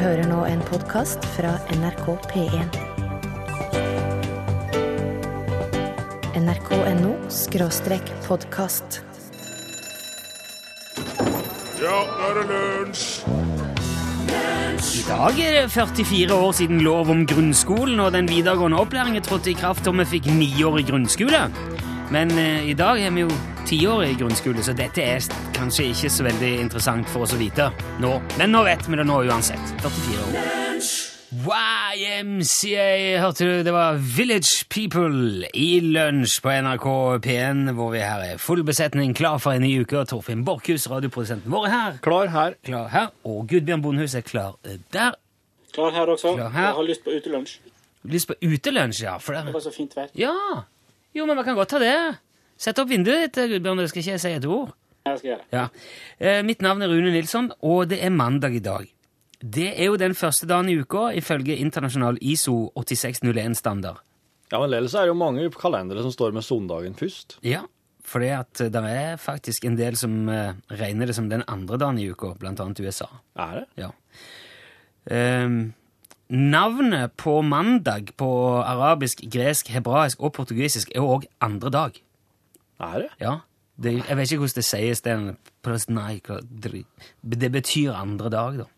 hører 0.00 0.24
nå 0.30 0.44
en 0.48 0.60
podkast 0.64 1.24
fra 1.34 1.50
NRK 1.74 2.06
P1. 2.30 2.76
nrk.no 6.38 7.12
skråstrek 7.32 8.08
podkast. 8.24 9.02
Ja, 11.82 11.98
nå 12.08 12.28
er 12.28 12.40
det 12.40 12.46
lunsj! 12.52 13.06
I 14.82 15.02
dag 15.06 15.38
er 15.44 15.56
det 15.58 15.64
44 15.74 16.34
år 16.34 16.52
siden 16.56 16.80
lov 16.86 17.10
om 17.12 17.26
grunnskolen 17.28 18.00
og 18.00 18.14
den 18.16 18.30
videregående 18.30 18.80
opplæringen 18.80 19.22
trådte 19.22 19.52
i 19.52 19.58
kraft 19.58 19.86
og 19.90 19.98
vi 20.00 20.08
fikk 20.16 20.30
niårig 20.32 20.86
grunnskole. 20.88 21.46
Men 22.12 22.32
eh, 22.38 22.70
i 22.70 22.76
dag 22.78 23.02
er 23.02 23.12
vi 23.12 23.26
jo 23.26 23.30
tiårig 23.68 24.18
grunnskole, 24.20 24.62
så 24.64 24.74
dette 24.76 25.04
er 25.04 25.30
kanskje 25.56 25.90
ikke 25.92 26.10
så 26.12 26.26
veldig 26.28 26.52
interessant 26.64 27.08
for 27.12 27.26
oss 27.26 27.36
å 27.36 27.40
vite 27.40 27.70
nå. 28.02 28.16
Men 28.38 28.54
nå 28.54 28.64
vet 28.68 28.88
vi 28.88 29.00
det 29.00 29.08
nå 29.08 29.22
uansett. 29.28 29.74
44 29.84 30.28
år. 30.28 30.62
YMCA, 31.32 33.20
hørte 33.20 33.44
du? 33.44 33.62
Det 33.64 33.72
var 33.72 33.96
Village 34.16 34.66
People 34.68 35.48
i 35.56 35.80
lunsj 35.80 36.38
på 36.44 36.52
NRK 36.64 36.86
P1, 37.24 37.70
hvor 37.76 37.92
vi 37.94 38.02
her 38.04 38.24
er 38.34 38.40
full 38.40 38.60
besetning, 38.68 39.14
klar 39.16 39.38
for 39.40 39.56
en 39.56 39.64
ny 39.64 39.70
uke. 39.80 39.96
Og 40.02 40.10
Torfinn 40.10 40.44
Borchhus, 40.44 40.88
radioprodusenten 40.92 41.52
vår, 41.52 41.66
er 41.68 41.72
her. 41.72 41.96
Klar 42.04 42.32
her. 42.32 42.56
Klar 42.64 42.88
her. 42.92 43.08
Og 43.24 43.46
Gudbjørn 43.48 43.84
Bondhus 43.84 44.16
er 44.18 44.24
klar 44.28 44.58
eh, 44.64 44.76
der. 44.92 45.16
Klar 45.72 45.96
her 45.96 46.12
også. 46.12 46.34
Klar 46.36 46.52
her. 46.52 46.68
Jeg 46.68 46.78
har 46.80 46.88
lyst 46.90 47.04
på 47.04 47.16
utelunsj. 47.16 47.56
Lyst 48.12 48.28
på 48.28 48.36
utelunsj, 48.42 49.02
ja. 49.04 49.16
For 49.16 49.36
Det 49.38 49.46
det 49.48 49.56
var 49.56 49.64
så 49.64 49.72
fint 49.72 49.96
vær. 49.96 50.12
Ja! 50.18 50.36
Jo, 51.16 51.26
men 51.28 51.36
vi 51.38 51.44
kan 51.48 51.56
godt 51.56 51.72
ta 51.72 51.80
det. 51.80 51.96
Sett 52.62 52.78
opp 52.78 52.92
vinduet 52.92 53.32
ditt, 53.32 53.50
Gudbjørn. 53.50 53.82
Det 53.82 53.90
skal 53.90 54.04
ikke 54.04 54.14
jeg 54.14 54.22
si 54.22 54.32
et 54.36 54.46
ord. 54.46 54.70
Jeg 55.02 55.18
skal 55.18 55.30
gjøre 55.32 55.42
det. 55.42 55.48
Ja. 55.56 55.64
Eh, 56.22 56.40
mitt 56.46 56.62
navn 56.62 56.84
er 56.84 56.92
Rune 56.92 57.10
Nilsson, 57.10 57.50
og 57.66 57.88
det 57.90 57.98
er 58.06 58.14
mandag 58.14 58.54
i 58.54 58.62
dag. 58.62 58.86
Det 59.42 59.72
er 59.72 59.88
jo 59.90 59.98
den 59.98 60.14
første 60.14 60.46
dagen 60.46 60.70
i 60.70 60.76
uka 60.78 61.08
ifølge 61.18 61.58
internasjonal 61.58 62.20
ISO 62.22 62.70
8601-standard. 62.78 63.98
Ja, 64.52 64.60
men 64.60 64.76
ellers 64.76 64.94
er 64.94 65.08
det 65.08 65.10
jo 65.10 65.18
mange 65.18 65.48
kalendere 65.56 66.04
som 66.04 66.12
står 66.14 66.36
med 66.36 66.46
søndagen 66.46 66.94
først. 66.94 67.38
Ja, 67.42 67.64
fordi 68.06 68.30
at 68.36 68.62
det 68.70 68.84
er 68.92 69.18
faktisk 69.18 69.66
en 69.66 69.78
del 69.80 69.98
som 69.98 70.28
eh, 70.30 70.54
regner 70.70 71.10
det 71.10 71.18
som 71.18 71.30
den 71.32 71.42
andre 71.50 71.80
dagen 71.82 71.98
i 71.98 72.06
uka, 72.12 72.36
blant 72.38 72.62
annet 72.62 72.84
USA. 72.84 73.08
Er 73.34 73.62
det? 73.62 73.66
Ja. 73.80 73.90
Ehm, 75.10 75.72
navnet 76.30 77.16
på 77.18 77.40
mandag 77.42 78.14
på 78.20 78.30
arabisk, 78.62 79.24
gresk, 79.26 79.72
hebraisk 79.74 80.22
og 80.22 80.36
portugisisk 80.38 80.94
er 80.94 81.02
òg 81.02 81.26
andre 81.42 81.74
dag. 81.74 82.02
Er 82.82 82.98
det? 83.04 83.10
Ja. 83.22 83.38
Det, 83.82 83.92
jeg 84.08 84.16
vet 84.18 84.32
ikke 84.32 84.44
hvordan 84.44 84.60
det 84.60 84.68
sies. 84.68 85.00
Det, 85.00 86.84
det 87.40 87.50
betyr 87.52 87.96
andre 87.96 88.30
dag, 88.32 88.58
da. 88.62 88.68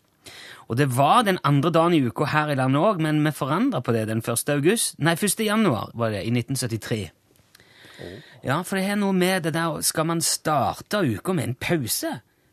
Og 0.65 0.77
det 0.79 0.87
var 0.97 1.25
den 1.25 1.37
andre 1.45 1.69
dagen 1.69 1.93
i 1.93 2.01
uka 2.07 2.25
her 2.31 2.49
i 2.49 2.57
landet 2.57 2.81
òg, 2.81 3.01
men 3.03 3.21
vi 3.25 3.33
forandra 3.35 3.83
på 3.85 3.93
det 3.93 4.07
den 4.09 4.23
1. 4.23 4.49
august. 4.49 4.97
Nei, 4.97 5.13
1. 5.13 5.43
januar 5.45 5.91
var 5.93 6.15
det, 6.15 6.23
i 6.25 6.33
1973. 6.33 7.03
Ja, 8.43 8.61
for 8.65 8.77
det 8.77 8.87
er 8.89 8.97
noe 8.99 9.15
med 9.15 9.45
det 9.45 9.53
der 9.55 9.77
Skal 9.87 10.03
man 10.09 10.19
starte 10.21 10.99
uka 10.99 11.33
med 11.33 11.47
en 11.47 11.55
pause? 11.55 12.09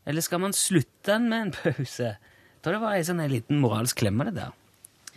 Eller 0.06 0.22
skal 0.22 0.38
man 0.42 0.52
slutte 0.54 1.10
den 1.10 1.28
med 1.30 1.46
en 1.46 1.54
pause? 1.56 2.12
Jeg 2.14 2.62
tror 2.62 2.76
det 2.76 2.82
var 2.84 2.94
ei 2.94 3.06
sånn 3.06 3.22
liten 3.30 3.58
moralsk 3.62 3.98
klemme, 4.04 4.28
det 4.28 4.36
der. 4.36 4.52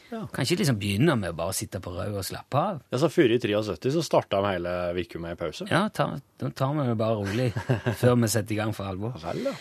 Kan 0.09 0.45
ikke 0.45 0.59
liksom 0.61 0.77
begynne 0.79 1.15
med 1.19 1.33
å 1.33 1.37
bare 1.37 1.55
sitte 1.57 1.81
på 1.83 1.93
rød 1.95 2.19
og 2.19 2.25
slappe 2.27 2.59
av. 2.61 2.83
Ja, 2.93 2.99
så 3.01 3.09
Før 3.11 3.33
i 3.33 3.39
73 3.41 3.93
så 3.95 4.03
starta 4.05 4.41
vi 4.45 4.53
hele 4.55 4.75
uka 4.99 5.21
med 5.23 5.39
pause. 5.39 5.67
Ja, 5.71 5.87
da 5.89 6.51
tar 6.51 6.75
vi 6.77 6.85
det 6.89 6.97
bare 6.99 7.17
rolig 7.21 7.49
før 8.01 8.19
vi 8.21 8.29
setter 8.31 8.55
i 8.55 8.59
gang 8.59 8.75
for 8.75 8.89
alvor. 8.91 9.17
Vel, 9.23 9.41
da. 9.47 9.55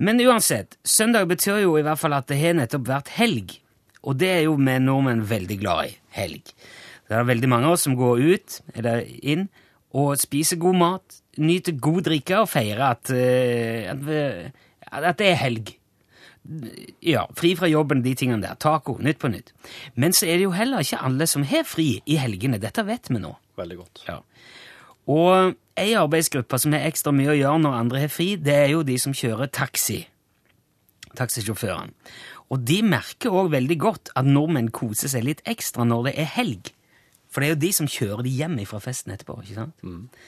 Men 0.00 0.22
uansett, 0.24 0.78
søndag 0.86 1.26
betyr 1.28 1.58
jo 1.64 1.74
i 1.76 1.84
hvert 1.84 2.00
fall 2.00 2.14
at 2.16 2.30
det 2.30 2.38
har 2.40 2.54
nettopp 2.56 2.86
vært 2.88 3.10
helg. 3.18 3.58
Og 4.00 4.16
det 4.16 4.30
er 4.32 4.44
jo 4.46 4.54
vi 4.56 4.76
nordmenn 4.80 5.26
veldig 5.28 5.58
glad 5.60 5.90
i. 5.90 5.96
Helg. 6.16 6.54
Det 7.10 7.18
er 7.18 7.26
veldig 7.26 7.50
mange 7.50 7.68
av 7.68 7.74
oss 7.76 7.84
som 7.84 7.96
går 7.98 8.22
ut, 8.22 8.60
eller 8.78 9.02
inn, 9.20 9.48
og 9.98 10.14
spiser 10.20 10.60
god 10.62 10.78
mat, 10.78 11.18
nyter 11.42 11.74
god 11.82 12.04
drikke 12.06 12.38
og 12.44 12.48
feirer 12.48 12.84
at, 12.86 13.10
eh, 13.10 13.90
at, 13.90 15.02
at 15.02 15.18
det 15.18 15.32
er 15.32 15.40
helg. 15.42 15.74
Ja, 17.04 17.26
fri 17.36 17.52
fra 17.58 17.68
jobben, 17.68 18.00
de 18.02 18.14
tingene 18.16 18.42
der. 18.42 18.56
Taco, 18.58 18.96
Nytt 18.98 19.20
på 19.20 19.28
nytt. 19.30 19.52
Men 19.94 20.14
så 20.16 20.26
er 20.26 20.38
det 20.40 20.46
jo 20.48 20.54
heller 20.56 20.82
ikke 20.84 21.02
alle 21.04 21.26
som 21.30 21.44
har 21.46 21.66
fri 21.68 22.00
i 22.06 22.16
helgene. 22.20 22.58
Dette 22.62 22.84
vet 22.88 23.10
vi 23.10 23.20
nå. 23.20 23.34
Veldig 23.60 23.76
godt. 23.76 24.02
Ja. 24.08 24.18
Og 25.10 25.54
ei 25.80 25.92
arbeidsgruppe 25.98 26.58
som 26.60 26.74
har 26.76 26.86
ekstra 26.88 27.12
mye 27.14 27.32
å 27.34 27.38
gjøre 27.38 27.62
når 27.64 27.78
andre 27.82 28.02
har 28.04 28.12
fri, 28.12 28.34
det 28.40 28.56
er 28.56 28.72
jo 28.74 28.82
de 28.86 28.96
som 29.00 29.14
kjører 29.16 29.52
taxi. 29.52 30.02
Taxisjåførene. 31.18 31.92
Og 32.50 32.64
de 32.66 32.80
merker 32.82 33.34
òg 33.34 33.52
veldig 33.52 33.78
godt 33.78 34.10
at 34.18 34.26
nordmenn 34.26 34.72
koser 34.74 35.10
seg 35.12 35.26
litt 35.26 35.42
ekstra 35.48 35.86
når 35.86 36.08
det 36.08 36.14
er 36.18 36.32
helg. 36.34 36.72
For 37.30 37.42
det 37.42 37.46
er 37.46 37.54
jo 37.54 37.62
de 37.62 37.70
som 37.76 37.90
kjører 37.90 38.26
de 38.26 38.32
hjem 38.40 38.56
fra 38.66 38.80
festen 38.82 39.14
etterpå. 39.14 39.36
ikke 39.44 39.60
sant? 39.60 40.18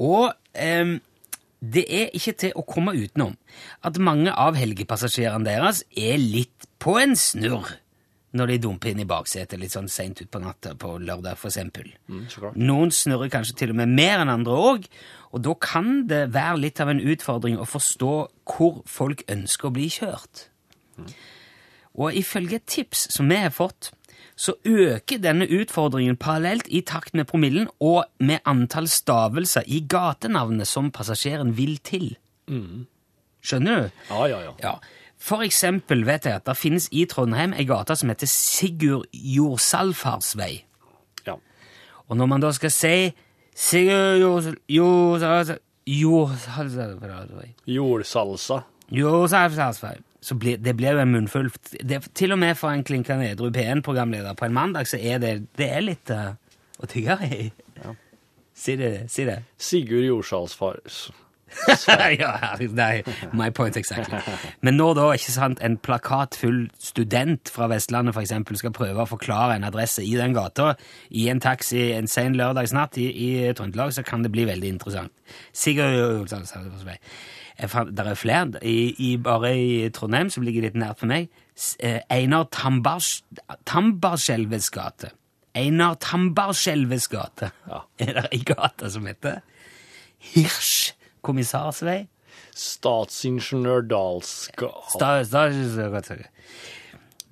Og 0.00 0.30
em, 0.54 0.94
det 1.58 1.84
er 1.90 2.14
ikke 2.14 2.36
til 2.38 2.54
å 2.54 2.64
komme 2.66 2.94
utenom 2.94 3.34
at 3.86 3.98
mange 3.98 4.30
av 4.30 4.58
helgepassasjerene 4.58 5.46
deres 5.48 5.82
er 5.98 6.18
litt 6.22 6.68
på 6.78 6.98
en 7.00 7.16
snurr 7.18 7.72
når 8.36 8.52
de 8.52 8.58
dumper 8.60 8.92
inn 8.92 9.00
i 9.02 9.08
baksetet 9.08 9.58
litt 9.60 9.72
sånn 9.72 9.88
seint 9.90 10.20
utpå 10.20 10.40
natta 10.42 10.74
på 10.78 10.98
lørdag, 11.00 11.38
for 11.40 11.48
eksempel. 11.48 11.88
Noen 12.60 12.92
snurrer 12.92 13.30
kanskje 13.32 13.56
til 13.62 13.72
og 13.72 13.78
med 13.80 13.94
mer 13.96 14.20
enn 14.20 14.32
andre 14.32 14.58
òg, 14.68 14.84
og 15.32 15.42
da 15.46 15.54
kan 15.60 16.04
det 16.10 16.26
være 16.34 16.60
litt 16.60 16.82
av 16.84 16.92
en 16.92 17.00
utfordring 17.00 17.56
å 17.58 17.66
forstå 17.68 18.12
hvor 18.52 18.82
folk 18.88 19.24
ønsker 19.32 19.70
å 19.70 19.74
bli 19.74 19.88
kjørt. 19.92 20.44
Og 21.98 22.14
ifølge 22.20 22.60
et 22.60 22.68
tips 22.68 23.08
som 23.16 23.32
vi 23.32 23.40
har 23.40 23.54
fått, 23.54 23.90
så 24.38 24.54
øker 24.64 25.18
denne 25.18 25.48
utfordringen 25.50 26.16
parallelt 26.16 26.68
i 26.70 26.80
takt 26.86 27.14
med 27.18 27.26
promillen 27.26 27.66
og 27.82 28.04
med 28.22 28.38
antall 28.46 28.86
stavelser 28.88 29.66
i 29.66 29.80
gatenavnet 29.90 30.68
som 30.70 30.92
passasjeren 30.94 31.56
vil 31.58 31.76
til. 31.82 32.12
Skjønner 33.42 33.82
du? 33.82 33.90
Ja, 34.12 34.26
ja, 34.30 34.38
ja. 34.46 34.52
Ja. 34.62 34.72
For 35.18 35.42
eksempel 35.42 36.04
vet 36.06 36.28
jeg 36.28 36.38
at 36.38 36.46
det 36.46 36.54
finnes 36.56 36.86
i 36.94 37.02
Trondheim 37.10 37.52
ei 37.58 37.66
gate 37.66 37.96
som 37.98 38.08
heter 38.12 38.30
Sigurd 38.30 39.10
Jorsalfarsvei. 39.12 40.62
ja. 41.26 41.34
Og 42.08 42.16
når 42.16 42.26
man 42.30 42.40
da 42.40 42.52
skal 42.54 42.70
si 42.70 43.10
Sigurd 43.58 44.54
Jorsalsa. 44.70 45.58
Jorsalfarsvei 45.88 47.50
Jordsalsa. 47.66 48.62
Så 50.20 50.34
blir, 50.34 50.58
det 50.58 50.74
blir 50.76 50.96
jo 50.96 51.04
en 51.04 51.12
munnfull. 51.14 51.50
Det, 51.78 52.00
til 52.18 52.34
og 52.34 52.40
med 52.42 52.56
for 52.58 52.74
en 52.74 52.82
klinkende 52.84 53.30
edru 53.30 53.52
P1-programleder 53.54 54.34
på 54.34 54.48
en 54.48 54.56
mandag 54.56 54.88
så 54.90 54.98
er 54.98 55.22
det, 55.22 55.36
det 55.58 55.68
er 55.70 55.84
litt 55.84 56.10
uh, 56.10 56.32
å 56.82 56.90
tygge 56.90 57.18
i. 57.28 57.46
Si 58.58 58.74
det. 58.76 59.06
Si 59.12 59.24
det. 59.28 59.42
Sigurd 59.58 60.06
Jordsalsfar... 60.08 60.82
ja, 62.20 62.32
nei, 62.76 63.02
my 63.32 63.46
point 63.56 63.76
exactly. 63.80 64.18
Men 64.60 64.76
når 64.76 64.94
da 64.98 65.06
ikke 65.16 65.32
sant, 65.32 65.62
en 65.64 65.78
plakatfull 65.80 66.66
student 66.82 67.48
fra 67.48 67.70
Vestlandet 67.72 68.12
for 68.12 68.20
eksempel, 68.20 68.58
skal 68.60 68.74
prøve 68.76 69.00
å 69.00 69.08
forklare 69.08 69.56
en 69.56 69.64
adresse 69.64 70.04
i 70.04 70.12
den 70.18 70.36
gata 70.36 70.74
i 71.08 71.28
en 71.32 71.40
taxi 71.40 71.88
en 71.96 72.10
sen 72.10 72.36
lørdagsnatt 72.36 73.00
i, 73.00 73.08
i 73.08 73.30
Trøndelag, 73.56 73.94
så 73.96 74.04
kan 74.04 74.26
det 74.26 74.32
bli 74.34 74.44
veldig 74.48 74.74
interessant. 74.76 75.14
Sigurd 75.56 75.96
Jeg 75.96 76.28
fant- 76.28 77.00
Der 77.58 78.04
er 78.04 78.14
flere. 78.14 78.60
I, 78.62 78.94
i, 78.98 79.16
bare 79.16 79.50
i 79.58 79.88
Trondheim, 79.90 80.30
som 80.30 80.44
ligger 80.46 80.62
litt 80.62 80.76
nært 80.78 80.98
for 81.00 81.06
meg, 81.10 81.28
eh, 81.80 82.00
Einar 82.10 82.44
Tambars- 82.54 83.22
Tambarskjelves 83.66 84.70
gate. 84.70 85.10
Einar 85.58 85.96
Tambarskjelves 85.98 87.08
gate. 87.10 87.50
Ja. 87.68 87.80
Er 87.98 88.12
det 88.20 88.28
ei 88.32 88.44
gate 88.46 88.90
som 88.94 89.06
heter 89.10 89.40
Hirsch 90.18 90.92
kommissarsvei? 91.22 92.06
Statsingeniør 92.54 93.84
sta- 94.22 95.08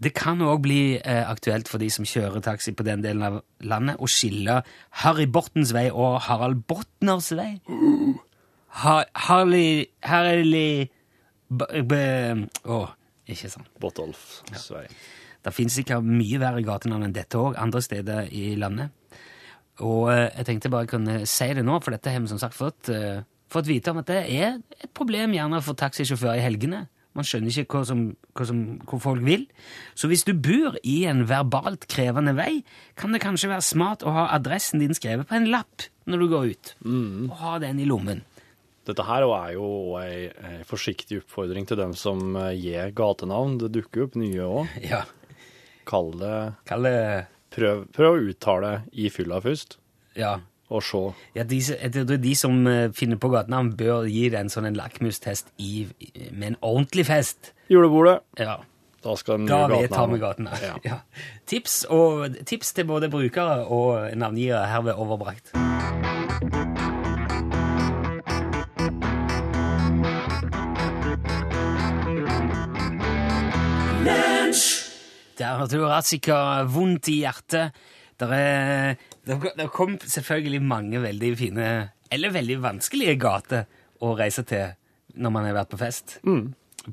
Det 0.02 0.12
kan 0.14 0.42
òg 0.44 0.60
bli 0.66 0.98
eh, 0.98 1.22
aktuelt 1.30 1.68
for 1.70 1.78
de 1.80 1.88
som 1.90 2.04
kjører 2.04 2.42
taxi 2.44 2.74
på 2.76 2.84
den 2.84 3.00
delen 3.02 3.22
av 3.24 3.38
landet, 3.64 3.96
å 3.96 4.06
skille 4.10 4.58
Harry 5.02 5.24
Bortens 5.26 5.72
vei 5.72 5.86
og 5.90 6.18
Harald 6.26 6.66
Botners 6.68 7.30
vei. 7.38 7.54
Ha, 8.76 8.96
Harley 9.28 9.86
Harley 10.04 10.88
Å, 11.48 12.80
ikke 13.30 13.48
sant. 13.48 13.68
Botolf, 13.80 14.42
Sverige 14.58 14.90
Det 15.44 15.52
finnes 15.54 15.76
sikkert 15.78 16.04
mye 16.04 16.40
verre 16.42 16.64
gatenavn 16.66 17.06
enn 17.06 17.14
dette 17.14 17.38
òg, 17.38 17.54
andre 17.60 17.80
steder 17.84 18.32
i 18.34 18.56
landet. 18.58 18.90
Og 19.86 20.10
eh, 20.10 20.26
jeg 20.40 20.48
tenkte 20.48 20.72
bare 20.72 20.86
jeg 20.86 20.92
kunne 20.96 21.20
si 21.30 21.48
det 21.54 21.62
nå, 21.64 21.78
for 21.84 21.94
dette 21.94 22.10
har 22.10 22.24
vi 22.24 22.32
som 22.32 22.40
sagt 22.42 22.56
fått, 22.56 22.90
uh, 22.90 23.22
fått 23.52 23.68
vite 23.68 23.92
om 23.92 24.00
at 24.02 24.10
det 24.10 24.20
er 24.24 24.56
et 24.58 24.90
problem 24.96 25.36
gjerne 25.36 25.62
for 25.62 25.78
taxisjåfører 25.78 26.40
i 26.40 26.44
helgene. 26.44 26.82
Man 27.16 27.24
skjønner 27.24 27.54
ikke 27.62 27.78
hva, 27.78 27.86
som, 27.88 28.02
hva, 28.36 28.46
som, 28.48 28.62
hva 28.82 28.98
folk 29.00 29.22
vil. 29.24 29.46
Så 29.96 30.10
hvis 30.10 30.26
du 30.26 30.34
bor 30.34 30.74
i 30.82 30.98
en 31.08 31.22
verbalt 31.30 31.86
krevende 31.92 32.34
vei, 32.36 32.64
kan 32.98 33.14
det 33.14 33.22
kanskje 33.22 33.52
være 33.54 33.64
smart 33.64 34.02
å 34.04 34.12
ha 34.16 34.26
adressen 34.34 34.82
din 34.82 34.96
skrevet 34.96 35.28
på 35.30 35.38
en 35.38 35.48
lapp 35.52 35.86
når 36.10 36.24
du 36.24 36.32
går 36.32 36.50
ut. 36.50 36.74
Og 37.30 37.38
ha 37.44 37.60
den 37.62 37.80
i 37.80 37.88
lommen. 37.88 38.26
Dette 38.86 39.02
her 39.02 39.24
er 39.26 39.52
jo 39.56 39.68
ei, 39.98 40.28
ei 40.30 40.60
forsiktig 40.68 41.18
oppfordring 41.24 41.66
til 41.66 41.76
dem 41.80 41.94
som 41.98 42.36
eh, 42.38 42.52
gir 42.54 42.92
gatenavn. 42.96 43.56
Det 43.58 43.72
dukker 43.74 44.06
opp 44.06 44.14
nye 44.20 44.44
òg. 44.46 44.76
Ja. 44.92 45.02
Kall 45.86 46.12
det 46.18 46.36
Kall 46.66 46.82
det 46.86 46.98
prøv, 47.54 47.84
prøv 47.94 48.14
å 48.16 48.22
uttale 48.30 48.70
i 48.92 49.08
fylla 49.10 49.38
først, 49.42 49.76
Ja. 50.18 50.36
og 50.68 50.82
se. 50.82 50.98
ja 51.36 51.44
de, 51.46 51.60
som- 51.62 52.06
de 52.22 52.34
som 52.34 52.66
eh, 52.66 52.88
finner 52.90 53.16
på 53.22 53.30
gatenavn, 53.30 53.74
bør 53.78 54.06
gi 54.10 54.28
det 54.28 54.38
en 54.40 54.48
sånn 54.50 54.66
en 54.66 54.74
lakmustest 54.78 55.50
i, 55.62 55.86
med 56.32 56.48
en 56.52 56.56
ordentlig 56.62 57.06
fest. 57.06 57.52
Julebordet. 57.70 58.20
Ja. 58.38 58.58
Da 59.06 59.14
skal 59.14 59.38
den 59.38 59.46
Da 59.46 59.68
nye 59.68 59.82
vil 59.84 59.88
ta 59.94 60.06
med 60.10 60.20
gatenavn. 60.20 60.58
gatene. 60.58 60.82
Ja. 60.82 60.82
Ja. 60.90 60.98
Tips, 61.46 61.84
og, 61.90 62.34
tips 62.46 62.72
til 62.74 62.84
både 62.90 63.08
brukere 63.12 63.62
og 63.70 64.10
navngivere 64.18 64.66
herved 64.66 64.94
overbrakt. 64.98 65.54
Der 75.38 75.58
hørte 75.58 75.76
du 75.76 75.84
Ratzika 75.88 76.62
vondt 76.72 77.08
i 77.12 77.18
hjertet. 77.24 77.74
Der 78.20 78.32
er, 78.32 78.94
det 79.26 79.36
det 79.58 79.66
kom 79.74 79.98
selvfølgelig 80.00 80.62
mange 80.64 81.02
veldig 81.02 81.32
fine, 81.38 81.66
eller 82.10 82.32
veldig 82.32 82.56
vanskelige 82.64 83.18
gater 83.20 83.66
å 84.00 84.14
reise 84.16 84.44
til 84.48 84.72
når 85.16 85.32
man 85.32 85.44
har 85.48 85.56
vært 85.58 85.74
på 85.74 85.80
fest. 85.80 86.18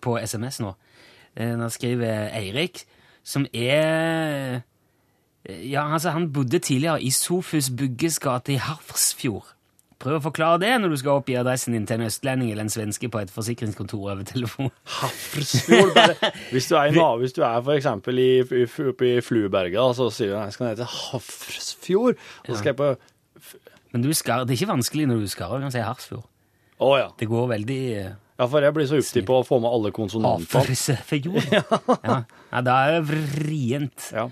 På 0.01 0.18
SMS 0.19 0.60
nå. 0.63 0.74
Eh, 1.36 1.56
Nå 1.60 1.69
skriver 1.72 2.30
Eirik, 2.36 2.84
som 3.24 3.45
er 3.54 4.62
Ja, 5.44 5.88
altså, 5.92 6.10
han 6.16 6.30
bodde 6.34 6.60
tidligere 6.60 7.01
i 7.04 7.10
Sofus 7.12 7.69
Bugges 7.69 8.19
gate 8.19 8.54
i 8.54 8.60
Hafrsfjord. 8.63 9.53
Prøv 10.04 10.18
å 10.18 10.24
forklare 10.26 10.60
det 10.60 10.72
når 10.84 10.92
du 10.92 10.98
skal 11.00 11.22
oppgi 11.22 11.38
adressen 11.40 11.76
din 11.76 11.86
til 11.88 12.02
en 12.02 12.10
østlending 12.10 12.50
eller 12.52 12.66
en 12.66 12.72
svenske 12.74 13.08
på 13.12 13.22
et 13.24 13.32
forsikringskontor 13.32 14.02
over 14.02 14.26
telefon. 14.28 14.68
Hafrsfjord. 14.98 15.96
Hvis 16.54 16.68
du 16.68 16.76
er, 16.76 16.90
i, 16.92 16.96
nav- 16.98 17.22
hvis 17.22 17.36
du 17.38 17.40
er 17.46 17.70
i, 18.20 18.66
oppe 18.90 19.08
i 19.08 19.22
Flueberget, 19.24 19.80
og 19.80 19.96
så 19.96 20.10
sier 20.12 20.34
du 20.34 20.36
jeg 20.36 20.56
skal 20.58 20.68
ned 20.68 20.82
til 20.82 20.90
Hafrsfjord. 20.92 22.20
Så 22.44 22.58
skal 22.60 22.74
jeg 22.74 22.80
på 22.82 22.90
Men 23.94 24.04
du 24.04 24.10
skar, 24.18 24.44
det 24.44 24.58
er 24.58 24.60
ikke 24.60 24.74
vanskelig 24.74 25.08
når 25.08 25.24
du 25.24 25.32
skarrer, 25.32 25.62
du 25.62 25.68
kan 25.70 25.76
si 25.76 25.86
Harsfjord. 25.86 26.28
Å 26.84 26.92
ja. 27.00 27.08
Det 27.20 27.30
går 27.32 27.48
veldig 27.54 27.80
eh, 28.02 28.12
Ja, 28.42 28.50
for 28.50 28.66
jeg 28.66 28.76
blir 28.76 28.90
så 28.90 29.00
opptatt 29.00 29.28
på 29.30 29.40
å 29.40 29.48
få 29.48 29.62
med 29.64 29.72
alle 29.72 29.94
konsonantene. 29.96 30.50
ja. 31.54 31.64
ja. 32.04 32.20
ja, 32.52 32.64
da 32.66 32.78
er 32.90 32.98
det 32.98 33.24
vrient. 33.38 34.10
Ja. 34.12 34.28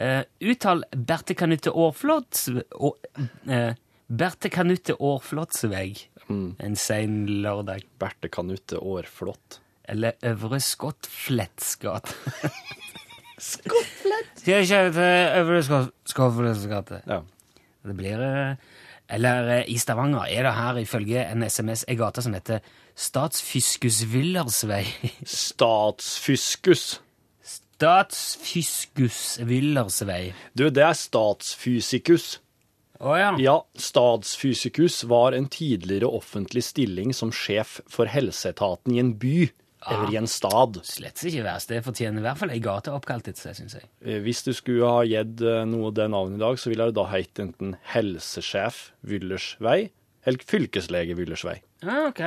Uh, 0.00 0.22
uttal 0.48 0.86
Berthe 0.96 1.34
Kanutte 1.36 1.74
Aarflot 1.76 2.46
og, 2.78 3.02
eh, 3.50 3.74
Berthe 4.10 4.50
Kanutte 4.50 4.96
Aarflotsveg 5.00 6.06
Mm. 6.30 6.54
en 6.62 6.76
sein 6.76 7.26
lørdag. 7.42 7.82
Berthe 7.98 8.28
Kanutte 8.30 8.76
Aarflot. 8.78 9.60
Eller 9.88 10.12
Øvre 10.22 10.60
Skottfletts 10.60 11.76
gate. 11.82 12.12
Skottflett? 13.40 14.30
Skal 14.38 14.54
jeg 14.60 14.68
kjøre 14.68 14.92
til 14.92 15.40
Øvre 15.40 15.62
Skott- 15.66 15.94
Skottfletts 16.12 16.66
gate? 16.70 17.00
Ja. 17.08 17.20
Det 17.86 17.96
blir 17.96 18.20
eh, 18.22 18.54
Eller 19.10 19.48
eh, 19.56 19.64
i 19.72 19.78
Stavanger 19.78 20.26
er 20.28 20.42
det 20.46 20.52
her 20.54 20.78
ifølge 20.84 21.24
en 21.32 21.42
SMS 21.48 21.84
ei 21.88 21.96
gate 21.98 22.22
som 22.22 22.34
heter 22.36 22.60
Statsfyskus 22.94 24.02
Villersvei. 24.12 24.84
Statsfyskus. 25.24 27.00
Statsfyskus 27.42 29.38
Villersvei. 29.48 30.32
Du, 30.54 30.68
det 30.70 30.84
er 30.84 30.92
statsfysikus. 30.98 32.38
Å 33.00 33.14
ja. 33.16 33.30
Ja, 33.40 33.54
stadsfysikus 33.80 35.04
var 35.08 35.32
en 35.32 35.46
tidligere 35.48 36.10
offentlig 36.12 36.66
stilling 36.66 37.14
som 37.16 37.30
sjef 37.32 37.78
for 37.88 38.10
helseetaten 38.12 38.92
i 38.92 39.00
en 39.00 39.14
by, 39.20 39.46
eller 39.88 40.12
i 40.12 40.18
en 40.20 40.28
stad. 40.28 40.76
Slett 40.84 41.22
ikke 41.24 41.46
verst. 41.46 41.70
Det 41.72 41.80
fortjener 41.86 42.20
i 42.20 42.26
hvert 42.26 42.36
fall 42.42 42.52
ei 42.52 42.60
gate 42.60 42.92
oppkalt 42.92 43.30
etter 43.32 43.46
seg, 43.46 43.56
syns 43.56 43.78
jeg. 43.78 43.88
Eh, 44.04 44.20
Hvis 44.20 44.42
du 44.44 44.52
skulle 44.52 44.90
ha 44.92 45.00
gitt 45.08 45.40
eh, 45.40 45.62
noe 45.64 45.88
det 45.96 46.10
navnet 46.12 46.36
i 46.36 46.42
dag, 46.44 46.60
så 46.60 46.68
ville 46.68 46.90
det 46.90 46.98
da 47.00 47.06
hett 47.08 47.40
enten 47.40 47.72
helsesjef 47.94 48.90
Vyllersvei 49.08 49.78
eller 50.28 50.44
fylkeslege 50.52 51.16
Vyllersvei. 51.16 51.56
Ah, 51.88 52.10
ok. 52.10 52.20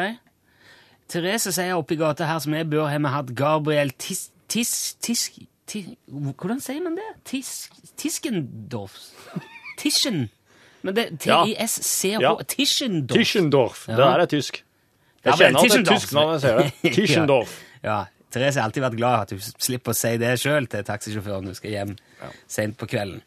Therese 1.13 1.53
sier 1.53 1.77
oppi 1.77 1.99
gata 2.01 2.25
her 2.25 2.41
som 2.41 2.55
jeg 2.57 2.65
bør 2.73 2.87
har 2.89 3.03
vi 3.03 3.13
hatt 3.13 3.33
Gabriel 3.37 3.93
Tis... 4.01 4.31
Tis... 4.49 4.73
tis, 5.05 5.27
tis 5.69 5.93
hvordan 6.09 6.57
sier 6.61 6.81
man 6.81 6.97
det? 6.97 7.05
Tis, 7.29 7.67
Tiskendorf? 8.01 8.97
Tischen? 9.77 10.25
Men 10.83 10.95
det 10.97 11.05
Ja. 11.25 11.43
T-I-S-C-H 11.43 12.21
Ja. 12.21 12.35
Tischendorf. 12.47 13.17
Tischendorf. 13.17 13.85
Ja. 13.87 13.95
Det 13.95 14.05
der 14.05 14.19
er 14.19 14.31
tysk. 14.31 14.63
Jeg 15.23 15.33
kjenner 15.39 15.59
at 15.59 15.71
det 15.71 15.79
er 15.79 15.93
tysk 15.93 16.13
når 16.13 16.31
jeg 16.33 16.41
ser 16.41 16.57
det. 16.57 16.71
Tischendorf. 16.97 17.61
Ja. 17.83 17.99
Therese 18.33 18.59
har 18.59 18.67
alltid 18.67 18.83
vært 18.83 18.97
glad 18.97 19.19
at 19.21 19.31
du 19.31 19.39
slipper 19.61 19.93
å 19.93 19.97
si 19.97 20.15
det 20.17 20.33
sjøl 20.41 20.67
til 20.67 20.83
taxisjåføren 20.87 21.47
du 21.47 21.53
skal 21.53 21.73
hjem 21.75 21.95
sent 22.49 22.77
på 22.79 22.89
kvelden. 22.89 23.21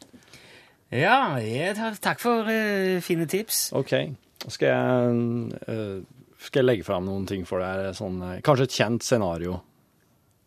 Ja, 0.91 1.35
tar, 1.75 1.95
takk 2.03 2.19
for 2.23 2.47
uh, 2.47 2.97
fine 3.03 3.27
tips. 3.27 3.69
OK. 3.75 3.93
Da 4.43 4.51
skal 4.53 4.69
jeg, 4.69 5.63
uh, 5.67 6.35
skal 6.43 6.61
jeg 6.61 6.67
legge 6.67 6.87
fram 6.87 7.07
noen 7.07 7.25
ting 7.27 7.43
for 7.47 7.63
deg. 7.63 7.89
Sånn, 7.97 8.19
uh, 8.23 8.35
kanskje 8.45 8.67
et 8.67 8.77
kjent 8.77 9.07
scenario. 9.07 9.61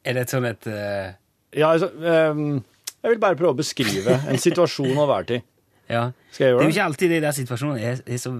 Er 0.05 0.17
det 0.17 0.29
sånn 0.33 0.49
et 0.49 0.69
Ja, 0.71 1.73
altså, 1.73 1.91
um, 1.93 2.61
jeg 3.01 3.15
vil 3.15 3.21
bare 3.21 3.37
prøve 3.37 3.53
å 3.55 3.59
beskrive 3.59 4.17
en 4.29 4.41
situasjon 4.47 4.97
å 5.01 5.09
være 5.09 5.29
til. 5.33 5.43
Ja. 5.91 6.03
Skal 6.31 6.47
jeg 6.47 6.57
Det 6.57 6.63
er 6.63 6.69
jo 6.69 6.75
ikke 6.75 6.85
alltid 6.87 7.11
de 7.11 7.23
der 7.25 7.35
situasjonene 7.35 7.89
er, 7.93 8.03
er 8.07 8.21
så 8.23 8.31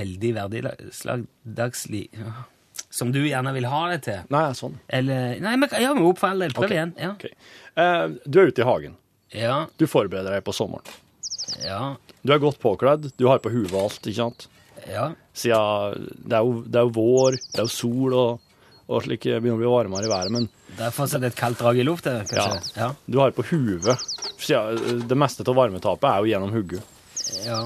veldig 0.00 0.32
hverdagslig 0.36 2.02
ja, 2.18 2.32
som 2.90 3.12
du 3.14 3.20
gjerne 3.22 3.52
vil 3.54 3.68
ha 3.70 3.82
det 3.92 4.00
til. 4.08 4.24
Nei, 4.34 4.44
sånn. 4.58 4.78
Eller 4.90 5.38
Nei, 5.42 5.54
men 5.60 5.70
ja, 5.78 5.92
men 5.94 6.08
opp 6.08 6.18
for 6.22 6.32
all 6.32 6.42
del. 6.42 6.54
Prøv 6.56 6.66
okay. 6.66 6.78
igjen. 6.80 6.94
Ja. 6.98 7.12
Okay. 7.14 7.34
Uh, 7.78 8.18
du 8.26 8.40
er 8.42 8.50
ute 8.50 8.64
i 8.64 8.66
hagen. 8.66 8.96
Ja, 9.30 9.68
Du 9.78 9.86
forbereder 9.86 10.34
deg 10.34 10.42
på 10.42 10.54
sommeren. 10.56 10.86
ja, 11.62 11.96
Du 12.26 12.32
er 12.34 12.40
godt 12.42 12.58
påkledd, 12.58 13.12
du 13.16 13.28
har 13.30 13.38
på 13.38 13.52
huet 13.54 13.74
alt, 13.78 14.02
ikke 14.02 14.18
sant? 14.18 14.48
ja. 14.90 15.12
Siden 15.36 16.08
det 16.26 16.36
er 16.36 16.42
jo, 16.42 16.62
det 16.66 16.80
er 16.80 16.88
jo 16.88 16.92
vår, 16.96 17.36
det 17.38 17.60
er 17.62 17.68
jo 17.68 17.72
sol, 17.72 18.14
og, 18.16 18.49
og 18.90 19.04
slik 19.04 19.22
begynner 19.28 19.54
å 19.54 19.60
bli 19.62 19.70
varmere 19.70 20.08
i 20.08 20.10
været, 20.10 20.32
men 20.34 20.48
Derfor 20.76 21.06
er 21.06 21.22
det 21.22 21.30
et 21.32 21.38
kaldt 21.38 21.60
drag 21.62 21.78
i 21.78 21.84
lufta, 21.86 22.16
kanskje? 22.26 22.72
Ja. 22.80 22.88
du 23.06 23.18
har 23.20 23.30
på 23.36 23.44
huet. 23.50 23.86
Det 25.06 25.18
meste 25.18 25.46
av 25.46 25.54
varmetapet 25.58 26.08
er 26.10 26.24
jo 26.24 26.30
gjennom 26.32 26.52
hugget. 26.54 26.96
Ja. 27.46 27.60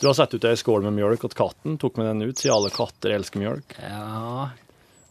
Du 0.00 0.06
har 0.08 0.14
sett 0.18 0.34
ut 0.34 0.44
ei 0.48 0.56
skål 0.58 0.82
med 0.86 0.96
mjølk 0.96 1.22
til 1.28 1.36
katten, 1.38 1.78
tok 1.78 1.98
med 2.00 2.08
den 2.10 2.26
ut, 2.26 2.38
siden 2.40 2.56
alle 2.56 2.72
katter 2.74 3.14
elsker 3.14 3.42
mjølk. 3.42 3.78
ja. 3.80 4.50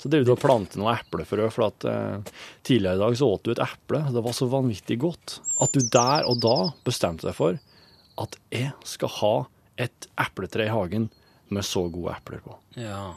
Så 0.03 0.09
driver 0.11 0.25
du 0.27 0.31
og 0.33 0.39
planter 0.41 0.81
noe 0.81 0.97
eplefrø, 0.99 1.45
for 1.53 1.69
at 1.69 1.85
eh, 1.87 2.31
tidligere 2.67 2.97
i 2.97 3.01
dag 3.05 3.13
så 3.15 3.29
åt 3.31 3.45
du 3.45 3.53
et 3.53 3.61
eple, 3.63 4.01
og 4.03 4.17
det 4.17 4.23
var 4.25 4.33
så 4.35 4.47
vanvittig 4.51 4.97
godt 4.99 5.37
at 5.63 5.77
du 5.77 5.79
der 5.93 6.25
og 6.27 6.41
da 6.43 6.55
bestemte 6.83 7.23
deg 7.29 7.37
for 7.37 7.55
at 8.19 8.35
jeg 8.51 8.73
skal 8.83 9.13
ha 9.21 9.31
et 9.79 10.09
epletre 10.19 10.65
i 10.67 10.73
hagen 10.73 11.05
med 11.55 11.63
så 11.63 11.85
gode 11.93 12.17
epler 12.17 12.43
på. 12.43 12.57
ja. 12.83 13.13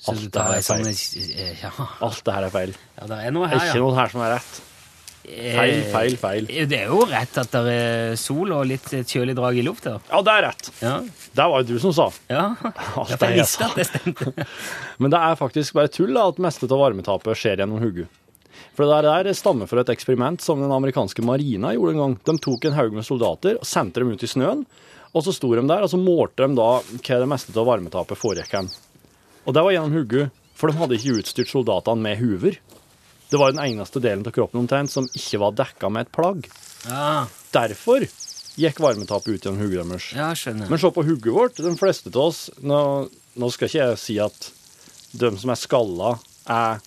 Så 0.00 0.14
Alt 0.14 0.30
det 0.32 0.40
her 0.46 0.56
er 0.56 0.64
feil. 0.64 0.86
sånn 0.88 1.60
ja. 1.60 1.70
Alt 2.06 2.24
det 2.24 2.34
her 2.34 2.46
er 2.48 2.52
feil. 2.54 2.74
ja, 2.96 3.06
det 3.10 3.18
er 3.26 3.32
noe 3.36 3.48
her, 3.50 3.58
ja. 3.60 3.66
ikke 3.68 3.82
noe 3.84 3.96
her 3.98 4.12
som 4.14 4.22
er 4.24 4.36
rett. 4.38 4.60
Feil, 5.30 5.74
Eh, 5.76 5.90
feil, 5.92 6.14
feil. 6.18 6.46
Det 6.66 6.78
er 6.78 6.88
jo 6.88 7.02
rett 7.06 7.36
at 7.38 7.50
det 7.52 7.74
er 7.76 8.14
sol 8.18 8.50
og 8.56 8.64
litt 8.66 8.88
kjølig 9.06 9.34
drag 9.36 9.58
i 9.60 9.62
lufta. 9.62 9.92
Ja, 10.08 10.22
det 10.26 10.32
er 10.32 10.46
rett. 10.48 10.70
Ja. 10.80 10.94
Det 11.36 11.46
var 11.52 11.60
jo 11.60 11.68
du 11.68 11.82
som 11.84 11.92
sa. 11.94 12.06
ja. 12.32 12.46
Alt 12.96 13.12
jeg 13.12 13.20
jeg 13.20 13.36
visste 13.42 13.68
at 13.68 13.76
det 13.76 13.86
stemte. 13.90 14.32
Men 14.98 15.12
det 15.12 15.20
er 15.20 15.36
faktisk 15.38 15.76
bare 15.76 15.92
tull 15.92 16.16
da, 16.16 16.24
at 16.32 16.40
meste 16.42 16.66
av 16.66 16.80
varmetapet 16.80 17.36
skjer 17.38 17.60
gjennom 17.62 17.84
hodet. 17.84 18.08
For 18.74 18.88
det 18.88 18.96
der 19.04 19.28
der 19.28 19.36
stammer 19.36 19.68
fra 19.68 19.84
et 19.84 19.92
eksperiment 19.92 20.40
som 20.42 20.58
den 20.64 20.72
amerikanske 20.72 21.22
marina 21.22 21.74
gjorde 21.76 21.94
en 21.94 22.02
gang. 22.06 22.18
De 22.26 22.38
tok 22.40 22.64
en 22.70 22.78
haug 22.80 22.96
med 22.96 23.06
soldater 23.06 23.60
og 23.60 23.68
sendte 23.68 24.00
dem 24.02 24.10
ut 24.16 24.24
i 24.24 24.30
snøen, 24.30 24.64
og 25.12 25.24
så 25.26 25.34
sto 25.36 25.52
de 25.54 25.62
der, 25.68 25.84
og 25.84 25.90
så 25.92 26.00
målte 26.00 26.48
de 26.48 26.56
da 26.58 26.70
hva 26.80 27.20
det 27.22 27.28
meste 27.28 27.54
av 27.54 27.68
varmetapet 27.68 28.18
foregikk 28.18 28.56
hen. 28.56 28.72
Og 29.50 29.54
det 29.56 29.62
var 29.66 29.74
gjennom 29.74 29.96
hugget, 29.98 30.30
for 30.54 30.70
de 30.70 30.78
hadde 30.78 30.94
ikke 30.94 31.16
utstyrt 31.18 31.50
soldatene 31.50 32.04
med 32.04 32.20
huver. 32.20 32.58
Det 33.30 33.38
var 33.38 33.50
den 33.50 33.62
eneste 33.64 33.98
delen 34.02 34.22
av 34.26 34.34
kroppen 34.34 34.60
omtrent 34.62 34.92
som 34.92 35.08
ikke 35.10 35.40
var 35.42 35.56
dekka 35.58 35.90
med 35.90 36.06
et 36.06 36.12
plagg. 36.14 36.46
Ja, 36.86 37.24
Derfor 37.50 38.04
gikk 38.60 38.78
varmetapet 38.82 39.34
ut 39.34 39.46
gjennom 39.46 39.58
hugget 39.64 39.88
deres. 39.90 40.06
ja 40.14 40.28
skjønner. 40.38 40.70
Men 40.70 40.78
se 40.78 40.90
på 40.94 41.02
hugget 41.06 41.34
vårt. 41.34 41.58
De 41.58 41.72
fleste 41.78 42.12
av 42.14 42.28
oss 42.28 42.44
Nå, 42.62 42.78
nå 43.34 43.48
skal 43.50 43.66
ikke 43.70 43.80
jeg 43.88 43.98
si 44.02 44.18
at 44.22 44.50
de 45.18 45.30
som 45.42 45.50
er 45.50 45.58
skalla, 45.58 46.12
er 46.46 46.78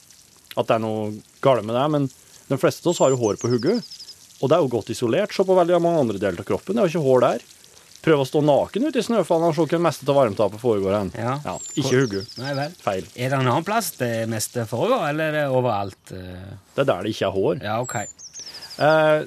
At 0.56 0.70
det 0.70 0.76
er 0.78 0.84
noe 0.84 1.12
galt 1.44 1.66
med 1.68 1.76
det, 1.76 1.86
men 1.92 2.08
de 2.48 2.60
fleste 2.62 2.86
av 2.88 2.94
oss 2.94 3.02
har 3.04 3.12
jo 3.12 3.20
hår 3.20 3.40
på 3.42 3.50
hugget. 3.52 3.84
Og 4.40 4.48
det 4.52 4.56
er 4.56 4.64
jo 4.64 4.72
godt 4.72 4.92
isolert. 4.94 5.34
Se 5.36 5.44
på 5.44 5.56
veldig 5.58 5.82
mange 5.82 6.00
andre 6.06 6.20
deler 6.22 6.40
av 6.44 6.48
kroppen. 6.48 6.76
Det 6.78 6.84
er 6.84 6.88
jo 6.88 6.94
ikke 7.00 7.08
hår 7.10 7.24
der. 7.28 7.46
Prøv 8.04 8.20
å 8.20 8.26
stå 8.28 8.42
naken 8.44 8.90
ute 8.90 9.00
i 9.00 9.06
snøfallen 9.06 9.48
og 9.48 9.54
se 9.56 9.62
hvor 9.64 9.70
det 9.72 9.80
meste 9.86 10.08
av 10.12 10.18
varmtapet 10.20 10.60
foregår 10.60 10.98
hen. 10.98 11.12
Ja. 11.16 11.38
ikke 11.80 12.02
hugget. 12.02 12.34
Nei 12.42 12.52
vel. 12.58 12.74
Feil. 12.84 13.06
Er 13.16 13.32
det 13.32 13.38
en 13.40 13.48
annen 13.48 13.64
plass 13.68 13.94
det 14.00 14.10
meste 14.32 14.66
foregår, 14.68 15.06
eller 15.14 15.30
er 15.32 15.38
det 15.38 15.46
overalt? 15.56 16.12
eh? 16.12 16.58
Det 16.76 16.84
er 16.84 16.90
der 16.92 17.08
det 17.08 17.14
ikke 17.16 17.30
er 17.30 17.38
hår. 17.38 17.64
Ja, 17.64 17.78
ok. 17.86 17.96
Eh, 18.84 19.24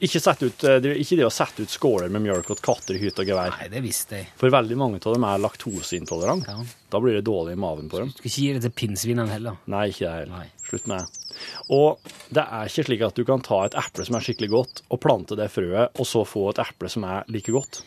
Ikke, 0.00 0.16
sett 0.22 0.40
ut, 0.40 0.62
eh, 0.64 0.78
ikke 0.96 1.16
det 1.18 1.26
å 1.26 1.32
sette 1.34 1.60
ut 1.60 1.68
skåler 1.74 2.08
med 2.08 2.22
mjølk 2.24 2.46
til 2.48 2.56
katter 2.64 2.96
i 2.96 3.00
hytte 3.02 3.20
og 3.20 3.28
gevær. 3.28 3.50
Nei, 3.52 3.66
det 3.68 3.82
visste 3.84 4.16
jeg. 4.16 4.30
For 4.40 4.48
veldig 4.48 4.78
mange 4.80 4.96
av 5.04 5.12
dem 5.12 5.26
er 5.28 5.42
laktoseintolerant. 5.44 6.46
Ja. 6.48 6.62
Da 6.88 7.00
blir 7.04 7.18
det 7.18 7.26
dårlig 7.26 7.52
i 7.52 7.60
maven 7.60 7.90
på 7.92 7.98
dem. 8.00 8.08
Du 8.08 8.16
skal 8.22 8.30
ikke 8.30 8.40
gi 8.46 8.52
det 8.56 8.62
til 8.64 8.72
pinnsvinene 8.78 9.28
heller. 9.28 9.58
Nei, 9.68 9.88
ikke 9.92 10.06
det 10.06 10.14
heller. 10.14 10.32
Nei. 10.38 10.46
Slutt 10.70 10.86
med 10.88 11.02
det. 11.02 11.36
Og 11.76 11.98
det 12.32 12.46
er 12.46 12.70
ikke 12.72 12.86
slik 12.88 13.04
at 13.10 13.20
du 13.20 13.24
kan 13.28 13.44
ta 13.44 13.60
et 13.66 13.76
eple 13.82 14.06
som 14.08 14.16
er 14.16 14.24
skikkelig 14.24 14.50
godt, 14.54 14.82
og 14.88 15.02
plante 15.04 15.36
det 15.36 15.50
frøet, 15.52 15.92
og 16.00 16.08
så 16.08 16.24
få 16.24 16.46
et 16.54 16.62
eple 16.64 16.88
som 16.96 17.04
er 17.04 17.28
like 17.28 17.52
godt. 17.52 17.82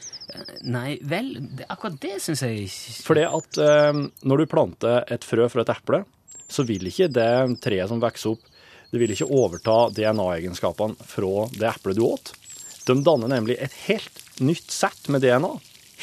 Nei, 0.63 0.97
vel, 1.01 1.35
det, 1.57 1.67
akkurat 1.69 1.99
det 2.01 2.15
syns 2.23 2.41
jeg 2.45 2.65
ikke 2.65 2.93
Fordi 3.05 3.25
at 3.27 3.59
eh, 3.61 3.99
når 4.25 4.41
du 4.41 4.49
planter 4.49 5.05
et 5.13 5.27
frø 5.27 5.45
fra 5.51 5.65
et 5.65 5.73
eple, 5.73 6.03
så 6.49 6.65
vil 6.67 6.89
ikke 6.89 7.09
det 7.13 7.59
treet 7.63 7.89
som 7.91 8.01
vokser 8.01 8.33
opp, 8.33 8.47
det 8.93 9.01
vil 9.01 9.13
ikke 9.15 9.29
overta 9.33 9.77
DNA-egenskapene 9.95 11.07
fra 11.09 11.47
det 11.53 11.69
eplet 11.71 11.97
du 11.97 12.03
åt. 12.05 12.33
De 12.85 12.95
danner 13.01 13.31
nemlig 13.31 13.55
et 13.57 13.73
helt 13.87 14.19
nytt 14.43 14.69
sett 14.71 15.07
med 15.09 15.23
DNA. 15.25 15.49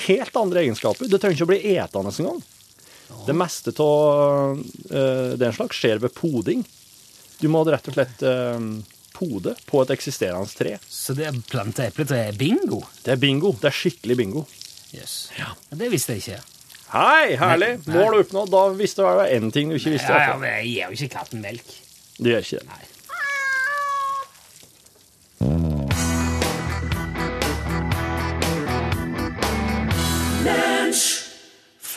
Helt 0.07 0.39
andre 0.41 0.65
egenskaper. 0.65 1.07
Det 1.07 1.21
trenger 1.21 1.39
ikke 1.39 1.47
å 1.47 1.53
bli 1.53 1.77
etende 1.77 2.11
engang. 2.11 2.41
Det 3.27 3.37
meste 3.37 3.75
av 3.83 4.59
eh, 4.91 5.33
den 5.39 5.55
slags 5.55 5.79
skjer 5.79 6.03
ved 6.03 6.15
poding. 6.17 6.65
Du 7.41 7.47
må 7.53 7.63
rett 7.69 7.89
og 7.91 7.95
slett 7.95 8.23
eh, 8.27 8.59
pode 9.21 9.55
på 9.69 9.83
et 9.85 9.93
eksisterende 9.95 10.49
tre. 10.57 10.77
Så 10.89 11.15
det 11.19 11.29
å 11.31 11.43
plante 11.51 11.85
epletre 11.87 12.23
er 12.31 12.39
bingo? 12.41 12.81
Det 13.05 13.15
er 13.15 13.21
bingo. 13.21 13.53
Det 13.61 13.69
er 13.71 13.77
skikkelig 13.77 14.17
bingo. 14.23 14.47
Jøss. 14.97 15.19
Ja. 15.39 15.53
Det 15.77 15.91
visste 15.93 16.17
jeg 16.17 16.25
ikke. 16.25 16.41
Hei, 16.91 17.37
herlig! 17.39 17.75
Nei. 17.87 17.99
Mål 18.01 18.17
oppnådd. 18.25 18.51
Da 18.51 18.65
visste 18.75 19.05
du 19.05 19.07
hvert 19.07 19.35
én 19.37 19.53
ting 19.55 19.71
du 19.71 19.77
ikke 19.79 19.95
visste. 19.95 20.11
Ja, 20.11 20.33
ja, 20.33 20.39
men 20.41 20.57
jeg 20.57 20.73
gir 20.73 20.81
jo 20.89 20.97
ikke 20.99 21.13
katten 21.21 21.45
melk. 21.45 21.77
Du 22.19 22.33
gjør 22.33 22.43
ikke 22.43 22.63
det. 22.65 22.73
Nei. 22.73 22.90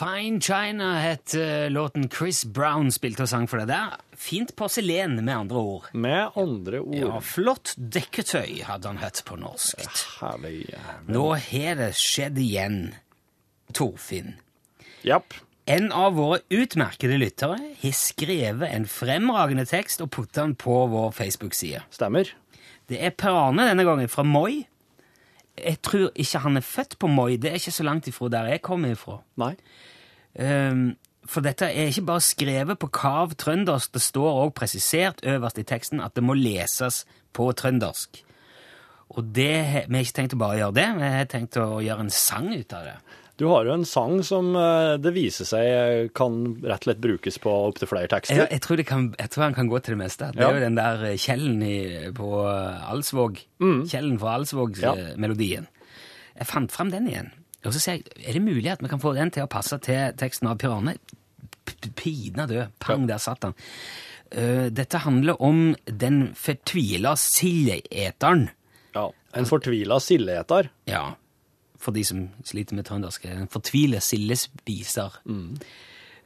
Fine 0.04 0.40
China 0.40 0.98
het 1.00 1.34
eh, 1.34 1.70
låten 1.70 2.10
Chris 2.12 2.44
Brown 2.44 2.90
spilte 2.92 3.24
og 3.24 3.28
sang 3.30 3.46
for 3.48 3.62
deg 3.62 3.70
der. 3.70 3.94
Fint 4.20 4.50
porselen, 4.58 5.14
med 5.24 5.32
andre 5.32 5.60
ord. 5.62 5.86
Med 5.96 6.36
andre 6.36 6.82
ord 6.82 6.98
Ja, 6.98 7.20
Flott 7.24 7.72
dekketøy, 7.78 8.58
hadde 8.68 8.90
han 8.90 9.00
hett 9.00 9.22
på 9.24 9.38
norsk. 9.40 9.80
Herlig. 10.20 10.66
Nå 11.08 11.22
har 11.46 11.78
det 11.80 11.88
skjedd 11.96 12.36
igjen, 12.42 12.82
Torfinn. 13.72 14.34
Japp. 15.08 15.38
En 15.64 15.88
av 15.96 16.18
våre 16.18 16.42
utmerkede 16.52 17.16
lyttere 17.22 17.56
har 17.80 17.96
skrevet 17.96 18.76
en 18.76 18.84
fremragende 18.84 19.64
tekst 19.70 20.04
og 20.04 20.12
putta 20.12 20.42
den 20.42 20.52
på 20.60 20.82
vår 20.92 21.16
Facebook-side. 21.16 21.80
Stemmer. 21.96 22.28
Det 22.92 23.00
er 23.00 23.16
Per 23.16 23.32
Arne 23.32 23.70
denne 23.70 23.88
gangen, 23.88 24.12
fra 24.12 24.26
Moi. 24.28 24.66
Jeg 25.56 25.80
tror 25.86 26.12
ikke 26.12 26.44
han 26.44 26.60
er 26.60 26.68
født 26.74 26.98
på 27.00 27.08
Moi, 27.08 27.38
det 27.40 27.54
er 27.54 27.60
ikke 27.62 27.72
så 27.78 27.88
langt 27.88 28.12
ifra 28.12 28.28
der 28.36 28.52
jeg 28.52 28.64
kommer 28.68 28.92
ifra. 28.92 29.22
Nei. 29.40 29.54
Ehm, 30.38 30.84
for 31.24 31.40
dette 31.44 31.70
er 31.70 31.88
ikke 31.88 32.04
bare 32.10 32.20
skrevet 32.24 32.78
på 32.82 32.90
kav 32.92 33.32
trøndersk, 33.40 33.94
det 33.96 34.02
står 34.04 34.42
også 34.44 34.54
presisert 34.58 35.22
øverst 35.24 35.58
i 35.62 35.64
teksten 35.64 36.02
at 36.04 36.14
det 36.18 36.24
må 36.26 36.36
leses 36.36 37.04
på 37.32 37.48
trøndersk. 37.56 38.20
Og 39.14 39.24
det, 39.36 39.86
vi 39.88 39.94
har 39.94 40.04
ikke 40.04 40.16
tenkt 40.20 40.34
å 40.36 40.40
bare 40.40 40.58
gjøre 40.58 40.76
det, 40.76 40.86
vi 40.98 41.10
har 41.16 41.28
tenkt 41.30 41.58
å 41.60 41.68
gjøre 41.84 42.06
en 42.06 42.12
sang 42.12 42.50
ut 42.54 42.72
av 42.76 42.88
det. 42.88 42.96
Du 43.40 43.48
har 43.50 43.66
jo 43.66 43.72
en 43.74 43.86
sang 43.88 44.20
som 44.22 44.52
eh, 44.54 44.92
det 45.02 45.10
viser 45.16 45.46
seg 45.48 46.12
kan 46.14 46.36
rett 46.62 46.84
og 46.84 46.86
slett 46.86 47.00
brukes 47.02 47.38
på 47.42 47.50
opptil 47.70 47.90
flere 47.90 48.06
tekster. 48.12 48.44
Jeg, 48.44 48.50
jeg, 48.54 48.62
tror 48.62 48.78
det 48.78 48.86
kan, 48.86 49.08
jeg 49.18 49.32
tror 49.34 49.44
han 49.48 49.56
kan 49.56 49.70
gå 49.72 49.80
til 49.82 49.96
det 49.96 50.00
meste. 50.04 50.28
Det 50.36 50.44
Ja. 50.44 50.50
er 50.52 50.60
jo 50.60 50.62
den 50.68 50.78
der 50.78 51.02
eh, 51.08 51.16
Kjellen 51.18 51.62
i, 51.66 51.78
på 52.14 52.28
Alsvåg. 52.46 53.40
Alsvåg. 53.58 53.88
Kjellen 53.90 54.20
fra 54.22 54.36
Alsvåg-melodien. 54.38 55.66
Jeg 56.38 56.46
fant 56.50 56.70
fram 56.74 56.92
den 56.94 57.10
igjen. 57.10 57.32
Og 57.64 57.72
så 57.72 57.80
sier 57.80 57.98
jeg, 57.98 58.04
er 58.28 58.36
det 58.36 58.42
mulig 58.44 58.70
at 58.72 58.82
vi 58.84 58.90
kan 58.92 59.00
få 59.02 59.14
den 59.16 59.30
til 59.34 59.46
å 59.46 59.50
passe 59.50 59.78
til 59.84 60.12
teksten 60.20 60.50
av 60.50 60.58
Per 60.60 60.74
Arne? 60.74 60.96
Pina 61.96 62.44
død. 62.50 62.74
Pang, 62.82 63.06
der 63.08 63.22
satt 63.22 63.46
han. 63.46 63.54
Uh, 64.34 64.68
dette 64.74 65.00
handler 65.04 65.40
om 65.42 65.74
den 65.86 66.34
fortvila 66.36 67.14
sildeeteren. 67.20 68.48
Ja. 68.94 69.08
En 69.34 69.48
fortvila 69.48 69.96
sildeeter. 70.02 70.68
Ja, 70.90 71.14
for 71.80 71.96
de 71.96 72.04
som 72.06 72.28
sliter 72.46 72.76
med 72.78 72.86
trøndersk. 72.88 73.26
En 73.28 73.50
fortvila 73.50 74.00
sildespiser. 74.00 75.18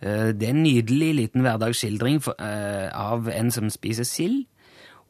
Eh, 0.01 0.31
Det 0.33 0.47
er 0.47 0.53
en 0.55 0.63
nydelig 0.63 1.09
liten 1.17 1.43
hverdagsskildring 1.43 2.21
eh, 2.39 2.89
av 2.95 3.29
en 3.33 3.51
som 3.51 3.71
spiser 3.71 4.07
sild. 4.07 4.45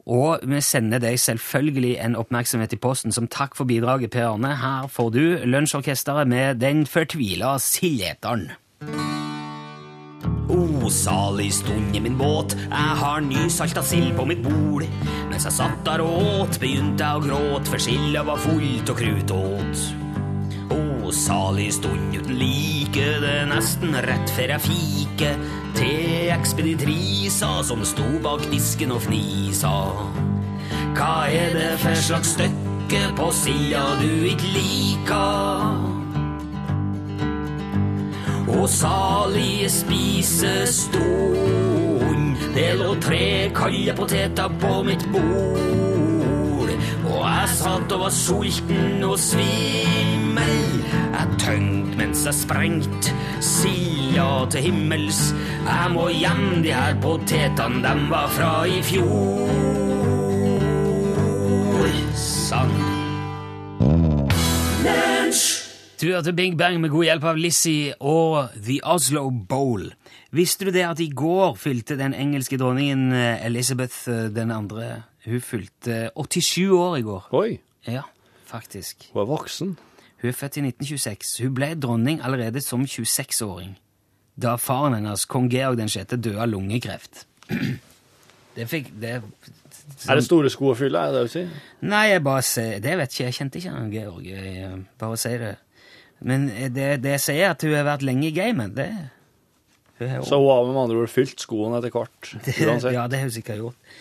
Og 0.09 0.41
vi 0.49 0.61
sender 0.65 1.03
deg 1.03 1.19
selvfølgelig 1.21 1.99
en 2.01 2.17
oppmerksomhet 2.17 2.73
i 2.73 2.81
posten 2.81 3.13
som 3.13 3.29
takk 3.29 3.59
for 3.59 3.69
bidraget, 3.69 4.11
Per 4.15 4.31
Arne. 4.31 4.55
Her 4.57 4.89
får 4.89 5.11
du 5.13 5.25
Lunsjorkesteret 5.45 6.29
med 6.29 6.63
Den 6.63 6.87
fortvila 6.89 7.59
sildeteren. 7.61 8.49
O, 10.49 10.89
salig 10.89 11.51
stund 11.53 11.97
i 11.97 12.01
min 12.01 12.17
båt, 12.17 12.57
jeg 12.57 12.97
har 13.03 13.21
nysalta 13.21 13.85
sild 13.85 14.15
på 14.17 14.25
mitt 14.25 14.41
bord. 14.41 14.87
Mens 15.29 15.45
jeg 15.45 15.59
satt 15.59 15.85
der 15.85 16.01
og 16.01 16.25
åt, 16.41 16.57
begynte 16.63 17.05
jeg 17.05 17.21
å 17.21 17.25
gråte, 17.29 17.69
for 17.69 17.85
silda 17.85 18.25
var 18.25 18.41
fullt 18.41 18.89
og 18.89 19.03
krutåt. 19.05 20.08
O, 21.09 21.13
salig 21.13 21.73
stund 21.73 22.13
uten 22.13 22.35
like, 22.37 23.01
det 23.23 23.29
er 23.33 23.47
nesten 23.49 23.95
rett 24.05 24.29
før 24.37 24.51
jeg 24.53 24.61
fike 24.67 25.31
til 25.79 26.29
ekspeditrisa 26.35 27.49
som 27.65 27.81
sto 27.89 28.05
bak 28.21 28.45
disken 28.53 28.93
og 28.93 29.01
fnisa. 29.07 29.73
Hva 30.99 31.15
er 31.33 31.57
det 31.57 31.71
for 31.81 31.97
slags 31.97 32.35
stykke 32.37 33.01
på 33.17 33.31
sida 33.33 33.85
du 34.03 34.13
ikke 34.29 34.51
liker? 34.53 35.65
Og 38.59 38.69
salig 38.69 39.65
spisestund 39.73 41.09
Det 42.57 42.71
lå 42.81 42.95
tre 43.01 43.51
kalde 43.57 43.93
poteter 43.97 44.49
på 44.61 44.83
mitt 44.89 45.05
bord 45.13 45.98
Og 45.98 45.98
jeg 47.49 47.57
satt 47.63 47.93
og 47.97 48.03
var 48.03 48.13
sulten 48.13 49.05
og 49.07 49.17
svimmel 49.21 50.59
Jeg 50.89 51.39
tømt 51.41 51.97
mens 51.99 52.25
jeg 52.27 52.37
sprengt. 52.37 53.11
Silda 53.45 54.29
til 54.53 54.69
himmels 54.69 55.33
Jeg 55.65 55.95
må 55.95 56.09
hjem, 56.13 56.63
de 56.65 56.75
her 56.75 56.99
potetene 57.03 57.83
Dem 57.85 58.07
var 58.13 58.29
fra 58.37 58.53
i 58.69 58.83
fjor. 58.85 59.49
Sann. 62.19 62.73
Du 65.99 66.07
hørte 66.13 66.33
Bing 66.33 66.55
Bang 66.59 66.79
med 66.81 66.93
god 66.95 67.09
hjelp 67.09 67.25
av 67.27 67.39
Lizzie 67.41 67.95
og 67.99 68.53
The 68.55 68.79
Oslo 68.87 69.25
Bowl. 69.31 69.89
Visste 70.31 70.69
du 70.69 70.71
det 70.71 70.85
at 70.87 71.01
i 71.03 71.09
går 71.11 71.57
fylte 71.59 71.97
den 71.99 72.15
engelske 72.15 72.59
dronningen 72.61 73.11
eh, 73.17 73.47
Elizabeth 73.47 74.07
eh, 74.07 74.29
den 74.31 74.53
andre 74.55 75.09
Hun 75.29 75.41
fylte 75.45 75.99
87 76.17 76.71
år 76.73 76.97
i 76.99 77.03
går. 77.07 77.29
Oi, 77.37 77.59
Ja, 77.87 78.03
faktisk. 78.49 79.11
hun 79.13 79.23
er 79.23 79.29
voksen. 79.29 79.75
Hun 80.23 80.29
er 80.31 80.35
født 80.35 80.57
i 80.59 80.63
1926. 80.67 81.37
Hun 81.45 81.55
ble 81.55 81.69
dronning 81.79 82.21
allerede 82.25 82.61
som 82.65 82.83
26-åring. 82.89 83.77
Da 84.39 84.57
faren 84.57 84.95
hennes, 84.95 85.25
kong 85.31 85.49
Georg 85.51 85.79
6., 85.91 86.17
døde 86.17 86.41
av 86.41 86.49
lungekreft. 86.51 87.27
Det 88.59 88.65
fikk 88.67 88.89
det, 88.99 89.11
Er 90.09 90.19
det 90.19 90.25
store 90.27 90.51
sko 90.51 90.73
å 90.73 90.77
fylle, 90.79 90.99
er 90.99 91.13
det 91.13 91.21
det 91.21 91.29
du 91.29 91.33
sier? 91.37 91.51
Nei, 91.87 92.09
jeg 92.11 92.23
bare 92.27 92.43
sier 92.43 92.81
Det 92.83 92.97
vet 92.99 93.13
ikke 93.15 93.25
jeg. 93.29 93.37
kjente 93.37 93.61
ikke 93.61 93.71
han 93.77 93.93
Georg. 93.93 94.25
Jeg 94.27 94.55
eh, 94.67 94.73
bare 94.99 95.19
sier 95.21 95.39
det. 95.45 95.53
Men 96.27 96.49
eh, 96.51 96.67
det, 96.75 96.89
det 97.05 97.13
jeg 97.15 97.23
sier, 97.29 97.53
at 97.55 97.63
hun 97.63 97.77
har 97.77 97.87
vært 97.87 98.03
lenge 98.09 98.27
i 98.27 98.35
gamet, 98.35 98.75
det 98.75 98.89
hun 100.01 100.11
jo- 100.17 100.25
Så 100.27 100.41
hun 100.43 100.49
har 100.51 100.67
med 100.67 100.81
andre 100.83 100.99
ord 101.05 101.13
fylt 101.13 101.39
skoene 101.45 101.79
etter 101.79 101.95
hvert. 101.95 102.33
Uansett. 102.67 102.93
Ja, 102.97 103.07
det 103.07 103.21
har 103.21 103.29
hun 103.29 103.37
sikkert 103.39 103.63
gjort. 103.63 103.95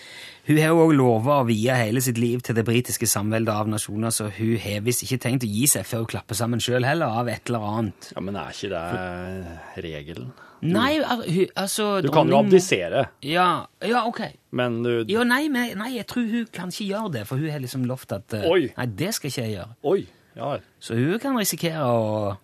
Hun 0.48 0.58
har 0.64 0.72
òg 0.80 0.94
lova 0.96 1.42
å 1.42 1.46
vie 1.50 1.74
hele 1.76 2.00
sitt 2.04 2.18
liv 2.22 2.40
til 2.46 2.56
det 2.56 2.64
britiske 2.68 3.08
samveldet 3.10 3.52
av 3.52 3.68
nasjoner, 3.68 4.14
så 4.16 4.30
hun 4.32 4.54
har 4.64 4.84
visst 4.86 5.04
ikke 5.04 5.18
tenkt 5.26 5.44
å 5.44 5.50
gi 5.52 5.66
seg 5.68 5.84
før 5.88 6.06
hun 6.06 6.12
klapper 6.14 6.40
sammen 6.40 6.62
sjøl 6.64 6.88
heller, 6.88 7.12
av 7.20 7.28
et 7.28 7.50
eller 7.52 7.66
annet. 7.68 8.12
Ja, 8.16 8.24
Men 8.24 8.38
er 8.40 8.54
ikke 8.56 8.70
det 8.72 9.84
regelen? 9.84 10.30
Nei, 10.62 10.94
hun, 11.04 11.52
altså 11.54 12.00
Du 12.02 12.08
kan 12.10 12.32
jo 12.32 12.40
abdisere, 12.40 13.04
Ja, 13.22 13.68
ja, 13.86 14.06
ok. 14.08 14.22
men 14.52 14.80
du 14.84 15.04
Ja, 15.12 15.24
nei, 15.28 15.50
men, 15.54 15.76
nei, 15.78 15.92
jeg 15.98 16.08
tror 16.08 16.26
hun 16.32 16.48
kan 16.52 16.72
ikke 16.74 16.88
gjøre 16.94 17.12
det, 17.14 17.28
for 17.28 17.38
hun 17.38 17.52
har 17.52 17.60
liksom 17.62 17.84
lovt 17.86 18.16
at 18.16 18.34
eh, 18.34 18.48
Oi. 18.50 18.72
Nei, 18.78 18.86
det 18.98 19.12
skal 19.14 19.30
ikke 19.30 19.44
jeg 19.44 19.54
gjøre. 19.60 19.76
Oi. 19.84 20.00
Ja. 20.38 20.58
Så 20.80 20.96
hun 20.98 21.20
kan 21.20 21.38
risikere 21.38 21.84
å 21.86 22.38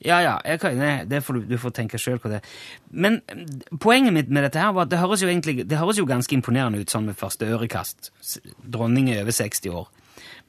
Ja, 0.00 0.22
ja, 0.24 0.34
jeg 0.48 0.60
kan, 0.62 0.78
nei, 0.80 1.04
det 1.04 1.20
får 1.26 1.36
du, 1.36 1.40
du 1.50 1.56
får 1.60 1.74
tenke 1.76 1.98
sjøl 2.00 2.20
på 2.22 2.30
det. 2.32 2.40
Men 2.88 3.18
poenget 3.82 4.14
mitt 4.16 4.30
med 4.32 4.46
dette 4.46 4.62
her 4.62 4.72
var 4.72 4.86
at 4.86 4.92
det 4.92 5.00
høres 5.02 5.20
jo 5.20 5.28
egentlig 5.28 5.66
det 5.68 5.80
høres 5.80 6.00
jo 6.00 6.08
ganske 6.08 6.32
imponerende 6.32 6.80
ut 6.80 6.92
sånn 6.92 7.08
med 7.10 7.18
første 7.20 7.48
ørekast. 7.52 8.08
Dronning 8.64 9.10
er 9.12 9.26
over 9.26 9.36
60 9.36 9.74
år. 9.76 9.90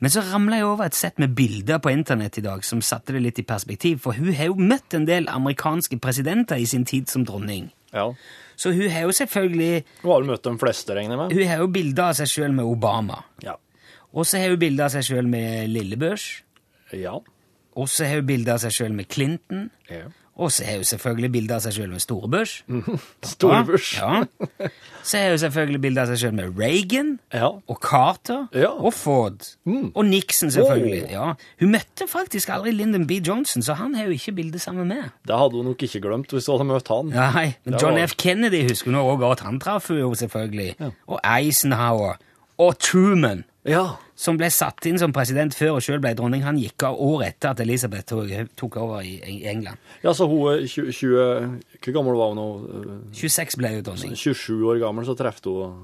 Men 0.02 0.10
så 0.10 0.24
ramla 0.26 0.58
jeg 0.58 0.66
over 0.66 0.88
et 0.88 0.98
sett 0.98 1.20
med 1.22 1.36
bilder 1.38 1.82
på 1.84 1.92
internett 1.94 2.40
i 2.40 2.46
dag 2.46 2.64
som 2.66 2.80
satte 2.82 3.14
det 3.14 3.22
litt 3.22 3.42
i 3.44 3.46
perspektiv, 3.46 4.00
for 4.02 4.18
hun 4.18 4.32
har 4.34 4.50
jo 4.50 4.56
møtt 4.58 4.96
en 4.98 5.06
del 5.06 5.28
amerikanske 5.30 6.00
presidenter 6.02 6.58
i 6.58 6.66
sin 6.70 6.88
tid 6.90 7.12
som 7.12 7.28
dronning. 7.28 7.68
Ja. 7.94 8.08
Så 8.56 8.72
hun 8.72 8.88
har 8.90 9.04
jo 9.04 9.12
selvfølgelig 9.12 9.84
Hun 10.02 10.12
har 10.12 10.24
jo 10.24 10.30
møtt 10.32 10.48
de 10.48 10.56
fleste, 10.62 10.96
regner 10.96 11.18
jeg 11.18 11.22
med? 11.22 11.36
Hun 11.36 11.52
har 11.52 11.62
jo 11.62 11.68
bilder 11.76 12.08
av 12.08 12.18
seg 12.18 12.32
sjøl 12.32 12.56
med 12.56 12.66
Obama. 12.66 13.20
Ja. 13.44 13.58
Og 14.16 14.26
så 14.26 14.42
har 14.42 14.56
hun 14.56 14.64
bilder 14.64 14.88
av 14.88 14.96
seg 14.96 15.06
sjøl 15.08 15.30
med 15.30 15.70
Lillebørs. 15.70 16.26
Ja. 16.98 17.20
Og 17.76 17.88
så 17.90 18.06
har 18.06 18.20
hun 18.22 18.26
bilde 18.28 18.52
av 18.52 18.60
seg 18.64 18.72
sjøl 18.72 18.92
med 18.98 19.08
Clinton. 19.10 19.70
ja. 19.90 20.10
Og 20.42 20.48
så 20.52 20.64
har 20.66 20.80
hun 20.80 20.86
selvfølgelig 20.88 21.30
bilde 21.32 21.54
av 21.54 21.60
seg 21.62 21.74
sjøl 21.76 21.90
med 21.92 22.00
Storebørs. 22.02 22.54
Storebørs. 23.34 23.90
Ja. 24.00 24.24
Så 25.04 25.18
har 25.20 25.30
hun 25.36 25.38
selvfølgelig 25.42 25.82
bilde 25.84 26.02
av 26.02 26.08
seg 26.10 26.22
sjøl 26.22 26.34
med 26.38 26.56
Reagan. 26.58 27.12
Ja. 27.36 27.50
Og 27.70 27.78
Carter. 27.84 28.48
Ja. 28.56 28.72
Og 28.72 28.94
Ford. 28.96 29.44
Mm. 29.68 29.92
Og 29.94 30.06
Nixon, 30.08 30.50
selvfølgelig. 30.56 31.04
Oh. 31.04 31.12
Ja. 31.12 31.28
Hun 31.60 31.74
møtte 31.76 32.08
faktisk 32.10 32.50
aldri 32.56 32.72
Lyndon 32.74 33.06
B. 33.12 33.20
Johnson, 33.28 33.62
så 33.62 33.76
han 33.78 33.94
har 34.00 34.08
jo 34.08 34.16
ikke 34.16 34.34
bilde 34.40 34.60
sammen 34.64 34.88
med. 34.88 35.12
Det 35.28 35.38
hadde 35.38 35.60
hun 35.62 35.66
nok 35.74 35.84
ikke 35.86 36.02
glemt 36.08 36.32
hvis 36.34 36.48
hun 36.48 36.58
hadde 36.58 36.70
møtt 36.72 36.88
han. 36.96 37.12
Nei, 37.14 37.46
men 37.68 37.78
John 37.78 38.00
var- 38.00 38.08
F. 38.08 38.16
Kennedy 38.18 38.64
husker 38.72 38.92
hun 38.96 39.00
også 39.04 39.20
godt. 39.28 39.40
Han 39.46 39.60
traff 39.60 39.92
hun 39.92 40.00
jo 40.02 40.14
selvfølgelig. 40.24 40.76
Og 41.08 41.20
Eisenhower. 41.38 42.18
Og 42.58 42.80
Truman, 42.80 43.44
Ja. 43.64 43.98
som 44.16 44.38
ble 44.38 44.48
satt 44.50 44.86
inn 44.90 44.98
som 44.98 45.12
president 45.14 45.54
før 45.54 45.76
hun 45.76 45.82
sjøl 45.86 46.00
ble 46.02 46.16
dronning. 46.18 46.42
Han 46.44 46.58
gikk 46.58 46.82
av 46.88 46.96
året 46.98 47.36
etter 47.36 47.52
at 47.52 47.60
Elisabeth 47.62 48.08
tok, 48.58 48.78
over 48.82 49.02
i 49.06 49.44
England. 49.46 49.78
ja, 50.04 50.14
så 50.18 50.26
hun 50.28 50.48
er 50.54 50.66
20, 50.66 50.92
20 50.92 51.62
Hvor 51.84 51.94
gammel 51.94 52.16
var 52.18 52.34
hun 52.34 52.40
nå? 52.42 53.12
26 53.14 53.58
ble 53.62 53.70
hun 53.76 53.84
dronning. 53.84 54.16
27 54.18 54.64
år 54.66 54.80
gammel, 54.82 55.06
så 55.06 55.16
traff 55.18 55.42
hun 55.46 55.84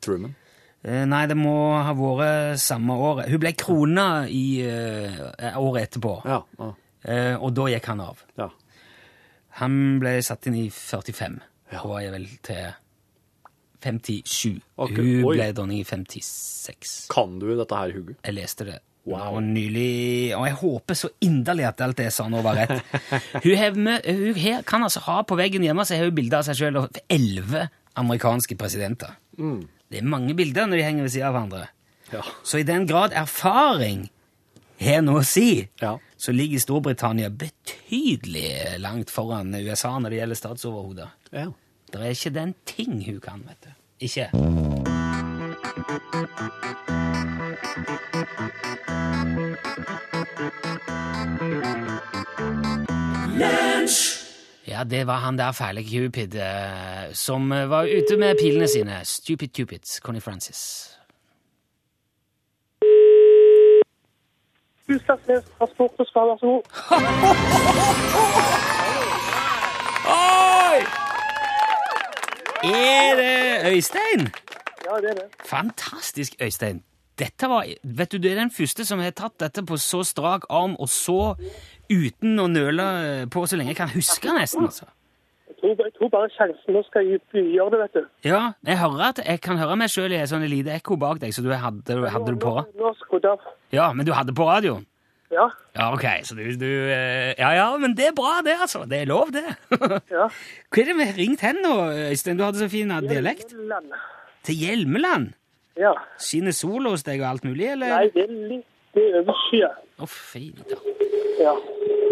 Truman. 0.00 0.34
Eh, 0.84 1.04
Nei, 1.04 1.26
det 1.26 1.34
må 1.36 1.56
ha 1.82 1.92
vært 1.98 2.60
samme 2.62 2.94
året. 2.94 3.28
Hun 3.32 3.40
ble 3.42 3.52
krona 3.58 4.26
i 4.30 4.62
uh, 4.62 5.58
året 5.58 5.88
etterpå, 5.90 6.20
Ja. 6.24 6.42
ja, 6.58 6.72
Uh, 7.06 7.36
og 7.38 7.52
da 7.54 7.66
gikk 7.70 7.84
han 7.86 8.00
av. 8.02 8.18
ja. 8.36 8.48
Han 9.60 9.98
ble 10.02 10.16
satt 10.26 10.46
inn 10.48 10.56
i 10.58 10.68
45, 10.70 11.36
Ja. 11.72 11.80
og 11.84 11.90
var 11.92 12.10
vel 12.10 12.26
til 12.42 12.72
57. 13.82 14.60
Okay. 14.76 14.96
Hun 14.96 15.24
Oi. 15.28 15.36
ble 15.36 15.46
dronning 15.56 15.80
i 15.80 15.84
56. 15.86 17.06
Kan 17.12 17.38
du 17.42 17.48
dette 17.56 17.76
her, 17.78 17.92
Hugo? 17.96 18.14
Jeg 18.24 18.34
leste 18.38 18.66
det. 18.68 18.78
Wow. 19.06 19.36
Og 19.36 19.42
nylig 19.46 20.34
Og 20.34 20.46
jeg 20.48 20.56
håper 20.58 20.96
så 20.98 21.08
inderlig 21.22 21.62
at 21.68 21.80
alt 21.84 21.96
det 22.00 22.08
jeg 22.08 22.14
sa 22.16 22.24
nå, 22.28 22.40
var 22.42 22.56
rett. 22.58 22.80
hun, 23.44 23.52
har 23.60 23.70
hun 23.76 24.34
her, 24.34 24.62
kan 24.66 24.82
altså 24.82 25.04
ha 25.06 25.20
på 25.22 25.36
veggen 25.38 25.62
hjemme 25.62 25.84
så 25.86 25.94
har 25.94 26.08
hun 26.08 26.16
bilder 26.16 26.40
av 26.40 26.48
seg 26.48 26.58
sjøl 26.58 26.80
og 26.80 26.98
elleve 27.08 27.68
amerikanske 27.96 28.56
presidenter. 28.58 29.14
Det 29.38 30.00
er 30.00 30.08
mange 30.10 30.34
bilder 30.34 30.66
når 30.66 30.80
de 30.80 30.86
henger 30.88 31.06
ved 31.06 31.14
siden 31.14 31.28
av 31.30 31.36
hverandre. 31.36 31.68
Ja. 32.12 32.24
Så 32.42 32.58
i 32.60 32.66
den 32.66 32.84
grad 32.90 33.14
erfaring 33.16 34.08
har 34.82 35.00
noe 35.06 35.22
å 35.22 35.24
si, 35.26 35.68
Ja. 35.80 35.94
så 36.18 36.34
ligger 36.34 36.60
Storbritannia 36.60 37.30
betydelig 37.30 38.80
langt 38.82 39.10
foran 39.14 39.54
USA 39.54 39.94
når 39.98 40.10
det 40.10 40.18
gjelder 40.20 40.40
statsoverhodet. 40.42 41.08
ja. 41.32 41.46
Det 41.92 42.00
er 42.02 42.06
ikke 42.06 42.30
den 42.30 42.54
ting 42.66 43.04
hun 43.06 43.20
kan, 43.20 43.42
vet 43.48 43.64
du. 43.64 43.70
Ikke. 44.00 44.30
Ja, 54.68 54.84
det 54.84 55.06
var 55.06 55.16
han 55.16 55.38
der 55.38 55.52
fæle 55.52 55.82
Cupid 55.82 56.34
eh, 56.34 57.12
som 57.12 57.52
eh, 57.52 57.70
var 57.70 57.82
ute 57.82 58.16
med 58.16 58.34
pilene 58.40 58.68
sine. 58.68 59.00
Stupid 59.04 59.48
Cupid, 59.56 60.00
Connie 60.02 60.20
Francis. 60.20 60.92
Utslagsnes 64.88 65.44
transport 65.58 65.90
og 65.98 66.06
skal 66.06 66.20
være 66.20 66.38
så 66.38 66.46
god. 66.46 66.62
Oi! 70.96 71.05
Er 72.66 73.16
det 73.20 73.72
Øystein? 73.72 74.26
Ja, 74.86 74.98
det 75.02 75.10
er 75.10 75.18
det. 75.22 75.26
Fantastisk, 75.46 76.36
Øystein. 76.42 76.82
Dette 77.18 77.48
var, 77.48 77.64
vet 77.82 78.12
du, 78.12 78.18
Det 78.18 78.32
er 78.32 78.42
den 78.42 78.50
første 78.52 78.84
som 78.84 79.00
har 79.00 79.10
tatt 79.16 79.38
dette 79.40 79.62
på 79.64 79.78
så 79.80 80.02
strak 80.04 80.44
arm 80.52 80.74
og 80.78 80.88
så 80.92 81.34
uten 81.88 82.36
å 82.42 82.46
nøle 82.50 82.84
på 83.32 83.46
så 83.48 83.56
lenge 83.56 83.72
jeg 83.72 83.78
kan 83.80 83.88
huske, 83.94 84.28
nesten. 84.36 84.66
altså. 84.68 84.84
Jeg 85.48 85.56
tror, 85.62 85.84
jeg 85.86 85.94
tror 85.96 86.10
bare 86.12 86.28
sjansen 86.34 86.74
nå 86.76 86.82
skal 86.84 87.06
gjøre 87.08 87.70
det, 87.72 87.78
vet 87.80 87.94
du. 87.94 88.02
Ja, 88.28 88.42
Jeg 88.66 88.78
hører 88.82 89.06
at 89.08 89.20
jeg 89.24 89.40
kan 89.40 89.56
høre 89.56 89.76
meg 89.80 89.88
sjøl 89.88 90.12
i 90.12 90.18
et 90.20 90.28
sånt 90.28 90.44
lite 90.50 90.74
ekko 90.76 90.98
bak 91.00 91.22
deg, 91.22 91.32
så 91.32 91.42
du 91.42 91.48
hadde, 91.54 91.96
hadde 92.10 92.34
du 92.34 92.38
på? 92.42 92.52
Av. 92.58 93.48
Ja, 93.72 93.92
men 93.96 94.04
du 94.06 94.12
hadde 94.12 94.34
på 94.36 94.44
radioen? 94.44 94.84
Ja, 95.32 95.48
Ja, 95.74 95.88
ok, 95.92 96.04
så 96.24 96.36
du, 96.38 96.44
du 96.60 96.68
eh, 96.68 97.32
Ja, 97.38 97.50
ja, 97.56 97.66
men 97.82 97.96
det 97.98 98.12
er 98.12 98.14
bra, 98.16 98.38
det, 98.44 98.54
altså. 98.60 98.84
Det 98.84 99.00
er 99.00 99.10
lov, 99.10 99.32
det. 99.34 99.44
ja. 100.16 100.28
Hva 100.70 100.82
er 100.82 100.90
det 100.90 100.96
vi 101.00 101.08
har 101.08 101.18
ringt 101.18 101.42
hen 101.42 101.58
nå, 101.64 101.74
Øystein? 102.12 102.38
Du 102.38 102.44
hadde 102.46 102.62
så 102.62 102.68
fin 102.70 102.94
dialekt. 103.08 103.50
Hjelmeland. 103.50 103.98
Til 104.46 104.54
Hjelmeland? 104.54 105.28
Ja. 105.76 105.92
Skinner 106.22 106.54
sola 106.56 106.94
hos 106.94 107.04
deg 107.04 107.20
og 107.20 107.30
alt 107.34 107.44
mulig, 107.44 107.72
eller? 107.74 107.92
Nei, 107.98 108.08
det 108.14 108.28
er 108.28 108.38
litt 108.54 108.72
over 108.96 109.18
er 109.18 109.24
overskyet. 109.24 109.82
Å, 110.00 110.06
fy 110.08 110.50
da. 110.56 110.78
Ja. 111.40 111.52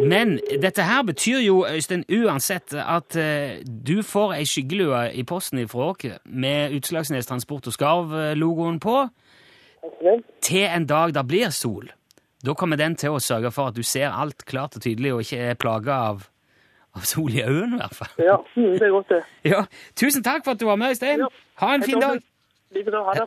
Men 0.05 0.37
dette 0.61 0.85
her 0.85 1.05
betyr 1.07 1.41
jo, 1.45 1.63
Øystein, 1.69 2.05
uansett 2.13 2.75
at 2.75 3.17
uh, 3.17 3.61
du 3.65 4.03
får 4.03 4.35
ei 4.39 4.47
skyggelue 4.49 5.05
i 5.15 5.25
posten 5.25 5.63
fra 5.71 5.93
oss 5.93 6.05
med 6.25 6.75
Utslagsnes 6.77 7.29
Transport 7.31 7.69
og 7.71 7.77
Skarv-logoen 7.77 8.81
på, 8.83 9.05
til 10.43 10.65
en 10.65 10.89
dag 10.89 11.15
det 11.15 11.25
blir 11.29 11.53
sol. 11.55 11.89
Da 12.45 12.55
kommer 12.59 12.77
den 12.77 12.97
til 13.01 13.15
å 13.15 13.23
sørge 13.23 13.51
for 13.55 13.73
at 13.73 13.77
du 13.77 13.83
ser 13.87 14.11
alt 14.13 14.45
klart 14.49 14.77
og 14.77 14.85
tydelig, 14.85 15.15
og 15.15 15.25
ikke 15.25 15.41
er 15.53 15.59
plaga 15.61 15.97
av, 16.11 16.27
av 16.93 17.07
sol 17.09 17.33
i 17.33 17.41
øynene, 17.41 17.79
i 17.79 17.81
hvert 17.81 17.97
fall. 17.97 18.13
Ja, 18.21 18.37
mm, 18.57 18.75
det 18.77 18.89
er 18.89 18.93
godt 18.93 19.15
det. 19.15 19.23
Ja, 19.55 19.65
Tusen 19.97 20.25
takk 20.27 20.45
for 20.45 20.53
at 20.53 20.61
du 20.61 20.67
var 20.69 20.77
med, 20.81 20.93
Øystein. 20.93 21.25
Ja. 21.25 21.31
Ha 21.63 21.73
en 21.79 21.87
fin 21.87 22.03
dag. 22.03 22.21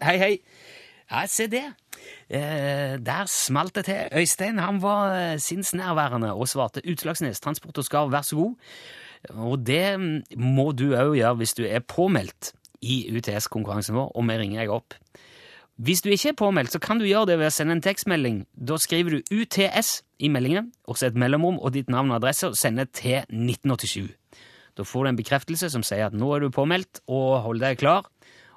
Hei, 0.03 0.17
hei. 0.21 0.33
Ja, 1.07 1.23
se 1.31 1.47
det. 1.47 1.63
Eh, 2.29 2.97
der 2.99 3.25
smalt 3.31 3.75
det 3.75 3.85
til. 3.87 4.05
Øystein 4.19 4.59
han 4.59 4.81
var 4.83 5.15
eh, 5.15 5.39
sinnsnærværende 5.39 6.33
og 6.33 6.47
svarte 6.51 6.83
Utslagsnes 6.85 7.39
Transport 7.39 7.77
og 7.77 7.87
Skarv, 7.87 8.11
vær 8.11 8.27
så 8.27 8.35
god. 8.35 8.55
Og 9.33 9.57
det 9.65 9.99
mm, 9.99 10.37
må 10.37 10.71
du 10.71 10.91
òg 10.91 11.15
gjøre 11.17 11.39
hvis 11.39 11.55
du 11.57 11.63
er 11.65 11.79
påmeldt 11.79 12.51
i 12.85 13.07
UTS-konkurransen 13.15 13.95
vår, 13.97 14.11
og 14.13 14.27
vi 14.29 14.37
ringer 14.37 14.61
deg 14.61 14.73
opp. 14.75 14.93
Hvis 15.77 16.01
du 16.01 16.09
ikke 16.09 16.29
er 16.29 16.37
påmeldt, 16.37 16.71
så 16.71 16.79
kan 16.79 16.97
du 16.97 17.05
gjøre 17.05 17.27
det 17.29 17.35
ved 17.37 17.51
å 17.51 17.53
sende 17.53 17.75
en 17.77 17.83
tekstmelding. 17.85 18.39
Da 18.57 18.79
skriver 18.81 19.13
du 19.13 19.27
UTS 19.29 20.01
i 20.25 20.29
meldingen, 20.33 20.71
også 20.89 21.11
et 21.11 21.19
mellomrom 21.21 21.59
og 21.61 21.75
ditt 21.75 21.91
navn 21.93 22.09
og 22.09 22.17
adresse, 22.17 22.49
og 22.49 22.57
sender 22.57 22.89
til 22.89 23.19
1987. 23.29 24.09
Da 24.77 24.85
får 24.85 25.05
du 25.05 25.09
en 25.11 25.19
bekreftelse 25.19 25.69
som 25.69 25.85
sier 25.85 26.09
at 26.09 26.17
nå 26.17 26.31
er 26.33 26.41
du 26.41 26.49
påmeldt, 26.49 27.03
og 27.05 27.43
hold 27.45 27.61
deg 27.61 27.77
klar. 27.77 28.09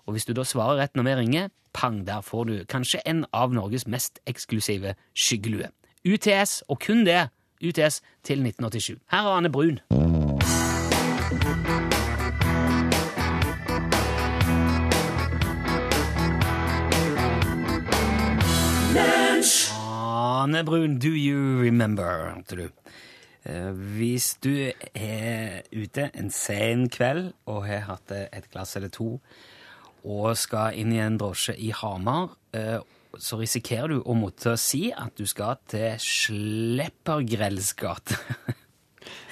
Og 0.08 0.16
hvis 0.16 0.24
du 0.24 0.32
da 0.32 0.46
svarer 0.48 0.80
rett 0.80 0.96
når 0.96 1.10
vi 1.10 1.18
ringer, 1.20 1.52
pang, 1.76 2.00
der 2.08 2.24
får 2.24 2.48
du 2.48 2.54
kanskje 2.72 3.04
en 3.04 3.26
av 3.36 3.52
Norges 3.52 3.84
mest 3.84 4.22
eksklusive 4.24 4.96
skyggelue. 5.12 5.68
UTS, 6.08 6.62
og 6.72 6.80
kun 6.80 7.04
det, 7.04 7.26
UTS 7.60 8.00
til 8.24 8.40
1987. 8.48 8.96
Her 9.12 9.28
er 9.28 9.36
Anne 9.36 9.52
Brun. 9.52 9.84
Ane 20.40 20.62
Brun, 20.64 20.98
do 21.02 21.10
you 21.12 21.60
remember? 21.62 22.32
hørte 22.36 22.56
du. 22.56 22.66
Eh, 23.44 23.70
Hvis 23.96 24.34
du 24.44 24.52
er 24.94 25.62
ute 25.72 26.10
en 26.14 26.30
sen 26.32 26.88
kveld 26.92 27.32
og 27.50 27.66
har 27.68 27.86
hatt 27.88 28.12
et 28.16 28.48
glass 28.52 28.76
eller 28.78 28.92
to, 28.94 29.18
og 30.04 30.30
skal 30.40 30.78
inn 30.80 30.94
i 30.96 31.00
en 31.04 31.18
drosje 31.20 31.52
i 31.60 31.72
Hamar, 31.76 32.30
eh, 32.56 32.78
så 33.18 33.36
risikerer 33.40 33.90
du 33.96 34.02
å 34.06 34.14
måtte 34.16 34.54
si 34.60 34.88
at 34.94 35.16
du 35.18 35.26
skal 35.26 35.58
til 35.68 35.96
Sleppergrells 36.00 37.72
gate. 37.76 38.16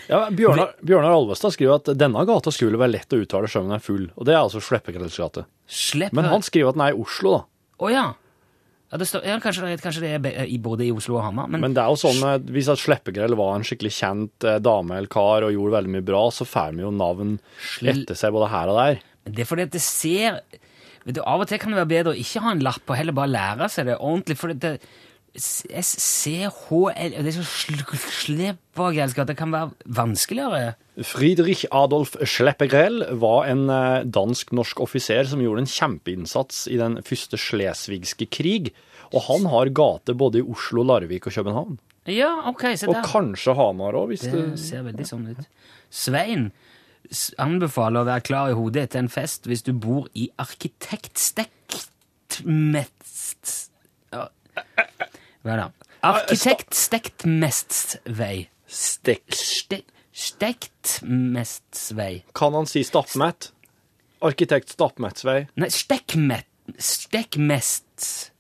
Ja, 0.09 0.23
Bjørnar, 0.33 0.71
Bjørnar 0.81 1.13
Alvestad 1.13 1.53
skriver 1.53 1.77
at 1.83 1.91
denne 2.01 2.23
gata 2.25 2.49
skulle 2.55 2.79
være 2.81 2.95
lett 2.95 3.13
å 3.13 3.19
uttale 3.21 3.49
selv 3.51 3.67
om 3.67 3.73
den 3.75 3.77
er 3.77 3.85
full, 3.85 4.07
og 4.17 4.25
det 4.25 4.33
er 4.33 4.41
altså 4.41 4.61
Sleppergrells 4.65 5.19
gate. 5.21 5.45
Slepper... 5.69 6.17
Men 6.17 6.31
han 6.33 6.45
skriver 6.47 6.73
at 6.73 6.79
den 6.79 6.85
er 6.87 6.95
i 6.97 7.03
Oslo, 7.03 7.35
da. 7.35 7.43
Å 7.85 7.91
ja. 7.93 8.07
Ja, 8.91 8.97
det 9.01 9.07
står, 9.11 9.25
ja 9.29 9.39
kanskje, 9.43 9.67
det- 9.69 9.83
kanskje 9.85 10.01
det 10.01 10.13
er 10.17 10.59
både 10.65 10.87
i 10.87 10.93
Oslo 10.95 11.17
og 11.19 11.25
Hamar, 11.27 11.49
men, 11.49 11.61
Men 11.61 11.75
det 11.77 11.83
er 11.83 11.89
jo 11.93 11.99
sånn 12.01 12.23
at 12.35 12.47
hvis 12.49 12.71
at 12.73 12.79
Sleppegrell 12.81 13.35
var 13.37 13.55
en 13.59 13.67
skikkelig 13.69 13.93
kjent 13.99 14.45
eh, 14.49 14.59
dame 14.65 14.97
eller 14.97 15.09
kar 15.13 15.45
og 15.45 15.53
gjorde 15.53 15.77
veldig 15.77 15.93
mye 15.97 16.07
bra, 16.09 16.23
så 16.33 16.47
får 16.49 16.73
vi 16.79 16.87
jo 16.87 16.91
navn 16.95 17.39
etter 17.83 18.15
seg 18.17 18.33
både 18.33 18.49
her 18.55 18.69
og 18.73 18.79
der. 18.81 19.03
Men 19.25 19.35
det 19.37 19.45
er 19.45 19.51
fordi 19.51 19.67
at 19.69 19.75
det 19.77 19.83
ser 19.85 20.41
vet 21.05 21.15
du, 21.17 21.23
Av 21.25 21.41
og 21.41 21.49
til 21.49 21.59
kan 21.61 21.73
det 21.73 21.79
være 21.83 21.93
bedre 21.93 22.13
å 22.15 22.19
ikke 22.21 22.41
ha 22.45 22.51
en 22.53 22.61
lapp 22.65 22.89
og 22.89 22.97
heller 22.97 23.13
bare 23.17 23.33
lære 23.33 23.69
seg 23.73 23.87
det 23.89 23.99
ordentlig. 24.01 24.37
For 24.37 24.53
det, 24.53 24.79
SCHL 25.39 27.13
Det 27.23 27.31
er 27.31 27.37
så 27.37 27.45
sl- 27.47 28.03
sleppergelsk 28.25 29.19
at 29.23 29.31
det 29.31 29.37
kan 29.39 29.53
være 29.55 29.71
vanskeligere. 29.87 30.75
Friedrich 31.05 31.67
Adolf 31.71 32.17
Schleppegrell 32.27 33.05
var 33.21 33.47
en 33.47 33.69
eh, 33.71 34.05
dansk-norsk 34.05 34.81
offiser 34.83 35.29
som 35.31 35.43
gjorde 35.43 35.63
en 35.63 35.71
kjempeinnsats 35.71 36.65
i 36.73 36.79
den 36.81 36.99
første 37.07 37.39
slesvigske 37.39 38.27
krig. 38.35 38.73
Og 39.15 39.23
han 39.29 39.47
har 39.53 39.71
gate 39.73 40.17
både 40.19 40.41
i 40.41 40.47
Oslo, 40.47 40.83
Larvik 40.87 41.29
og 41.31 41.37
København. 41.37 41.79
Ja, 42.09 42.33
ok, 42.51 42.65
se 42.75 42.89
der. 42.89 42.99
Og 42.99 43.07
kanskje 43.07 43.55
Hamar 43.55 43.97
òg, 43.97 44.11
hvis 44.13 44.27
Det 44.27 44.33
det 44.33 44.61
ser 44.61 44.83
veldig 44.87 45.07
sånn 45.07 45.29
ut. 45.31 45.47
Svein 45.91 46.51
anbefaler 47.41 48.03
å 48.03 48.09
være 48.09 48.25
klar 48.27 48.51
i 48.51 48.57
hodet 48.59 48.89
etter 48.89 49.01
en 49.01 49.13
fest 49.13 49.47
hvis 49.49 49.63
du 49.65 49.71
bor 49.73 50.09
i 50.19 50.27
arkitektstekt 50.41 52.43
mest 52.45 53.71
ja, 54.13 54.27
Hva 55.47 55.61
da? 55.63 55.69
Arkitekt 56.09 56.77
Stektmestsvei. 56.77 58.49
Stekk. 60.19 60.67
Ste 60.67 60.79
Stektmestsvei. 60.89 62.25
Kan 62.33 62.55
han 62.55 62.67
si 62.67 62.85
stappmett? 62.85 63.53
Arkitekt 64.21 64.69
Stappmettsvei. 64.69 65.47
Nei, 65.55 65.71
Stekkmet... 65.71 66.47
Stekkmests... 66.79 68.31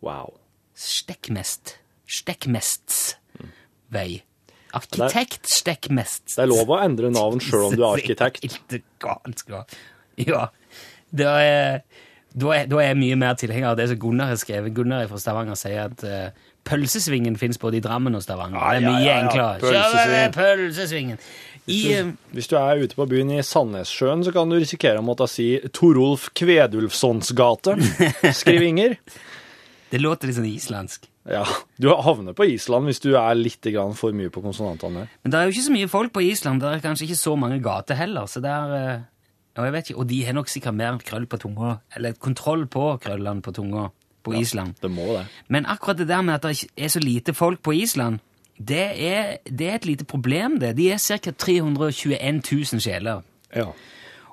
Wow. 0.00 0.34
Stekkmest. 0.74 1.78
Stekkmestsvei. 2.06 4.22
Arkitekt 4.72 5.48
Stekkmests... 5.50 6.36
Det 6.36 6.42
er 6.44 6.48
lov 6.52 6.70
å 6.70 6.78
endre 6.84 7.10
navn 7.10 7.40
sjøl 7.42 7.64
om 7.70 7.74
du 7.74 7.82
er 7.82 7.88
arkitekt. 7.96 8.46
Ja. 10.16 10.48
Da 11.12 11.32
er, 11.44 11.84
da, 12.32 12.48
er, 12.54 12.64
da 12.70 12.78
er 12.80 12.86
jeg 12.94 13.00
mye 13.02 13.16
mer 13.20 13.34
tilhenger 13.36 13.74
av 13.74 13.76
det 13.76 13.90
som 13.90 13.98
Gunnar 14.00 14.30
har 14.30 14.38
skrevet. 14.40 14.72
Gunnar 14.76 15.08
fra 15.10 15.18
Stavanger 15.20 15.56
sier 15.60 15.90
at 15.90 16.00
uh, 16.08 16.32
pølsesvingen 16.66 17.38
fins 17.40 17.58
både 17.62 17.78
i 17.80 17.82
Drammen 17.84 18.14
og 18.18 18.24
Stavanger. 18.24 18.58
Ja, 18.58 18.76
ja, 18.80 18.92
ja, 18.92 19.02
ja. 19.04 19.18
enklere. 19.24 19.60
Pølsesving. 19.62 19.96
Kjør 19.96 20.12
med 20.14 20.36
pølsesvingen! 20.36 21.20
I, 21.66 21.78
eh, 21.96 22.12
Hvis 22.30 22.46
du 22.46 22.54
er 22.60 22.78
ute 22.78 22.94
på 22.94 23.08
byen 23.10 23.32
i 23.34 23.40
Sandnessjøen, 23.42 24.22
så 24.22 24.30
kan 24.34 24.50
du 24.50 24.54
risikere 24.58 25.00
å 25.02 25.06
måtte 25.06 25.26
si 25.30 25.48
Torolf 25.74 26.28
Kvedulfsons 26.38 27.32
gate. 27.34 27.74
Skriv 28.40 28.62
Inger. 28.62 28.94
det 29.90 30.02
låter 30.02 30.30
litt 30.30 30.38
sånn 30.38 30.46
islandsk. 30.50 31.08
Ja, 31.26 31.42
du 31.82 31.88
havner 31.90 32.36
på 32.38 32.46
Island 32.46 32.86
hvis 32.86 33.02
du 33.02 33.16
er 33.18 33.34
litt 33.34 33.66
grann 33.74 33.96
for 33.98 34.14
mye 34.14 34.30
på 34.30 34.44
konsonantene. 34.44 35.08
Men 35.24 35.32
det 35.32 35.38
er 35.40 35.48
jo 35.48 35.56
ikke 35.56 35.66
så 35.66 35.74
mye 35.74 35.90
folk 35.90 36.14
på 36.14 36.22
Island. 36.22 36.62
Det 36.62 36.70
er 36.70 36.84
kanskje 36.84 37.08
ikke 37.08 37.18
så 37.18 37.34
mange 37.34 37.58
gater 37.64 37.98
heller. 37.98 38.30
så 38.30 38.42
det 38.44 38.52
er... 38.52 38.74
eh, 38.78 39.04
ja, 39.56 39.64
jeg 39.64 39.72
vet 39.72 39.90
ikke, 39.90 40.00
Og 40.02 40.06
de 40.10 40.18
har 40.26 40.36
nok 40.36 40.50
sikkert 40.52 40.76
mer 40.76 40.98
krøll 41.02 41.26
på 41.26 41.38
tunga, 41.40 41.78
eller 41.96 42.12
kontroll 42.20 42.66
på 42.70 42.90
krøllene 43.02 43.42
på 43.42 43.54
tunga 43.56 43.88
på 44.26 44.34
Island. 44.36 44.76
Det 44.82 44.90
må 44.90 45.12
det. 45.14 45.26
Men 45.48 45.68
akkurat 45.70 45.98
det 46.02 46.08
der 46.10 46.24
med 46.26 46.38
at 46.38 46.46
det 46.48 46.66
er 46.76 46.92
så 46.92 47.02
lite 47.02 47.34
folk 47.34 47.62
på 47.62 47.74
Island, 47.78 48.18
det 48.58 48.86
er, 49.08 49.36
det 49.44 49.68
er 49.68 49.74
et 49.78 49.86
lite 49.86 50.04
problem, 50.08 50.60
det. 50.60 50.76
De 50.76 50.90
er 50.92 50.98
ca. 50.98 51.30
321 51.30 52.42
000 52.42 52.80
sjeler. 52.82 53.22
Ja. 53.54 53.70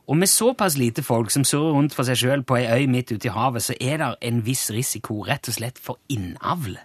Og 0.08 0.18
med 0.18 0.28
såpass 0.28 0.78
lite 0.78 1.04
folk 1.04 1.32
som 1.32 1.46
surrer 1.48 1.76
rundt 1.78 1.94
for 1.96 2.08
seg 2.08 2.20
sjøl 2.20 2.44
på 2.44 2.58
ei 2.60 2.66
øy 2.68 2.88
midt 2.92 3.14
ute 3.14 3.30
i 3.30 3.32
havet, 3.32 3.64
så 3.64 3.76
er 3.80 4.02
det 4.02 4.10
en 4.28 4.42
viss 4.46 4.66
risiko 4.74 5.22
rett 5.28 5.48
og 5.48 5.56
slett 5.56 5.80
for 5.80 6.00
innavl. 6.12 6.78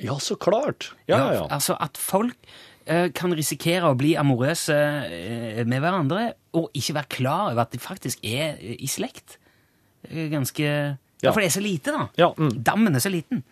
ja, 0.00 0.18
så 0.18 0.34
klart. 0.34 0.92
Ja, 1.08 1.18
ja, 1.18 1.32
ja. 1.32 1.46
Altså 1.50 1.76
at 1.80 1.96
folk 1.96 2.36
eh, 2.86 3.10
kan 3.12 3.32
risikere 3.36 3.88
å 3.88 3.96
bli 3.96 4.14
amorøse 4.16 4.76
eh, 5.08 5.64
med 5.66 5.80
hverandre 5.80 6.32
og 6.56 6.70
ikke 6.74 6.94
være 6.94 7.12
klar 7.16 7.52
over 7.52 7.62
at 7.64 7.72
de 7.72 7.78
faktisk 7.78 8.24
er 8.24 8.56
eh, 8.60 8.76
i 8.80 8.88
slekt. 8.88 9.38
Ganske 10.10 10.96
ja. 11.22 11.32
For 11.32 11.40
det 11.42 11.50
er 11.50 11.56
så 11.56 11.64
lite, 11.64 11.94
da. 11.96 12.04
Ja, 12.18 12.30
mm. 12.36 12.52
Dammen 12.66 12.96
er 12.96 13.02
så 13.04 13.12
liten. 13.12 13.42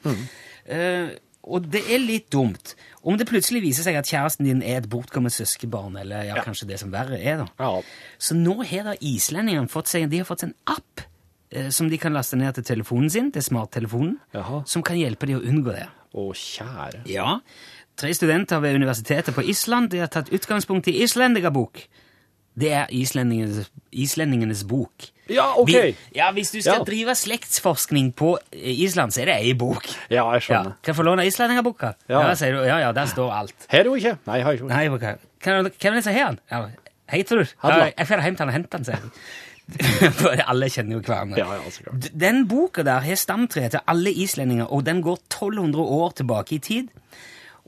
Eh, 0.69 1.17
og 1.49 1.69
det 1.73 1.81
er 1.89 2.01
litt 2.03 2.27
dumt 2.33 2.75
om 3.09 3.17
det 3.17 3.29
plutselig 3.31 3.63
viser 3.65 3.87
seg 3.87 3.97
at 3.97 4.09
kjæresten 4.11 4.45
din 4.49 4.59
er 4.61 4.83
et 4.83 4.89
bortkommet 4.91 5.33
søskenbarn, 5.33 5.97
eller 6.01 6.27
ja, 6.29 6.43
kanskje 6.45 6.69
det 6.69 6.81
som 6.83 6.91
verre 6.93 7.17
er, 7.17 7.45
da. 7.45 7.47
Ja. 7.63 7.71
Så 8.21 8.37
nå 8.37 8.59
har 8.69 8.91
da 8.91 8.97
islendingene 9.01 9.71
fått 9.73 9.89
seg, 9.93 10.09
de 10.13 10.21
har 10.21 10.29
fått 10.29 10.45
en 10.49 10.53
app 10.69 11.05
eh, 11.55 11.71
som 11.75 11.89
de 11.89 12.01
kan 12.01 12.13
laste 12.17 12.37
ned 12.37 12.59
til 12.59 12.67
telefonen 12.69 13.13
sin, 13.13 13.31
til 13.33 13.47
smarttelefonen, 13.47 14.19
Jaha. 14.37 14.61
som 14.69 14.85
kan 14.85 14.99
hjelpe 15.01 15.31
de 15.31 15.39
å 15.39 15.45
unngå 15.45 15.73
det. 15.77 15.87
Å, 16.19 16.27
kjære. 16.37 17.05
Ja. 17.09 17.39
Tre 17.99 18.13
studenter 18.15 18.61
ved 18.65 18.77
universitetet 18.79 19.35
på 19.37 19.47
Island 19.49 19.93
de 19.95 20.03
har 20.05 20.13
tatt 20.13 20.33
utgangspunkt 20.35 20.91
i 20.91 20.99
Islendigerbok. 21.07 21.81
Det 22.59 22.73
er 22.73 22.87
islendingenes, 22.91 23.71
islendingenes 23.93 24.65
bok. 24.69 25.09
Ja, 25.31 25.51
OK. 25.61 25.69
Vi, 25.69 25.97
ja, 26.17 26.31
Hvis 26.33 26.51
du 26.51 26.61
skal 26.63 26.79
Ja. 26.81 26.85
drive 26.89 27.15
slektsforskning 27.15 28.15
på 28.17 28.39
eh, 28.53 28.81
Island, 28.83 29.13
så 29.13 29.21
er 29.23 29.25
det 29.27 29.35
ei 29.45 29.53
bok. 29.55 29.85
Ja, 30.11 30.25
jeg 30.33 30.35
Ja. 30.35 30.39
skjønner. 30.41 30.73
Kan 30.83 30.95
jeg 30.95 30.97
få 30.97 31.03
låne 31.03 31.27
islendingerboka? 31.27 31.93
Ja. 32.09 32.21
Ja. 32.31 32.65
Ja, 32.65 32.79
ja, 32.79 32.93
der 32.93 33.07
står 33.07 33.33
alt. 33.33 33.55
Er 33.71 33.85
hun 33.89 33.99
ikke. 33.99 34.17
Nei, 34.27 34.37
jeg 34.37 34.45
har 34.45 34.53
ikke. 34.53 34.69
Nei, 34.69 34.89
ok. 34.89 35.01
Kan, 35.41 35.65
kan 35.65 35.93
jeg 35.93 35.95
lese 35.95 36.13
her? 36.13 36.37
Ja. 36.51 36.63
Hei, 37.11 37.23
tror 37.23 37.45
du? 37.45 37.51
Ja, 37.65 37.85
jeg 37.97 38.07
drar 38.09 38.23
hjem 38.25 38.37
til 38.37 38.45
han 38.45 38.49
og 38.49 38.53
henter 38.55 38.79
den, 38.79 38.85
sier 38.85 38.97
jeg. 38.97 40.13
For 40.13 40.29
alle 40.51 40.67
kjenner 40.73 40.97
jo 40.97 41.01
hverandre. 41.05 41.37
Ja, 41.39 41.53
ja, 41.55 41.71
så 41.71 41.83
klart. 41.85 42.09
Den 42.21 42.47
boka 42.49 42.83
der 42.83 43.01
har 43.05 43.15
stamtre 43.21 43.69
til 43.69 43.81
alle 43.87 44.13
islendinger, 44.13 44.65
og 44.73 44.85
den 44.87 45.03
går 45.03 45.19
1200 45.29 45.85
år 45.85 46.11
tilbake 46.17 46.55
i 46.57 46.59
tid. 46.59 46.89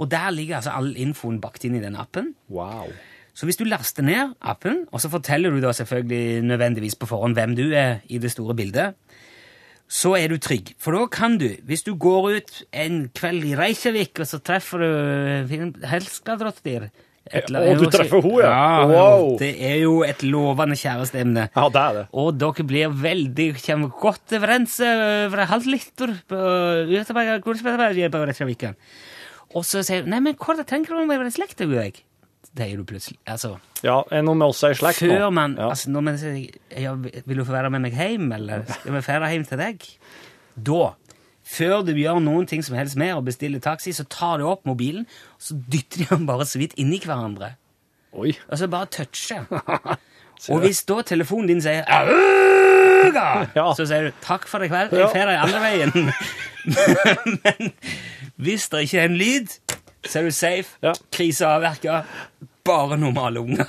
Og 0.00 0.09
der 0.11 0.31
ligger 0.31 0.57
altså 0.57 0.70
all 0.70 0.94
infoen 0.96 1.40
bakt 1.40 1.64
inn 1.64 1.74
i 1.76 1.81
den 1.81 1.96
appen. 1.96 2.35
Wow. 2.48 2.88
Så 3.35 3.47
hvis 3.49 3.59
du 3.61 3.64
laster 3.69 4.03
ned 4.07 4.35
appen, 4.43 4.85
og 4.93 5.01
så 5.03 5.11
forteller 5.12 5.55
du 5.55 5.61
da 5.62 5.73
selvfølgelig 5.77 6.43
nødvendigvis 6.49 6.99
på 6.99 7.09
forhånd 7.11 7.38
hvem 7.38 7.55
du 7.57 7.69
er 7.73 8.01
i 8.11 8.19
det 8.19 8.33
store 8.35 8.57
bildet, 8.59 8.97
så 9.90 10.14
er 10.14 10.31
du 10.31 10.38
trygg. 10.38 10.75
For 10.79 10.95
da 10.95 11.07
kan 11.11 11.37
du, 11.40 11.49
hvis 11.66 11.83
du 11.87 11.95
går 11.99 12.29
ut 12.37 12.59
en 12.73 13.09
kveld 13.16 13.47
i 13.49 13.57
Reykjavik, 13.59 14.21
og 14.23 14.29
så 14.31 14.38
treffer 14.38 14.83
du 14.85 15.81
Helskadrottir 15.90 16.90
Å, 17.31 17.75
du 17.79 17.85
treffer 17.93 18.23
henne, 18.25 18.43
ja. 18.43 18.87
Wow. 18.90 19.35
Det 19.38 19.51
er 19.62 19.77
jo 19.83 20.01
et 20.07 20.23
lovende 20.27 20.75
kjæresteemne. 20.79 21.49
Ja, 21.55 21.66
det 21.71 21.83
er 21.83 21.97
det. 21.99 22.05
Og 22.19 22.33
dere 22.40 22.64
blir 22.66 22.95
veldig 23.03 23.49
kommer 23.61 23.93
godt 24.03 24.35
overens 24.38 24.79
over 24.83 25.45
halvliter 25.51 26.14
på 26.31 26.40
Göteborg- 26.90 27.43
Gullsbergberget 27.45 28.14
på 28.14 28.23
Reykjaviken. 28.25 28.79
Og 29.55 29.66
så 29.66 29.83
sier 29.87 30.07
du 30.07 30.11
Nei, 30.11 30.23
men 30.25 30.38
hva 30.38 30.57
tenker 30.64 30.95
du 30.95 31.03
om 31.03 31.11
å 31.11 31.19
være 31.21 31.35
slekt, 31.35 31.61
og 31.66 31.77
jeg? 31.77 32.01
Det 32.56 32.66
er 32.72 32.76
du 32.76 32.84
plutselig. 32.84 33.18
Altså, 33.30 33.56
Ja, 33.82 34.00
er 34.10 34.22
noe 34.26 34.34
med 34.34 34.46
oss 34.50 34.62
i 34.66 34.72
slekt 34.74 35.02
nå. 35.06 35.12
før 35.14 35.30
man 35.32 35.54
ja. 35.56 35.68
altså, 35.70 35.90
Når 35.90 36.00
man 36.02 36.18
sier 36.18 36.50
ja, 36.76 36.94
'Vil 36.94 37.36
du 37.38 37.44
få 37.44 37.52
være 37.52 37.70
med 37.70 37.80
meg 37.80 37.92
hjem', 37.94 38.32
eller 38.34 38.64
'Skal 38.66 38.92
vi 38.92 39.02
ferde 39.02 39.30
hjem 39.30 39.44
til 39.46 39.58
deg'? 39.58 39.86
Da, 40.66 40.90
før 41.46 41.82
du 41.86 41.92
gjør 41.94 42.18
noen 42.20 42.46
ting 42.46 42.64
som 42.64 42.74
helst 42.76 42.96
med 42.96 43.14
og 43.14 43.24
bestiller 43.24 43.60
taxi, 43.60 43.92
så 43.92 44.04
tar 44.10 44.38
du 44.38 44.44
opp 44.50 44.66
mobilen, 44.66 45.06
og 45.38 45.40
så 45.40 45.54
dytter 45.72 45.98
de 45.98 46.06
den 46.16 46.26
bare 46.26 46.44
så 46.44 46.58
vidt 46.58 46.74
inni 46.76 46.98
hverandre. 46.98 47.54
Oi. 48.12 48.32
Og 48.50 48.58
så 48.58 48.66
bare 48.68 48.86
toucher. 48.86 49.46
og 50.50 50.60
hvis 50.60 50.82
da 50.84 51.02
telefonen 51.02 51.46
din 51.48 51.62
sier 51.62 51.84
Ja. 53.56 53.72
så 53.74 53.86
sier 53.86 54.02
du 54.02 54.12
'takk 54.22 54.46
for 54.48 54.62
i 54.62 54.68
kveld, 54.68 54.90
jeg 54.92 55.08
drar 55.14 55.46
andre 55.46 55.60
veien'. 55.62 56.12
Men 57.44 57.72
hvis 58.36 58.68
det 58.68 58.80
ikke 58.82 58.98
er 59.00 59.04
en 59.04 59.16
lyd, 59.16 59.48
så 60.04 60.18
er 60.20 60.28
du 60.28 60.30
safe. 60.34 60.78
Ja. 60.82 60.92
Krise 61.12 61.46
avverka. 61.46 62.02
Bare 62.64 62.98
normale 62.98 63.40
unger. 63.40 63.66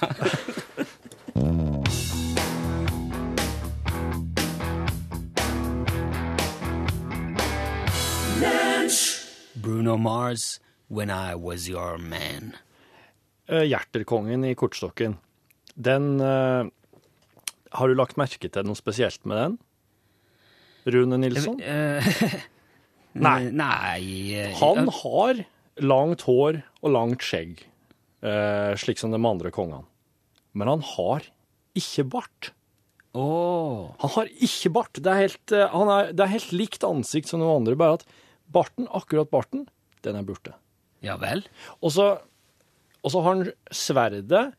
Bruno 9.61 9.97
Mars, 9.97 10.59
'When 10.89 11.09
I 11.09 11.35
Was 11.35 11.67
Your 11.69 11.97
Man'. 11.97 12.55
Eh, 13.47 13.63
Hjerterkongen 13.63 14.43
i 14.43 14.55
kortstokken. 14.55 15.17
Den 15.75 16.19
uh, 16.19 16.67
Har 17.71 17.87
du 17.87 17.93
lagt 17.95 18.17
merke 18.19 18.49
til 18.51 18.65
noe 18.67 18.75
spesielt 18.75 19.23
med 19.25 19.37
den? 19.37 19.57
Rune 20.91 21.17
Nilsson? 21.21 21.61
Eh, 21.61 22.03
Nei. 23.25 23.51
Nei 23.51 24.51
Han 24.59 24.87
har 24.87 25.43
langt 25.81 26.25
hår 26.27 26.61
og 26.81 26.93
langt 26.93 27.25
skjegg, 27.25 27.61
eh, 28.23 28.71
slik 28.79 29.01
som 29.01 29.13
de 29.13 29.19
andre 29.19 29.51
kongene. 29.53 29.85
Men 30.53 30.67
han 30.67 30.83
har 30.95 31.27
ikke 31.77 32.05
bart. 32.11 32.51
Åh. 33.17 33.91
Han 33.99 34.13
har 34.15 34.31
ikke 34.39 34.71
bart. 34.71 34.99
Det 34.99 35.11
er 35.11 35.23
helt, 35.27 35.51
eh, 35.51 35.67
han 35.67 35.91
er, 35.91 36.11
det 36.13 36.25
er 36.25 36.35
helt 36.37 36.51
likt 36.55 36.83
ansikt 36.87 37.31
som 37.31 37.43
de 37.43 37.49
andre, 37.49 37.75
bare 37.75 37.99
at 37.99 38.05
barten, 38.51 38.87
akkurat 38.91 39.31
barten, 39.31 39.67
den 40.03 40.17
er 40.19 40.27
borte. 40.27 40.53
Ja 41.01 41.17
vel? 41.17 41.43
Og 41.81 41.93
så, 41.95 42.21
og 43.01 43.13
så 43.13 43.21
har 43.21 43.35
han 43.35 43.51
sverdet. 43.73 44.51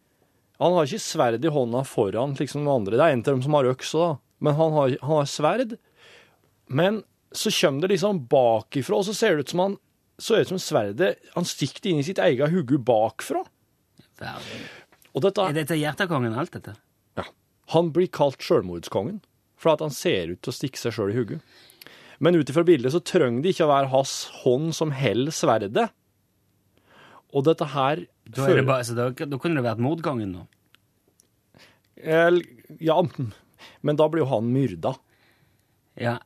Han 0.62 0.74
har 0.76 0.86
ikke 0.86 1.02
sverd 1.02 1.44
i 1.44 1.52
hånda 1.52 1.84
foran, 1.86 2.36
slik 2.36 2.50
som 2.52 2.66
de 2.66 2.72
andre. 2.72 2.98
Det 2.98 3.04
er 3.04 3.16
en 3.16 3.24
av 3.24 3.32
dem 3.34 3.42
som 3.44 3.56
har 3.58 3.70
øks 3.70 3.94
òg. 3.98 4.20
Men 4.42 4.56
han 4.58 4.74
har, 4.74 4.96
han 5.02 5.16
har 5.20 5.30
sverd. 5.30 5.76
Men 6.66 7.02
så 7.32 7.50
kommer 7.54 7.86
det 7.86 7.94
liksom 7.94 8.24
bakifra, 8.30 8.98
og 8.98 9.06
så 9.06 9.14
ser 9.16 9.36
det 9.36 9.46
ut 9.46 9.52
som 9.54 9.62
han 9.64 9.76
så 10.20 10.34
er 10.36 10.42
det 10.44 10.50
som 10.52 10.60
sverdet 10.60 11.16
Han 11.34 11.44
stikker 11.48 11.80
det 11.82 11.90
inn 11.92 12.00
i 12.02 12.06
sitt 12.06 12.18
eget 12.22 12.52
hode 12.52 12.78
bakfra. 12.84 13.42
Og 15.12 15.22
dette, 15.24 15.42
Er 15.48 15.56
dette 15.56 15.76
hjertekongen, 15.78 16.34
alt 16.38 16.52
dette? 16.54 16.74
ja, 17.18 17.24
han 17.74 17.90
blir 17.92 18.06
kalt 18.12 18.40
sjølmordskongen, 18.44 19.20
for 19.56 19.72
at 19.74 19.80
han 19.84 19.90
ser 19.94 20.32
ut 20.34 20.42
til 20.44 20.52
å 20.52 20.56
stikke 20.56 20.78
seg 20.78 20.94
sjøl 20.94 21.10
i 21.12 21.16
hodet. 21.18 21.40
Men 22.22 22.36
ut 22.38 22.48
ifra 22.52 22.62
bildet 22.64 22.92
så 22.94 23.00
trenger 23.02 23.42
det 23.42 23.54
ikke 23.56 23.66
å 23.66 23.72
være 23.72 23.90
hans 23.90 24.12
hånd 24.44 24.74
som 24.78 24.92
holder 24.94 25.34
sverdet. 25.34 25.88
Og 27.34 27.44
dette 27.48 27.66
her 27.72 28.04
Da, 28.28 28.44
er 28.46 28.60
det 28.60 28.66
bare, 28.68 28.84
så 28.86 28.94
da, 28.94 29.08
da 29.10 29.38
kunne 29.42 29.58
det 29.58 29.64
vært 29.66 29.82
mordkongen 29.82 30.30
nå. 30.36 30.44
Ja, 32.82 33.00
men 33.86 33.98
da 33.98 34.06
blir 34.10 34.22
jo 34.22 34.30
han 34.30 34.52
myrda. 34.54 34.94
Ja. 35.98 36.18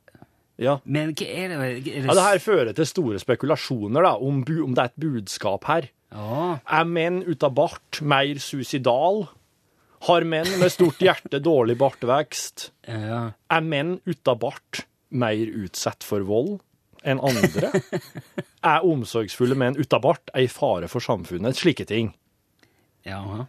Ja. 0.63 0.79
Men 0.89 1.13
hva 1.17 1.27
er 1.29 1.53
det, 1.53 1.57
er 1.61 1.81
det 1.85 2.09
ja, 2.09 2.15
det 2.17 2.25
her 2.25 2.41
fører 2.41 2.73
til 2.77 2.89
store 2.89 3.21
spekulasjoner 3.21 4.07
da, 4.07 4.15
om, 4.17 4.41
bu 4.47 4.63
om 4.65 4.77
det 4.77 4.87
er 4.87 4.93
et 4.93 5.01
budskap 5.05 5.67
her. 5.69 5.89
Ja. 6.15 6.53
Er 6.79 6.87
menn 6.89 7.21
uten 7.27 7.53
bart 7.57 8.01
mer 8.01 8.41
suicidal? 8.41 9.27
Har 10.07 10.27
menn 10.29 10.49
med 10.61 10.73
stort 10.73 11.01
hjerte 11.03 11.41
dårlig 11.45 11.77
bartevekst? 11.81 12.71
ja. 12.89 13.23
Er 13.53 13.65
menn 13.65 13.99
uten 14.07 14.39
bart 14.41 14.85
mer 15.11 15.53
utsatt 15.65 16.05
for 16.07 16.25
vold 16.29 16.57
enn 17.07 17.21
andre? 17.23 17.73
Er 18.67 18.83
omsorgsfulle 18.83 19.55
menn 19.55 19.77
uten 19.79 20.03
bart 20.03 20.33
ei 20.35 20.49
fare 20.51 20.89
for 20.91 21.05
samfunnet? 21.05 21.55
Slike 21.55 21.85
ting. 21.87 22.09
Ja. 23.07 23.45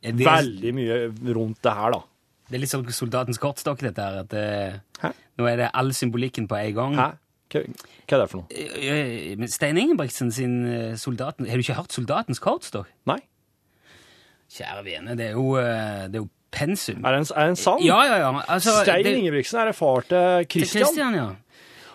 Det, 0.00 0.14
Veldig 0.24 0.70
mye 0.76 0.96
rundt 1.36 1.60
det 1.64 1.74
her, 1.76 1.96
da. 1.98 2.00
Det 2.54 2.60
er 2.60 2.62
litt 2.62 2.70
sånn 2.70 2.86
soldatens 2.94 3.40
kortstokk, 3.42 3.80
dette 3.82 3.98
her. 4.06 4.22
Det, 4.30 5.12
nå 5.40 5.46
er 5.50 5.56
det 5.58 5.70
all 5.74 5.88
symbolikken 5.90 6.46
på 6.46 6.54
en 6.60 6.74
gang. 6.76 6.94
Hæ? 7.00 7.06
Hva, 7.50 7.60
hva 8.06 8.14
er 8.14 8.20
det 8.22 8.26
for 8.30 8.38
noe? 8.40 8.62
Eh, 8.78 9.42
Stein 9.50 9.78
Ingebrigtsen 9.82 10.30
sin 10.34 10.54
eh, 10.70 10.94
soldaten 10.98 11.46
Har 11.50 11.58
du 11.58 11.62
ikke 11.64 11.76
hørt 11.80 11.92
Soldatens 11.94 12.38
kortstokk? 12.42 12.86
Nei? 13.10 13.18
Kjære 14.54 14.84
vene, 14.86 15.16
det 15.18 15.32
er 15.32 15.36
jo, 15.38 15.56
eh, 15.58 16.06
det 16.10 16.20
er 16.20 16.22
jo 16.22 16.28
pensum. 16.54 17.02
Er 17.02 17.16
det 17.16 17.24
en, 17.24 17.28
er 17.34 17.48
det 17.48 17.54
en 17.56 17.58
sang? 17.58 17.82
Ja, 17.82 17.98
ja, 18.06 18.16
ja. 18.22 18.30
Altså, 18.46 18.76
Stein 18.84 19.02
det- 19.06 19.16
Ingebrigtsen 19.18 19.60
er 19.60 19.72
det 19.72 19.74
far 19.78 20.06
til 20.06 20.46
Christian. 20.50 20.84
Christian, 20.84 21.14
ja. 21.18 21.26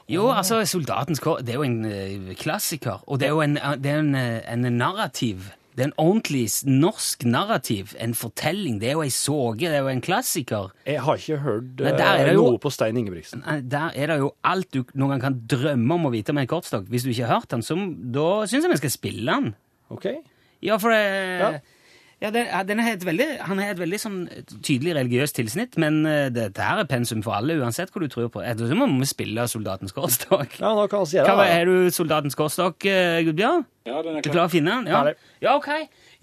Jo, 0.09 0.27
altså, 0.33 0.59
Soldatens 0.65 1.19
kår 1.23 1.43
det 1.45 1.53
er 1.55 1.59
jo 1.61 1.67
en 1.67 1.79
eh, 1.85 2.35
klassiker. 2.35 2.99
Og 3.07 3.19
det 3.21 3.27
er 3.29 3.35
jo 3.37 3.41
en, 3.45 3.55
det 3.79 3.91
er 3.93 3.99
en, 4.03 4.15
eh, 4.15 4.41
en 4.53 4.67
narrativ. 4.77 5.51
Det 5.79 5.85
er 5.85 5.91
en 5.93 5.99
ordentlig 6.03 6.41
norsk 6.67 7.21
narrativ. 7.23 7.93
En 8.03 8.11
fortelling. 8.13 8.81
Det 8.81 8.89
er 8.89 8.97
jo 8.97 9.03
ei 9.05 9.13
såge. 9.15 9.69
Det 9.71 9.77
er 9.77 9.85
jo 9.85 9.87
en 9.93 10.01
klassiker. 10.03 10.73
Jeg 10.85 10.99
har 11.05 11.15
ikke 11.21 11.37
hørt 11.39 11.79
Nei, 11.79 11.93
eh, 12.27 12.33
jo- 12.35 12.49
noe 12.51 12.59
på 12.59 12.71
Stein 12.75 12.97
Ingebrigtsen. 12.99 13.45
Nei, 13.45 13.61
Der 13.61 13.91
er 13.95 14.07
det 14.11 14.17
jo 14.19 14.33
alt 14.43 14.69
du 14.75 14.83
noen 14.93 15.13
gang 15.15 15.21
kan 15.21 15.39
drømme 15.47 15.93
om 15.95 16.03
å 16.09 16.11
vite 16.11 16.33
med 16.35 16.41
en 16.43 16.51
kortstokk. 16.51 16.89
Hvis 16.91 17.03
du 17.07 17.09
ikke 17.13 17.25
har 17.29 17.39
hørt 17.39 17.47
den, 17.55 17.61
så 17.63 17.77
da 18.11 18.43
syns 18.45 18.63
jeg 18.67 18.71
vi 18.75 18.77
skal 18.83 18.89
spille 18.97 19.25
den. 19.31 19.55
OK? 19.89 20.05
Ja, 20.61 20.75
for 20.77 20.89
det, 20.91 21.39
Ja. 21.39 21.59
Ja. 22.19 22.31
det, 22.35 22.43
ja, 22.49 22.61
den 22.67 22.81
er 22.83 22.91
et 22.93 23.05
veldig, 23.07 23.27
han 23.47 23.61
har 23.61 23.73
et 23.73 23.79
veldig 23.79 23.99
sånn 24.01 24.17
tydelig 24.65 24.95
religiøst 24.97 25.37
tilsnitt, 25.39 25.77
men 25.81 26.01
eh, 26.09 26.27
dette 26.35 26.65
her 26.65 26.81
er 26.83 26.89
pensum 26.89 27.23
for 27.25 27.37
alle, 27.37 27.55
uansett 27.61 27.93
hva 27.93 28.03
du 28.03 28.09
tror 28.11 28.27
på. 28.33 28.43
Du 28.59 28.65
må 28.75 28.89
vi 28.91 29.07
spille 29.09 29.47
Soldatens 29.51 29.95
kortstokk. 29.95 30.59
Ja, 30.59 30.73
nå 30.75 30.85
kan 30.91 31.05
vi 31.05 31.13
si 31.13 31.21
Hva, 31.23 31.37
det. 31.41 31.49
er 31.55 31.71
du 31.71 31.89
Soldatens 31.95 32.37
kortstokk, 32.39 32.85
eh, 32.89 33.21
Gudbjørn? 33.27 33.65
Ja, 33.87 34.03
den 34.03 34.19
er 34.19 34.21
klar. 34.21 34.27
Du 34.27 34.31
klarer 34.35 34.47
å 34.49 34.53
finne 34.53 34.77
den? 34.79 34.91
Ja. 34.91 35.03
Ja, 35.43 35.55
ok. 35.55 35.71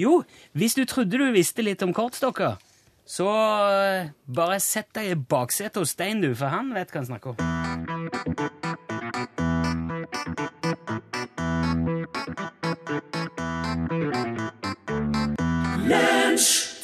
Jo, 0.00 0.20
hvis 0.52 0.76
du 0.76 0.84
trodde 0.88 1.16
du 1.16 1.30
visste 1.34 1.64
litt 1.64 1.82
om 1.86 1.96
kortstokker, 1.96 2.60
så 3.06 3.30
eh, 3.70 4.08
bare 4.26 4.58
sett 4.60 4.90
deg 4.98 5.12
i 5.14 5.16
baksetet 5.16 5.78
hos 5.80 5.94
Stein, 5.96 6.20
du, 6.20 6.34
for 6.36 6.52
han 6.52 6.74
vet 6.76 6.92
hva 6.92 7.04
han 7.04 7.12
snakker 7.14 7.36
om. 7.36 8.75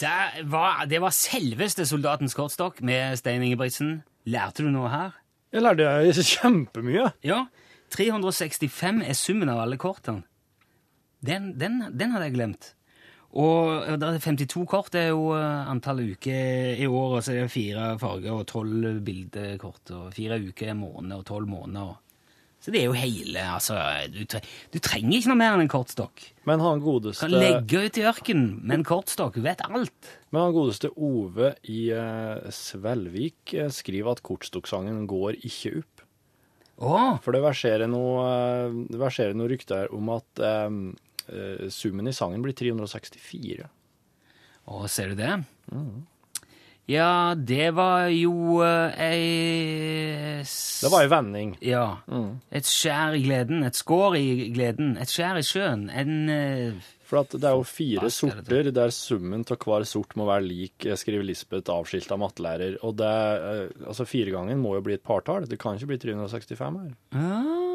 Det 0.02 0.42
var, 0.50 0.82
det 0.90 0.98
var 0.98 1.14
selveste 1.14 1.84
Soldatens 1.86 2.34
kortstokk 2.34 2.80
med 2.82 3.14
Stein 3.20 3.44
Ingebrigtsen. 3.46 4.00
Lærte 4.26 4.64
du 4.66 4.70
noe 4.74 4.90
her? 4.90 5.14
Jeg 5.54 5.62
lærte 5.62 6.24
kjempemye. 6.26 7.12
Ja. 7.22 7.44
365 7.94 9.02
er 9.06 9.14
summen 9.14 9.52
av 9.52 9.60
alle 9.62 9.78
kortene. 9.78 10.24
Den, 11.22 11.52
den, 11.60 11.84
den 11.94 12.14
hadde 12.16 12.26
jeg 12.26 12.34
glemt. 12.34 12.72
Og 13.38 13.86
det 13.96 14.08
er 14.08 14.18
52 14.20 14.66
kort 14.68 14.90
det 14.92 15.06
er 15.06 15.12
jo 15.14 15.30
antall 15.32 16.02
uker 16.02 16.82
i 16.82 16.88
år, 16.88 17.14
og 17.16 17.22
så 17.22 17.36
er 17.36 17.46
det 17.46 17.54
fire 17.54 17.92
farger 18.00 18.34
og 18.34 18.48
tolv 18.50 18.98
bildekort, 19.06 19.94
og 19.94 20.10
fire 20.16 20.40
uker 20.42 20.72
er 20.72 20.76
måned 20.76 21.14
og 21.20 21.24
tolv 21.30 21.48
måneder. 21.48 22.01
Så 22.62 22.70
det 22.70 22.78
er 22.78 22.86
jo 22.86 22.94
hele 22.94 23.42
altså, 23.56 23.74
du, 24.12 24.20
tre, 24.30 24.38
du 24.70 24.78
trenger 24.78 25.16
ikke 25.16 25.32
noe 25.32 25.38
mer 25.40 25.56
enn 25.56 25.64
en 25.64 25.70
kortstokk. 25.72 26.22
Men 26.46 26.62
han 26.62 26.82
godeste, 26.84 27.26
Kan 27.26 27.34
legge 27.34 27.80
ut 27.88 27.98
i 27.98 28.04
ørkenen 28.06 28.52
med 28.62 28.76
en 28.76 28.86
kortstokk, 28.86 29.34
du 29.34 29.42
vet 29.42 29.64
alt. 29.66 30.12
men 30.30 30.44
han 30.44 30.54
godeste 30.54 30.92
Ove 30.94 31.52
i 31.66 31.88
eh, 31.90 32.50
Svelvik 32.54 33.54
eh, 33.58 33.72
skriver 33.74 34.14
at 34.14 34.22
kortstokksangen 34.22 35.08
går 35.10 35.40
ikke 35.42 35.74
opp. 35.82 36.06
Åh! 36.82 37.18
For 37.22 37.34
det 37.34 37.42
verserer 37.44 37.90
noe, 37.90 38.22
eh, 38.30 39.34
noe 39.38 39.50
rykter 39.50 39.90
om 39.94 40.14
at 40.14 40.42
eh, 40.42 40.78
eh, 41.34 41.66
summen 41.70 42.10
i 42.10 42.14
sangen 42.16 42.46
blir 42.46 42.54
364. 42.58 43.68
å 44.70 44.86
ser 44.86 45.12
du 45.12 45.18
det? 45.18 45.34
Ja, 46.90 47.34
det 47.38 47.70
var 47.76 48.08
jo 48.10 48.58
eh, 48.66 48.96
ei 48.98 50.42
Det 50.42 50.90
var 50.90 51.04
ei 51.04 51.10
vending. 51.12 51.52
Ja. 51.62 51.84
Et 52.50 52.66
skjær 52.66 53.14
i 53.14 53.22
gleden, 53.22 53.62
et 53.66 53.78
skår 53.78 54.16
i 54.18 54.50
gleden, 54.54 54.96
et 55.00 55.12
skjær 55.12 55.38
i 55.38 55.44
sjøen, 55.46 55.86
en 55.94 56.16
eh, 56.32 56.90
For 57.06 57.22
at 57.22 57.36
det 57.36 57.46
er 57.48 57.54
jo 57.54 57.64
fire 57.68 58.02
Hva 58.02 58.10
skal 58.10 58.32
det 58.32 58.46
sorter 58.48 58.70
der 58.74 58.94
summen 58.96 59.46
av 59.46 59.62
hver 59.62 59.86
sort 59.88 60.16
må 60.18 60.26
være 60.26 60.46
lik, 60.48 60.86
eh, 60.88 60.98
skriver 60.98 61.26
Lisbeth, 61.28 61.70
avskilta 61.70 62.18
mattelærer. 62.18 62.80
Og 62.82 62.96
det, 62.98 63.12
eh, 63.52 63.86
altså 63.86 64.08
firegangen 64.08 64.58
må 64.62 64.74
jo 64.78 64.86
bli 64.88 64.98
et 64.98 65.06
partall. 65.06 65.46
Det 65.46 65.60
kan 65.62 65.78
ikke 65.78 65.92
bli 65.94 66.02
365 66.08 66.82
her. 66.82 66.94
ah, 67.14 67.71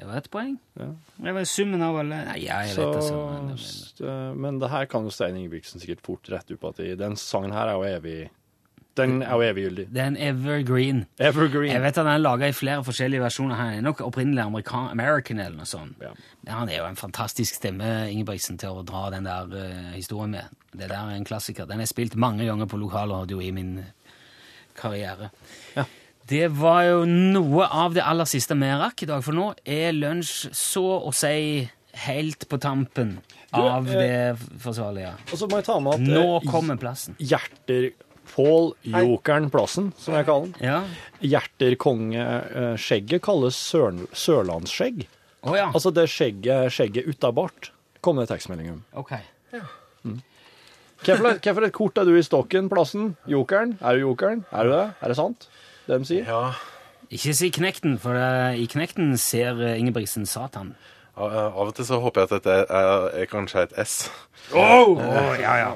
Det 0.00 0.06
var 0.08 0.16
et 0.16 0.30
poeng. 0.32 0.54
Ja. 0.80 0.86
Det 1.20 1.34
var 1.36 1.44
summen 1.44 1.82
av 1.84 1.96
alle 2.00 2.18
Nei, 2.24 2.38
ja, 2.46 2.62
jeg 2.64 2.74
Så, 2.78 2.86
vet 2.94 3.02
så, 3.04 3.18
men- 3.44 3.56
s- 3.58 3.94
eh, 4.00 4.34
men 4.34 4.58
det 4.58 4.70
her 4.72 4.86
kan 4.86 5.04
jo 5.04 5.10
Stein 5.10 5.36
Ingebrigtsen 5.36 5.80
sikkert 5.82 6.00
fort 6.06 6.30
rette 6.32 6.54
opp 6.56 6.64
at. 6.70 6.76
Den 6.98 7.16
sangen 7.20 7.52
her 7.52 7.68
er 7.68 7.72
jo 7.76 7.82
evig 7.98 8.30
Den 8.96 9.22
er 9.22 9.30
jo 9.36 9.44
eviggyldig. 9.46 9.84
Det 9.92 10.00
er 10.02 10.06
en 10.10 10.16
evergreen. 10.16 11.06
Evergreen. 11.18 11.72
Jeg 11.72 11.80
vet 11.80 11.98
at 11.98 12.04
Den 12.04 12.06
er 12.12 12.18
laga 12.18 12.48
i 12.48 12.52
flere 12.52 12.82
forskjellige 12.84 13.20
versjoner. 13.22 13.54
Han 13.56 13.74
er 13.78 13.80
nok 13.86 14.00
opprinnelig 14.00 14.42
American, 14.44 14.88
American 14.90 15.38
eller 15.38 15.56
noe 15.56 15.66
sånt. 15.68 15.94
Ja. 16.02 16.10
Men 16.44 16.54
han 16.54 16.68
er 16.68 16.78
jo 16.78 16.84
en 16.88 16.96
fantastisk 16.96 17.54
stemme, 17.60 18.10
Ingebrigtsen, 18.10 18.58
til 18.58 18.68
å 18.80 18.82
dra 18.84 19.08
den 19.14 19.24
der 19.24 19.46
uh, 19.52 19.92
historien 19.94 20.30
med. 20.34 20.44
Det 20.72 20.88
der 20.90 20.96
er 20.96 21.14
en 21.14 21.24
klassiker. 21.24 21.66
Den 21.70 21.80
er 21.80 21.86
spilt 21.86 22.16
mange 22.16 22.44
ganger 22.44 22.66
på 22.66 22.76
lokalradio 22.80 23.40
i 23.40 23.50
min 23.52 23.84
karriere. 24.76 25.30
Ja. 26.30 26.36
Det 26.36 26.48
var 26.60 26.84
jo 26.86 27.04
noe 27.08 27.66
av 27.66 27.94
det 27.96 28.04
aller 28.06 28.28
siste 28.30 28.54
vi 28.54 28.70
rakk 28.70 29.02
i 29.02 29.08
dag, 29.10 29.22
for 29.26 29.34
nå 29.34 29.50
er 29.66 29.90
lunsj 29.96 30.52
så 30.54 30.84
å 31.02 31.10
si 31.14 31.66
helt 32.06 32.46
på 32.48 32.58
tampen 32.62 33.16
av 33.50 33.88
eh, 33.90 33.96
det 33.98 34.60
forsvarlige. 34.62 35.10
Og 35.32 35.40
så 35.40 35.48
må 35.50 35.58
jeg 35.58 35.66
ta 35.66 35.80
med 35.82 35.96
at 35.96 36.04
Nå 36.06 36.36
eh, 36.36 36.46
kommer 36.46 36.78
plassen. 36.78 37.16
Hjerter 37.18 37.90
Pål 38.30 38.70
Jokeren 38.86 39.50
Plassen, 39.50 39.90
som 39.98 40.14
jeg 40.14 40.26
kaller 40.28 40.52
den. 40.52 40.54
Ja. 40.62 40.84
Hjerterkongeskjegget 41.32 43.24
kalles 43.26 43.58
sør 43.58 43.98
sørlandsskjegg. 44.14 45.08
Oh, 45.42 45.56
ja. 45.56 45.66
Altså 45.72 45.90
det 45.94 46.06
skjegget, 46.12 46.70
skjegget 46.70 47.10
utabart, 47.10 47.72
kom 48.04 48.20
det 48.20 48.28
tekstmelding 48.30 48.76
om. 48.76 48.84
Ok. 49.02 49.16
Hvorfor 51.00 51.40
hvorfor 51.40 51.64
et 51.64 51.74
kort 51.74 51.98
er 51.98 52.04
du 52.06 52.14
i 52.14 52.22
stokken, 52.22 52.68
Plassen? 52.70 53.16
Jokeren? 53.26 53.74
Er 53.80 53.96
du 53.96 54.04
jokeren? 54.04 54.44
Er 54.52 54.68
du 54.68 54.74
det? 54.76 54.86
Er 55.00 55.08
det 55.10 55.16
sant, 55.18 55.48
de 55.98 56.04
sier? 56.04 56.24
Ja, 56.28 56.52
Ikke 57.10 57.34
si 57.34 57.50
Knekten, 57.50 57.98
for 57.98 58.14
eh, 58.14 58.54
i 58.62 58.66
Knekten 58.70 59.16
ser 59.18 59.58
eh, 59.60 59.78
Ingebrigtsen 59.80 60.26
Satan. 60.26 60.74
av 61.20 61.58
og 61.68 61.74
til 61.74 61.84
så 61.84 61.98
håper 62.00 62.20
jeg 62.22 62.28
at 62.30 62.34
dette 62.38 62.54
er, 62.70 63.08
er 63.22 63.26
kanskje 63.28 63.62
et 63.66 63.72
S. 63.86 64.10
Men 64.52 65.40
ja, 65.40 65.66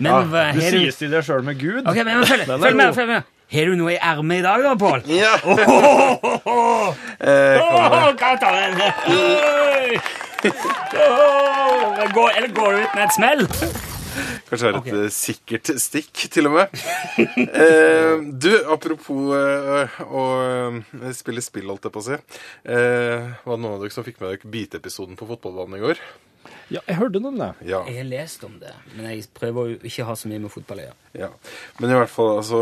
Du 0.00 0.34
har 0.34 0.52
du 0.52 0.60
sies 0.60 0.96
til 0.96 1.10
deg 1.12 1.22
sjøl 1.24 1.44
med 1.44 1.58
Gud. 1.60 1.86
Okay, 1.86 2.02
men 2.04 2.24
følg, 2.26 2.46
følg 2.48 2.76
med. 2.76 2.94
følg 2.94 3.08
med. 3.12 3.22
Har 3.52 3.64
du 3.64 3.76
noe 3.80 3.92
i 3.94 3.98
ermet 4.00 4.40
i 4.40 4.42
dag, 4.44 4.60
da, 4.64 4.74
Pål? 4.76 5.04
Ja! 5.08 5.34
Oh, 5.44 5.58
oh, 5.64 6.26
oh, 6.44 6.88
oh. 6.88 8.14
ta 8.18 8.34
den. 8.42 8.80
oh, 10.98 12.02
oh, 12.02 12.12
går- 12.12 12.34
Eller 12.36 12.48
går 12.54 12.72
du 12.72 12.78
ut 12.82 12.94
med 12.94 13.04
et 13.04 13.14
smell? 13.16 13.46
Kanskje 14.48 14.64
det 14.64 14.70
er 14.70 14.78
et 14.78 14.80
Ok. 14.80 14.92
eh, 14.96 15.10
sikkert 15.12 15.70
stikk, 15.82 16.22
til 16.32 16.48
og 16.50 16.56
med. 16.58 16.68
Eh, 17.58 18.22
du, 18.40 18.50
apropos 18.70 19.32
eh, 19.36 19.98
å 20.08 20.22
eh, 20.44 21.10
spille 21.16 21.42
spill, 21.44 21.68
holdt 21.72 21.88
jeg 21.88 21.94
på 21.94 22.00
å 22.02 22.06
si. 22.06 22.16
Eh, 22.68 23.28
var 23.44 23.56
det 23.58 23.62
noen 23.64 23.76
av 23.76 23.82
dere 23.84 23.94
som 23.94 24.06
fikk 24.06 24.20
med 24.22 24.32
dere 24.36 24.52
biteepisoden 24.52 25.18
på 25.18 25.28
fotballbanen 25.28 25.78
i 25.78 25.82
går? 25.84 26.00
Ja, 26.68 26.82
jeg 26.84 26.98
hørte 26.98 27.20
om 27.24 27.38
det. 27.40 27.48
Ja. 27.64 27.78
Jeg 27.88 28.02
har 28.02 28.08
lest 28.10 28.42
om 28.44 28.58
det, 28.60 28.74
men 28.96 29.06
jeg 29.08 29.24
prøver 29.36 29.70
jo 29.70 29.78
ikke 29.88 30.04
å 30.04 30.08
ha 30.10 30.16
så 30.20 30.28
mye 30.28 30.42
med 30.42 30.52
fotball 30.52 30.82
å 30.82 30.86
gjøre. 30.88 30.98
ja. 31.22 31.30
Men 31.80 31.94
i 31.94 31.96
hvert 31.96 32.12
fall, 32.12 32.30
altså 32.42 32.58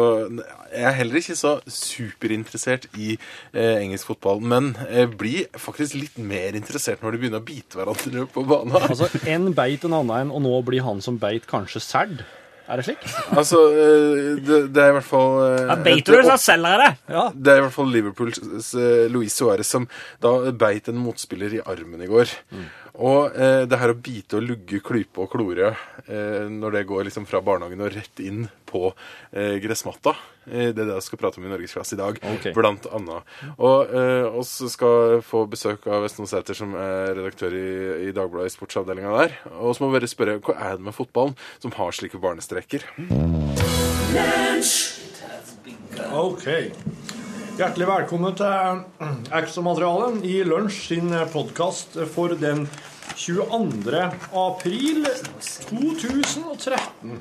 Jeg 0.71 0.85
er 0.91 0.97
heller 1.01 1.19
ikke 1.21 1.37
så 1.39 1.57
superinteressert 1.67 2.87
i 2.95 3.17
eh, 3.17 3.77
engelsk 3.81 4.13
fotball, 4.13 4.41
men 4.45 4.73
jeg 4.87 5.11
blir 5.19 5.45
faktisk 5.59 5.99
litt 5.99 6.19
mer 6.23 6.55
interessert 6.59 7.03
når 7.03 7.17
de 7.17 7.23
begynner 7.25 7.43
å 7.43 7.47
bite 7.51 7.81
hverandre 7.81 8.27
på 8.31 8.47
banen. 8.47 8.75
Altså, 8.87 9.09
en 9.27 9.51
beit 9.57 9.83
en 9.85 9.95
annen 9.99 10.17
en, 10.29 10.35
og 10.37 10.43
nå 10.47 10.57
blir 10.69 10.85
han 10.87 11.03
som 11.05 11.19
beit 11.21 11.49
kanskje 11.51 11.83
serd. 11.83 12.21
Er 12.67 12.81
det 12.81 12.87
slik? 12.89 13.03
Altså, 13.39 13.61
eh, 13.79 14.31
det, 14.43 14.57
det 14.75 14.83
er 14.83 14.91
i 14.91 14.95
hvert 14.97 15.07
fall 15.07 15.37
ja, 15.45 15.67
Da 15.71 15.77
beiter 15.87 16.17
du, 16.17 16.23
så 16.27 16.39
selger 16.49 16.73
jeg 16.75 16.81
det. 16.83 17.15
Ja. 17.15 17.23
Det 17.31 17.53
er 17.53 17.61
i 17.61 17.63
hvert 17.67 17.77
fall 17.77 17.93
Liverpools 17.95 18.73
eh, 18.75 19.05
Luis 19.13 19.37
Suárez 19.39 19.71
som 19.71 19.87
da 20.23 20.33
beit 20.51 20.91
en 20.91 20.99
motspiller 20.99 21.55
i 21.59 21.63
armen 21.63 22.03
i 22.03 22.11
går. 22.11 22.33
Og 23.03 23.35
eh, 23.37 23.65
det 23.69 23.79
her 23.81 23.93
å 23.93 23.99
bite 23.99 24.39
og 24.39 24.47
lugge, 24.47 24.81
klype 24.85 25.21
og 25.25 25.29
klore 25.33 25.73
eh, 26.07 26.47
når 26.49 26.79
det 26.79 26.87
går 26.89 27.05
liksom 27.09 27.27
fra 27.29 27.43
barnehagen 27.45 27.83
og 27.85 27.93
rett 27.93 28.23
inn 28.25 28.47
på 28.67 28.89
eh, 29.33 29.57
gressmatta, 29.63 30.15
eh, 30.49 30.71
det 30.73 30.81
er 30.81 30.89
det 30.89 30.97
jeg 30.97 31.07
skal 31.11 31.21
prate 31.21 31.41
om 31.41 31.47
i 31.47 31.53
Norgesklasse 31.53 31.97
i 31.97 32.01
dag, 32.01 32.21
okay. 32.33 32.55
blant 32.57 32.89
annet. 32.97 33.37
Og 33.57 33.93
eh, 33.93 34.39
oss 34.41 34.55
skal 34.73 35.21
få 35.27 35.45
besøk 35.51 35.87
av 35.93 36.07
Vestno 36.07 36.29
Sæter, 36.31 36.57
som 36.57 36.73
er 36.81 37.13
redaktør 37.19 37.57
i, 37.57 37.69
i 38.09 38.15
Dagbladet 38.17 38.53
i 38.53 38.57
sportsavdelinga 38.57 39.13
der. 39.21 39.39
Og 39.61 39.77
så 39.77 39.85
må 39.85 39.93
vi 39.93 40.01
bare 40.01 40.13
spørre 40.13 40.39
hva 40.41 40.57
er 40.71 40.79
det 40.81 40.89
med 40.89 40.97
fotballen 40.97 41.37
som 41.61 41.77
har 41.77 41.97
slike 41.97 42.21
barnestreker? 42.23 42.89
Okay. 46.17 46.73
Hjertelig 47.57 47.87
velkommen 47.89 48.35
til 48.37 48.81
Ekstramaterialet 49.33 50.25
i 50.29 50.43
Lunsj 50.45 50.81
sin 50.91 51.15
podkast 51.33 51.95
for 52.13 52.35
den 52.37 52.67
22. 53.17 54.03
april 54.37 55.07
2013. 55.41 57.15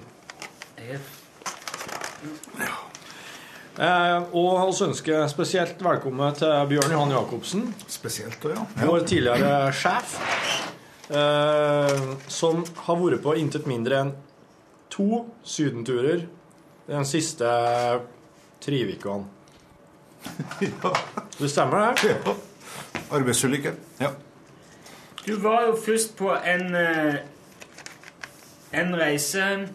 Eh, 3.79 4.25
og 4.35 4.59
vi 4.59 4.87
ønsker 4.89 5.23
spesielt 5.31 5.79
velkommen 5.87 6.35
til 6.35 6.67
Bjørn 6.73 6.95
Johan 6.97 7.15
Jacobsen, 7.15 7.63
Spesielt, 7.87 8.43
ja. 8.43 8.65
vår 8.81 9.07
tidligere 9.07 9.71
sjef, 9.71 10.17
eh, 11.15 12.03
som 12.27 12.59
har 12.89 12.99
vært 13.05 13.23
på 13.23 13.37
intet 13.39 13.71
mindre 13.71 14.03
enn 14.03 14.11
to 14.91 15.23
sydenturer 15.47 16.27
den 16.91 17.07
siste 17.07 17.55
tre 18.59 18.83
ukene. 18.91 19.34
Det 21.39 21.49
stemmer, 21.51 21.93
det? 22.01 22.09
ja. 22.25 22.33
Arbeidsulykke. 23.11 23.73
Ja. 23.99 24.09
Du 25.27 25.35
var 25.41 25.65
jo 25.67 25.77
først 25.85 26.15
på 26.17 26.31
en, 26.31 26.75
eh, 26.75 27.15
en 28.73 28.95
reise 28.99 29.67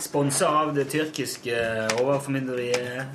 sponsa 0.00 0.46
av 0.46 0.74
det 0.74 0.88
tyrkiske 0.88 1.56
overformynderiet. 2.00 3.06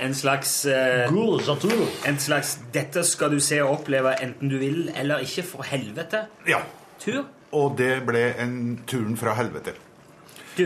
En 0.00 0.14
slags 0.14 0.66
eh, 0.66 1.12
Gul 1.12 1.42
En 2.06 2.18
slags 2.18 2.58
'dette 2.72 3.04
skal 3.04 3.30
du 3.30 3.40
se 3.40 3.62
og 3.62 3.70
oppleve 3.70 4.22
enten 4.22 4.48
du 4.48 4.58
vil 4.58 4.92
eller 4.96 5.18
ikke, 5.18 5.42
for 5.42 5.62
helvete'. 5.62 6.26
ja. 6.48 6.58
Tur. 7.00 7.24
Og 7.52 7.74
det 7.78 8.02
ble 8.06 8.34
en 8.38 8.80
turen 8.86 9.16
fra 9.16 9.34
helvete. 9.34 9.72
Du, 10.58 10.62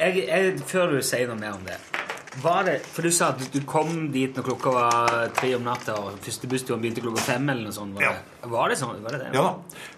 jeg, 0.00 0.24
jeg, 0.28 0.60
før 0.66 0.86
du 0.86 1.02
sier 1.02 1.26
noe 1.26 1.36
mer 1.36 1.56
om 1.56 1.64
det 1.66 1.93
var 2.42 2.64
det, 2.66 2.80
For 2.86 3.02
du 3.06 3.10
sa 3.14 3.28
at 3.34 3.42
du 3.52 3.60
kom 3.68 4.08
dit 4.12 4.34
når 4.36 4.46
klokka 4.48 4.72
var 4.74 5.28
tre 5.36 5.52
om 5.56 5.62
natta, 5.66 5.94
og 6.00 6.18
første 6.24 6.48
bussturen 6.50 6.80
begynte 6.82 7.00
klokka 7.04 7.22
fem? 7.22 7.48
eller 7.48 7.68
noe 7.68 7.72
sånt. 7.76 7.94
Var, 7.94 8.02
Ja. 8.02 8.12
det, 8.42 8.50
var 8.50 8.68
det 8.68 8.78
sånn? 8.80 9.02
Var 9.04 9.10
det 9.16 9.20
det? 9.20 9.30
Ja 9.34 9.42
da. 9.42 9.54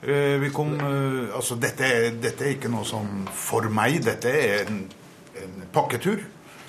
Uh, 0.07 0.37
Vi 0.42 0.51
kom 0.51 0.75
uh, 0.81 1.35
Altså, 1.35 1.57
dette 1.57 2.12
dette 2.20 2.44
er 2.44 2.57
ikke 2.59 2.68
noe 2.72 2.85
sånn 2.85 3.27
for 3.33 3.68
meg. 3.72 4.03
Dette 4.05 4.29
er 4.29 4.66
en, 4.66 4.83
en 5.42 5.62
pakketur. 5.72 6.20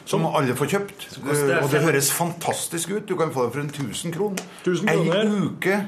Som 0.08 0.24
alle 0.24 0.56
får 0.56 0.70
kjøpt. 0.72 1.02
Eh, 1.20 1.58
Og 1.60 1.68
det 1.68 1.82
høres 1.84 2.14
fantastisk 2.16 2.94
ut. 2.96 3.06
Du 3.10 3.18
kan 3.20 3.34
få 3.36 3.44
det 3.50 3.52
for 3.58 3.60
en 3.60 3.74
1000 3.92 4.14
kroner. 4.16 4.40
1000 4.64 4.88
Ei 4.88 5.26
uke 5.50 5.82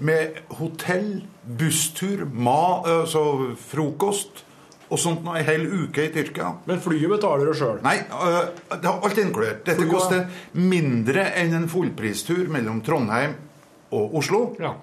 med 0.00 0.38
hotell, 0.56 1.26
busstur, 1.44 2.24
ma, 2.32 2.80
altså 2.88 3.52
frokost 3.68 4.45
og 4.90 4.98
sånt 5.02 5.24
nå 5.26 5.34
Ei 5.36 5.42
hel 5.46 5.64
uke 5.66 6.04
i 6.06 6.12
Tyrkia. 6.14 6.52
Men 6.66 6.80
flyet 6.80 7.10
betaler 7.10 7.46
du 7.50 7.54
sjøl. 7.58 7.80
Nei, 7.82 7.96
øh, 8.06 8.52
det 8.76 8.84
har 8.86 9.00
alt 9.02 9.18
inkludert. 9.18 9.64
Dette 9.66 9.80
Flyet- 9.82 9.90
koster 9.90 10.26
mindre 10.54 11.24
enn 11.34 11.54
en 11.58 11.68
fullpristur 11.68 12.46
mellom 12.48 12.80
Trondheim 12.86 13.34
og 13.92 14.14
Oslo. 14.20 14.44
Ja. 14.60 14.74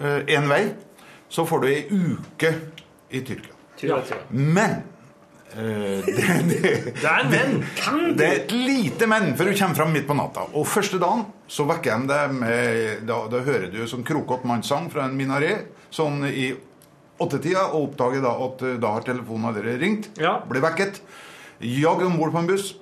Én 0.00 0.48
vei. 0.48 0.62
Så 1.28 1.44
får 1.48 1.60
du 1.60 1.66
ei 1.68 1.80
uke 1.90 2.54
i 3.10 3.20
Tyrkia. 3.24 3.54
Ja. 3.82 4.02
Men 4.30 4.82
Uh, 5.48 6.04
det, 6.04 6.24
det, 6.44 6.70
Det 7.00 7.08
er 7.08 7.22
en 7.24 7.30
venn! 7.32 7.54
Det 8.18 8.26
er 8.26 8.34
et 8.42 8.50
lite 8.52 9.06
men, 9.08 9.30
for 9.34 9.48
du 9.48 9.54
kommer 9.56 9.78
fram 9.78 9.94
midt 9.96 10.04
på 10.06 10.12
natta. 10.18 10.42
Og 10.52 10.66
første 10.68 10.98
dagen 11.00 11.22
så 11.48 11.64
vekker 11.64 12.02
de 12.02 12.10
deg 12.10 12.34
med 12.36 13.06
Da, 13.08 13.16
da 13.32 13.40
hører 13.46 13.70
du 13.72 13.78
sånn 13.88 14.04
krokete 14.04 14.44
mannssang 14.44 14.90
fra 14.92 15.06
en 15.08 15.16
minaret 15.16 15.70
sånn 15.88 16.20
i 16.28 16.50
åttetida, 17.20 17.66
og 17.72 17.88
oppdager 17.90 18.22
da 18.24 18.32
at 18.46 18.62
øh, 18.62 18.76
da 18.82 18.92
har 18.96 19.06
telefonen 19.06 19.48
allerede 19.50 19.80
ringt. 19.82 20.10
Ja. 20.20 20.38
Ble 20.48 20.62
vekket. 20.62 21.00
Jagd 21.60 22.02
om 22.06 22.18
bord 22.18 22.32
på 22.32 22.38
en 22.44 22.50
buss. 22.50 22.72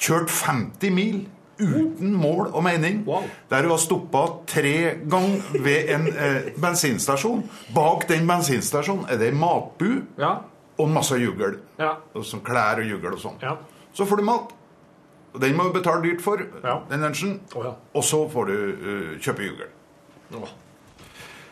Kjørt 0.00 0.30
50 0.30 0.90
mil 0.96 1.26
uten 1.60 2.14
mål 2.16 2.46
og 2.56 2.62
mening. 2.64 3.02
Wow. 3.06 3.26
Der 3.50 3.62
du 3.66 3.68
har 3.68 3.80
stoppa 3.82 4.22
tre 4.48 4.70
ganger 5.12 5.58
ved 5.60 5.90
en 5.92 6.06
eh, 6.08 6.46
bensinstasjon. 6.56 7.42
Bak 7.76 8.06
den 8.08 8.24
bensinstasjonen 8.30 9.04
er 9.12 9.18
det 9.20 9.28
en 9.34 9.40
matbu 9.42 9.90
Ja. 10.18 10.36
og 10.78 10.88
masse 10.88 11.18
jugl. 11.20 11.58
Ja. 11.78 11.96
Og 12.14 12.24
sånn 12.24 12.40
klær 12.46 12.80
og 12.80 12.88
jugl 12.88 13.12
og 13.12 13.20
sånn. 13.20 13.36
Ja. 13.42 13.58
Så 13.92 14.06
får 14.08 14.22
du 14.22 14.24
mat. 14.30 14.54
Og 15.34 15.40
Den 15.40 15.54
må 15.56 15.68
du 15.68 15.74
betale 15.76 16.02
dyrt 16.02 16.22
for, 16.24 16.40
den 16.90 17.00
lunsjen. 17.04 17.36
Oh, 17.54 17.62
ja. 17.64 17.74
Og 17.94 18.02
så 18.04 18.24
får 18.32 18.46
du 18.48 18.54
uh, 18.54 19.18
kjøpe 19.22 19.44
jugl. 19.44 19.68
Å. 20.34 20.48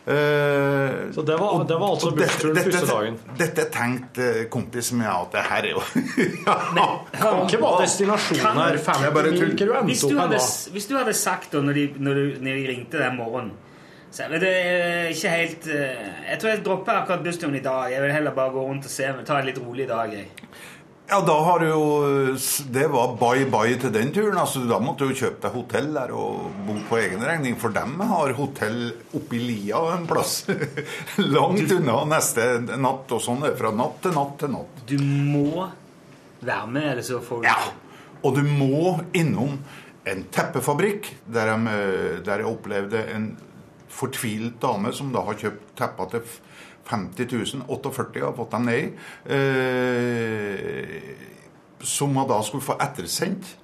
Eh, 0.08 1.12
Så 1.12 1.22
det 1.22 1.36
var, 1.36 1.64
det 1.68 1.76
var 1.80 1.90
altså 1.92 2.10
bussturen 2.16 2.56
første 2.56 2.86
dagen. 2.88 3.18
Dette 3.38 3.66
tenkte 3.74 4.28
kompisen 4.48 4.98
min 5.02 5.08
at 5.10 5.34
det 5.34 5.42
her 5.50 5.66
er 5.68 5.74
jo 5.74 5.82
ja. 6.46 6.56
Hva 7.20 7.32
var 7.60 7.82
destinasjonen 7.82 8.60
her? 8.62 8.78
50 8.88 9.04
Jeg 9.04 9.16
bare 9.18 9.32
mil? 9.34 9.40
tull. 9.42 9.56
Du 9.58 9.74
Hvis 9.90 10.04
du, 10.06 10.16
hadde, 10.18 10.40
hvis 10.72 10.86
du 10.88 10.94
hadde 10.96 11.16
sagt 11.18 11.52
da 11.52 11.60
når 11.64 11.80
de, 11.80 11.86
når, 11.98 12.14
du, 12.20 12.38
når 12.46 12.60
de 12.62 12.68
ringte 12.72 13.02
den 13.02 13.18
morgenen 13.20 13.56
så 14.10 14.24
jeg, 14.24 14.40
det 14.40 14.50
er 14.56 15.10
ikke 15.12 15.28
helt 15.34 15.66
eh, 15.68 16.06
Jeg 16.30 16.38
tror 16.40 16.50
jeg 16.54 16.62
dropper 16.64 17.02
akkurat 17.02 17.24
bussturen 17.26 17.58
i 17.58 17.60
dag. 17.60 17.90
Jeg 17.92 18.00
vil 18.02 18.12
heller 18.16 18.32
bare 18.32 18.54
gå 18.54 18.62
rundt 18.64 18.86
og 18.88 18.92
se, 18.92 19.10
ta 19.28 19.36
en 19.36 19.48
litt 19.50 19.60
rolig 19.60 19.84
dag. 19.90 20.14
Jeg. 20.16 20.30
Ja, 21.08 21.22
da 21.24 21.34
har 21.44 21.62
du 21.62 21.66
jo 21.70 21.84
Det 22.68 22.84
var 22.92 23.14
bye-bye 23.16 23.78
til 23.80 23.92
den 23.94 24.10
turen. 24.12 24.36
altså 24.38 24.60
Da 24.68 24.76
måtte 24.82 25.06
du 25.06 25.14
jo 25.14 25.22
kjøpe 25.22 25.40
deg 25.46 25.54
hotell 25.56 25.88
der 25.94 26.12
og 26.12 26.50
bo 26.66 26.76
på 26.90 26.98
egen 27.00 27.24
regning. 27.24 27.56
For 27.60 27.72
dem 27.72 27.96
har 28.10 28.34
hotell 28.36 28.90
oppi 29.16 29.40
lia 29.40 29.80
en 29.94 30.04
plass. 30.10 30.42
Langt 31.36 31.72
unna 31.72 32.02
neste 32.12 32.46
natt. 32.76 33.08
Og 33.16 33.22
sånn 33.24 33.40
er 33.46 33.54
det 33.54 33.60
fra 33.62 33.72
natt 33.72 34.02
til 34.04 34.16
natt 34.18 34.36
til 34.42 34.52
natt. 34.52 34.82
Du 34.90 34.96
må 35.00 35.64
være 36.44 36.66
med, 36.70 36.90
eller 36.92 37.06
så 37.06 37.22
får 37.24 37.42
du 37.42 37.48
Ja. 37.48 37.58
Og 38.22 38.34
du 38.34 38.42
må 38.42 38.98
innom 39.16 39.56
en 40.08 40.24
teppefabrikk 40.34 41.08
der, 41.30 41.52
de, 41.54 41.72
eh, 41.72 42.20
der 42.26 42.42
jeg 42.42 42.50
opplevde 42.50 43.02
en 43.14 43.28
fortvilt 43.88 44.60
dame 44.60 44.92
som 44.92 45.12
da 45.14 45.22
har 45.24 45.38
kjøpt 45.38 45.72
tepper 45.78 46.10
til 46.12 46.24
50 46.88 47.26
000. 47.32 47.46
48 47.68 48.24
har 48.24 48.34
fått 48.36 48.50
dem 48.56 48.68
ned 48.68 48.78
i. 48.78 48.88
Eh, 49.34 50.86
som 51.80 52.16
hun 52.16 52.28
da 52.28 52.42
skulle 52.42 52.64
få 52.64 52.78
ettersendt 52.82 53.56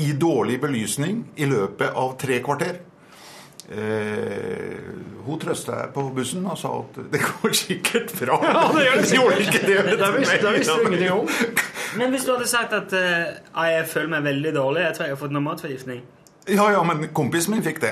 i 0.00 0.12
dårlig 0.12 0.60
belysning 0.60 1.24
i 1.36 1.48
løpet 1.50 1.90
av 1.98 2.14
tre 2.20 2.38
kvarter. 2.44 2.78
Eh, 3.70 4.78
hun 5.26 5.38
trøsta 5.38 5.76
jeg 5.78 5.92
på 5.94 6.02
bussen 6.14 6.46
og 6.50 6.58
sa 6.58 6.72
at 6.80 6.96
det 7.12 7.20
går 7.22 7.52
sikkert 7.54 8.14
bra. 8.18 8.38
Ja, 8.50 8.64
det 8.74 8.84
gjør 8.86 9.02
det 9.02 9.14
gjorde 9.14 9.40
ikke 9.44 9.60
det. 9.66 9.76
Det 10.00 10.08
visste, 10.18 10.38
det 10.42 10.54
visste 10.58 10.78
ingenting 10.80 11.12
om. 11.14 11.28
Men 11.98 12.10
hvis 12.10 12.24
du 12.26 12.32
hadde 12.34 12.48
sagt 12.50 12.72
at 12.74 12.92
uh, 12.94 13.66
jeg 13.70 13.86
føler 13.90 14.10
meg 14.16 14.24
veldig 14.24 14.54
dårlig, 14.54 14.82
jeg 14.88 14.96
tror 14.96 15.06
jeg 15.06 15.14
har 15.14 15.20
fått 15.20 15.34
noe 15.34 15.42
matforgiftning 15.42 16.02
Ja, 16.48 16.68
ja, 16.70 16.82
men 16.86 17.08
kompisen 17.14 17.54
min 17.54 17.64
fikk 17.66 17.80
det. 17.82 17.90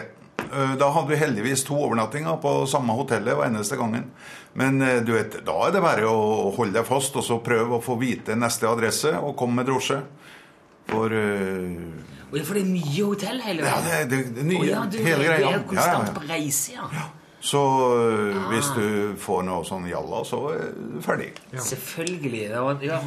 Eh, 0.53 0.75
Da 0.81 0.91
hadde 0.95 1.13
vi 1.13 1.17
heldigvis 1.21 1.65
to 1.65 1.77
overnattinger 1.77 2.37
på 2.43 2.53
samme 2.71 2.95
hotellet 2.97 3.37
hver 3.37 3.49
eneste 3.51 3.77
gangen. 3.77 4.11
Men 4.59 4.83
eh, 4.83 5.01
du 5.05 5.13
vet, 5.15 5.41
da 5.47 5.57
er 5.67 5.75
det 5.75 5.83
bare 5.85 6.09
å 6.09 6.51
holde 6.57 6.79
deg 6.79 6.87
fast 6.89 7.17
og 7.17 7.25
så 7.27 7.41
prøve 7.45 7.79
å 7.79 7.85
få 7.85 7.99
vite 8.01 8.37
neste 8.39 8.69
adresse 8.69 9.13
og 9.19 9.37
komme 9.39 9.61
med 9.61 9.69
drosje. 9.71 10.03
For 10.89 11.13
uh... 11.13 12.17
For 12.29 12.57
det 12.57 12.61
er 12.61 12.69
mye 12.69 13.05
hotell 13.05 13.39
hele 13.41 13.65
Ja, 13.65 13.79
veien. 13.81 14.09
det, 14.11 14.17
det, 14.17 14.35
det 14.37 14.45
nye. 14.49 14.59
Oh, 14.61 14.67
ja, 14.69 14.83
du, 14.85 14.99
hele 15.01 15.23
du 15.23 15.29
er 15.29 15.35
er 15.35 15.41
Ja, 15.47 15.53
ja, 15.57 15.63
konstant 15.69 16.11
ja. 16.11 16.15
på 16.17 16.27
reise, 16.29 16.75
ja. 16.77 17.07
Så 17.41 17.61
ah. 17.63 18.39
hvis 18.51 18.69
du 18.75 19.15
får 19.23 19.45
noe 19.47 19.65
sånn 19.65 19.87
jalla, 19.89 20.25
så 20.27 20.41
er 20.53 20.73
du 20.75 20.99
ferdig. 21.05 21.31
Selvfølgelig. 21.55 22.43
Det 22.51 22.63
var, 22.67 22.83
ja. 22.85 22.99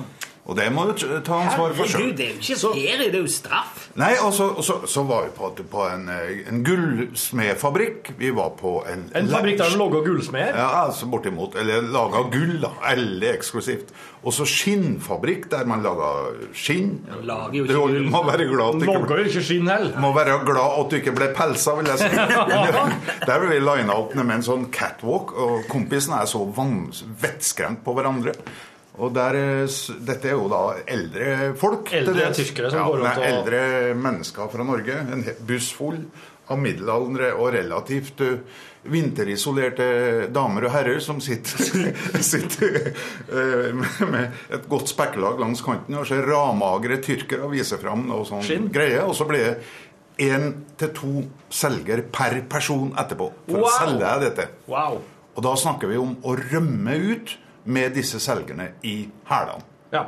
Og 0.50 0.58
det 0.58 0.66
må 0.74 0.88
du 0.90 0.94
ta 0.98 1.38
ansvar 1.44 1.76
for 1.78 1.90
sjøl. 1.90 2.12
Det 2.18 2.26
er 2.26 2.32
jo 2.34 2.42
ikke 2.42 2.58
ferie, 2.74 3.10
det 3.14 3.20
er 3.20 3.26
jo 3.26 3.30
straff. 3.30 3.84
Nei, 4.02 4.14
og 4.26 4.34
så, 4.34 4.48
og 4.58 4.66
så, 4.66 4.80
så 4.90 5.04
var 5.06 5.28
vi 5.28 5.34
på, 5.38 5.52
på 5.70 5.84
en, 5.86 6.08
eh, 6.10 6.42
en 6.50 6.64
gullsmedfabrikk. 6.66 8.14
Vi 8.18 8.32
var 8.36 8.56
på 8.58 8.80
en 8.90 9.06
En 9.16 9.30
fabrikk 9.30 9.60
der 9.62 9.70
de 9.76 9.78
laga 9.78 10.02
gullsmeder? 10.08 10.58
Ja, 10.58 10.70
altså 10.86 11.06
bortimot. 11.12 11.56
Eller 11.62 11.86
laga 11.94 12.24
gull, 12.34 12.56
da. 12.64 12.72
Veldig 12.88 13.30
eksklusivt. 13.36 13.94
Og 14.22 14.34
så 14.34 14.46
skinnfabrikk 14.50 15.48
der 15.52 15.70
man 15.70 15.86
lager 15.86 16.34
skinn. 16.58 17.00
lager 17.22 17.60
jo 17.60 17.64
ikke 17.68 17.78
gull. 17.78 18.10
må 18.10 18.24
være 18.26 18.50
glad 18.50 18.82
at 18.82 18.82
du 18.82 18.90
ikke 18.90 19.30
ikke 19.30 19.46
skinn 19.46 19.70
heller. 19.70 20.00
må 20.02 20.12
være 20.18 20.40
glad 20.46 20.80
at 20.80 20.92
du 20.92 20.98
ikke 20.98 21.16
ble 21.18 21.30
pelsa, 21.38 21.76
vil 21.78 21.90
jeg 21.94 22.02
si. 22.02 22.10
Der 23.28 23.40
ble 23.40 23.54
vi 23.54 23.62
lina 23.62 23.94
opp 23.94 24.14
med 24.18 24.36
en 24.40 24.46
sånn 24.46 24.68
catwalk, 24.74 25.34
og 25.38 25.66
kompisene 25.70 26.22
er 26.22 26.30
så 26.30 26.44
vettskremt 27.22 27.84
på 27.86 27.94
hverandre. 27.98 28.34
Og 29.00 29.14
der, 29.16 29.36
er 29.40 29.68
Dette 30.04 30.28
er 30.28 30.36
jo 30.36 30.50
da 30.52 30.64
eldre 30.86 31.54
folk. 31.58 31.94
Eldre 31.96 32.14
dels. 32.18 32.38
tyskere 32.42 32.70
som 32.74 32.80
ja, 32.82 32.88
går 32.90 33.00
rundt 33.00 33.18
og- 33.22 33.30
Eldre 33.30 33.62
mennesker 33.96 34.50
fra 34.52 34.64
Norge. 34.68 34.98
En 35.14 35.24
buss 35.48 35.72
full 35.74 36.02
av 36.52 36.60
middelaldrende 36.60 37.30
og 37.40 37.54
relativt 37.56 38.20
uh, 38.26 38.34
vinterisolerte 38.92 39.86
damer 40.34 40.66
og 40.68 40.74
herrer 40.74 41.00
som 41.04 41.22
sitter, 41.24 41.94
sitter 42.32 42.92
uh, 43.32 43.86
med- 44.12 44.36
et 44.52 44.68
godt 44.70 44.92
spekkelag 44.92 45.40
langs 45.40 45.62
kanten 45.66 45.96
og 46.02 46.08
ser 46.10 46.26
ramagre 46.28 47.00
tyrkere 47.04 47.48
vise 47.54 47.80
fram 47.82 48.04
noe 48.10 48.26
sånn 48.28 48.44
Skinn. 48.46 48.68
greie. 48.74 49.00
Og 49.06 49.16
så 49.18 49.28
blir 49.30 49.48
det 49.48 50.28
én 50.28 50.50
til 50.78 50.92
to 50.98 51.14
selger 51.50 52.04
per 52.14 52.42
person 52.52 52.92
etterpå 53.00 53.32
for 53.48 53.64
å 53.64 53.72
selge 53.80 54.04
deg 54.04 54.28
dette. 54.28 54.50
Wow. 54.70 55.00
Og 55.32 55.46
da 55.48 55.56
snakker 55.56 55.88
vi 55.88 55.98
om 56.02 56.18
å 56.28 56.36
rømme 56.36 56.98
ut 57.14 57.38
med 57.66 57.94
disse 57.96 58.20
selgerne 58.20 58.72
i 58.84 58.96
hælene. 59.30 59.64
Ja. 59.94 60.04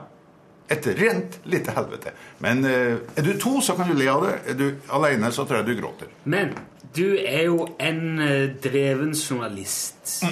Et 0.71 0.85
rent 0.87 1.39
lite 1.45 1.73
helvete. 1.75 2.13
Men 2.39 2.65
eh, 2.65 2.97
er 3.17 3.25
du 3.25 3.33
to, 3.39 3.61
så 3.61 3.75
kan 3.75 3.89
du 3.89 3.97
le 3.99 4.07
av 4.09 4.23
det. 4.25 4.35
Er 4.47 4.57
du 4.57 4.69
alene, 4.95 5.31
så 5.31 5.45
tror 5.45 5.59
jeg 5.59 5.67
du 5.67 5.81
gråter. 5.81 6.13
Men 6.23 6.53
du 6.95 7.17
er 7.19 7.45
jo 7.49 7.67
en 7.79 8.19
eh, 8.19 8.49
dreven 8.63 9.13
journalist. 9.13 10.23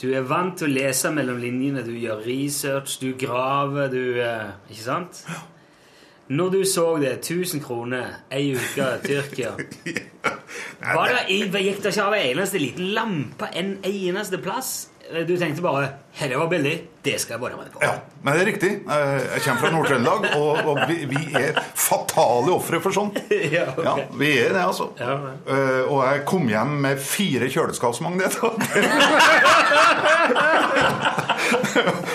Du 0.00 0.08
er 0.16 0.24
vant 0.24 0.56
til 0.56 0.70
å 0.70 0.72
lese 0.72 1.10
mellom 1.12 1.40
linjene, 1.42 1.82
du 1.84 1.92
gjør 1.92 2.22
research, 2.24 2.96
du 3.02 3.12
graver, 3.20 3.90
du 3.92 4.20
eh, 4.22 4.52
Ikke 4.70 4.84
sant? 4.84 5.24
Når 6.30 6.50
du 6.54 6.60
så 6.64 6.84
det, 7.02 7.16
1000 7.18 7.60
kroner, 7.64 8.20
ei 8.30 8.52
uke, 8.54 8.86
Tyrkia 9.02 9.50
Var 10.94 11.10
det, 11.10 11.24
Gikk 11.26 11.82
det 11.82 11.90
ikke 11.90 12.04
av 12.04 12.14
en 12.14 12.22
eneste 12.22 12.60
liten 12.62 12.92
lampe 12.94 13.48
en 13.50 13.72
eneste 13.84 14.38
plass? 14.38 14.70
Du 15.26 15.36
tenkte 15.36 15.62
bare 15.62 15.88
'Dette 16.14 16.36
var 16.38 16.46
billig, 16.50 16.82
det 17.04 17.20
skal 17.20 17.32
jeg 17.34 17.40
bare 17.40 17.50
være 17.56 17.64
med 17.64 17.72
på'. 17.74 17.82
Ja, 17.82 17.92
men 18.22 18.32
det 18.34 18.40
er 18.42 18.46
riktig. 18.46 18.70
Eh, 18.86 19.20
Jeg 19.34 19.40
kommer 19.44 19.60
fra 19.60 19.70
Nord-Trøndelag, 19.70 20.36
og, 20.36 20.64
og 20.70 20.78
vi, 20.88 20.94
vi 21.10 21.22
er 21.34 21.52
fatale 21.74 22.52
ofre 22.54 22.80
for 22.80 22.90
sånt. 22.94 23.18
Ja, 23.56 23.64
okay. 23.76 23.84
Ja, 23.84 23.94
vi 24.18 24.30
er 24.38 24.48
det, 24.54 24.62
altså. 24.66 24.88
Ja, 25.00 25.16
Eh, 25.50 25.82
og 25.92 26.04
jeg 26.06 26.24
kom 26.26 26.48
hjem 26.48 26.66
med 26.84 26.98
fire 27.02 27.48
kjøleskapsmagneter. 27.50 28.50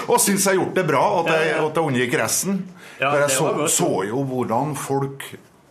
og 0.07 0.19
syns 0.21 0.45
jeg 0.45 0.53
har 0.53 0.59
gjort 0.61 0.75
det 0.77 0.85
bra, 0.87 1.03
at 1.21 1.27
jeg, 1.33 1.55
at 1.59 1.75
jeg 1.79 1.83
unngikk 1.89 2.13
resten. 2.21 2.61
Ja, 2.99 3.09
For 3.11 3.17
jeg 3.25 3.31
så, 3.35 3.49
så 3.67 3.89
jo 4.07 4.21
hvordan 4.29 4.75
folk, 4.79 5.25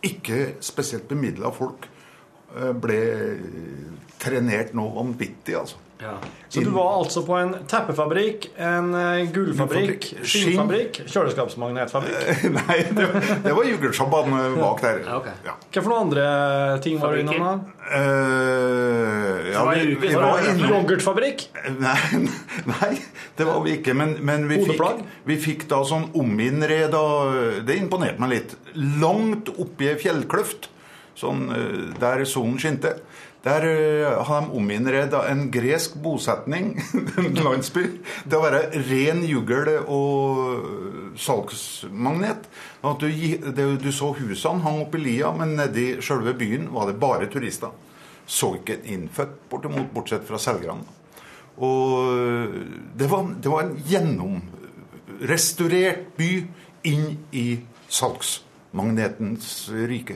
ikke 0.05 0.43
spesielt 0.61 1.07
bemidla 1.09 1.49
folk, 1.55 1.87
eh, 2.57 2.73
ble 2.77 2.99
trenert 4.21 4.73
noe 4.77 4.93
vanvittig, 4.99 5.55
altså. 5.57 5.75
Ja. 6.05 6.15
Så 6.55 6.61
du 6.63 6.69
var 6.71 6.91
altså 6.99 7.23
på 7.25 7.35
en 7.35 7.53
teppefabrikk, 7.67 8.47
en 8.61 8.93
eh, 8.95 9.25
gullfabrikk, 9.33 10.05
skinnfabrikk, 10.23 11.01
kjøleskapsmagnetfabrikk. 11.11 12.45
Nei, 12.59 12.77
det, 12.95 13.07
det 13.43 13.55
var 13.57 13.67
juggelsjabbaen 13.67 14.37
bak 14.59 14.83
der. 14.85 15.01
Ja, 15.03 15.17
ok. 15.19 15.31
Ja. 15.47 15.55
Hva 15.57 15.81
for 15.81 15.91
noen 15.91 16.05
andre 16.05 16.27
ting 16.85 17.01
var 17.01 17.15
du 17.15 17.23
innom? 17.23 17.41
da? 17.43 17.55
Uh, 17.85 19.51
ja, 19.51 19.65
var 19.65 19.81
vi, 19.81 19.97
vi 20.01 20.13
var 20.13 20.23
var 20.29 20.47
innom 20.49 20.71
Yoghurtfabrikk? 20.71 21.43
Nei, 21.81 22.21
nei, 22.73 22.93
det 23.37 23.49
var 23.49 23.59
vi 23.65 23.75
ikke. 23.79 23.97
Men, 23.97 24.15
men 24.25 24.47
vi, 24.51 24.61
fikk, 24.69 25.03
vi 25.27 25.39
fikk 25.41 25.67
da 25.71 25.81
sånn 25.87 26.07
ominnreda 26.17 27.03
Det 27.67 27.77
imponerte 27.77 28.21
meg 28.23 28.33
litt. 28.33 28.55
Langt 29.01 29.51
oppi 29.57 29.91
ei 29.91 29.99
fjellkløft, 30.01 30.69
sånn 31.19 31.49
eh, 31.51 31.77
der 31.99 32.25
solen 32.29 32.57
skinte. 32.61 32.95
Der 33.45 33.61
eh, 33.69 34.23
har 34.25 34.41
de 34.41 34.57
ominnreda 34.57 35.19
en 35.29 35.51
gresk 35.53 35.93
bosetning, 36.01 36.81
en 37.21 37.35
landsby, 37.37 37.83
til 38.23 38.37
å 38.39 38.41
være 38.41 38.81
ren 38.87 39.21
juggel 39.29 39.85
og 39.85 41.13
salgsmagnet. 41.21 42.49
Sånn 42.81 42.95
At 42.95 43.05
du, 43.05 43.09
du 43.77 43.91
så 43.93 44.09
husene 44.17 44.65
hang 44.65 44.81
oppe 44.87 44.97
i 44.97 45.05
lia, 45.05 45.29
men 45.37 45.53
nedi 45.59 46.01
sjølve 46.01 46.33
byen 46.39 46.73
var 46.73 46.89
det 46.89 46.97
bare 47.01 47.29
turister. 47.29 47.69
Så 48.25 48.55
ikke 48.57 48.73
en 48.79 48.85
innfødt, 48.95 49.35
bortimot, 49.51 49.93
bortsett 49.93 50.25
fra 50.25 50.37
selgerne. 50.41 50.81
Og 51.61 52.49
det 52.97 53.11
var, 53.11 53.35
det 53.41 53.49
var 53.51 53.61
en 53.63 53.83
gjennomrestaurert 53.87 56.17
by 56.17 56.47
inn 56.89 57.17
i 57.31 57.59
salgsmagnetens 57.93 59.69
rike. 59.85 60.15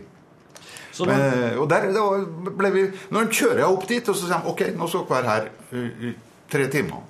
Så 1.00 1.08
da, 1.08 1.16
Eh, 1.16 1.56
og 1.64 1.70
der 1.72 1.86
ble 2.60 2.72
vi 2.76 2.82
Når 3.10 3.20
han 3.24 3.30
kjører 3.32 3.62
jeg 3.64 3.70
opp 3.72 3.88
dit, 3.88 4.10
og 4.12 4.16
så 4.20 4.26
sier 4.28 4.42
han 4.42 4.50
OK, 4.52 4.66
nå 4.76 4.88
skal 4.92 5.06
dere 5.08 5.16
være 5.16 5.30
her 5.30 5.48
i, 6.10 6.12
tre 6.52 6.68
timer. 6.74 7.06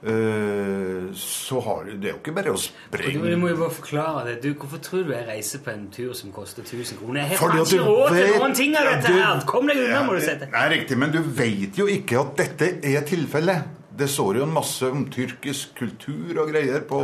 Eh, 0.00 1.10
så 1.12 1.58
har 1.60 1.84
du 1.84 1.90
Det 2.00 2.08
er 2.08 2.14
jo 2.14 2.20
ikke 2.22 2.32
bare 2.34 2.52
å 2.54 2.60
springe. 2.60 3.10
sprenge 3.18 3.30
du 3.34 3.36
må 3.36 3.48
jo 3.50 3.56
bare 3.60 3.74
forklare 3.76 4.22
det. 4.30 4.36
Du, 4.42 4.54
hvorfor 4.54 4.78
tror 4.80 5.02
du 5.04 5.12
jeg 5.12 5.26
reiser 5.28 5.58
på 5.64 5.70
en 5.74 5.88
tur 5.92 6.14
som 6.16 6.32
koster 6.32 6.62
1000 6.64 6.96
kroner? 7.02 7.20
Jeg 7.20 7.36
har 7.36 7.36
ikke 7.36 7.82
råd 7.84 8.08
til 8.14 8.22
vet- 8.24 8.38
noen 8.40 8.54
ting 8.56 8.76
av 8.76 8.84
Ja, 8.84 8.94
dette 8.96 9.06
du- 9.12 9.18
her! 9.20 9.42
Kom 9.46 9.66
deg 9.66 9.76
unna, 9.76 9.90
Ja, 9.90 10.02
må 10.06 10.12
du 10.12 10.20
det- 10.20 10.24
sette. 10.28 10.48
Nei, 10.50 10.68
riktig, 10.78 10.96
men 10.96 11.10
du 11.12 11.20
vet 11.22 11.76
jo 11.76 11.86
ikke 11.86 12.20
at 12.20 12.36
dette 12.36 12.80
er 12.84 13.00
tilfellet. 13.02 13.62
Det 13.96 14.08
står 14.08 14.36
jo 14.36 14.42
en 14.44 14.52
masse 14.54 14.82
om 14.90 15.04
tyrkisk 15.10 15.74
kultur 15.76 16.38
og 16.40 16.48
greier 16.48 16.80
på, 16.80 17.00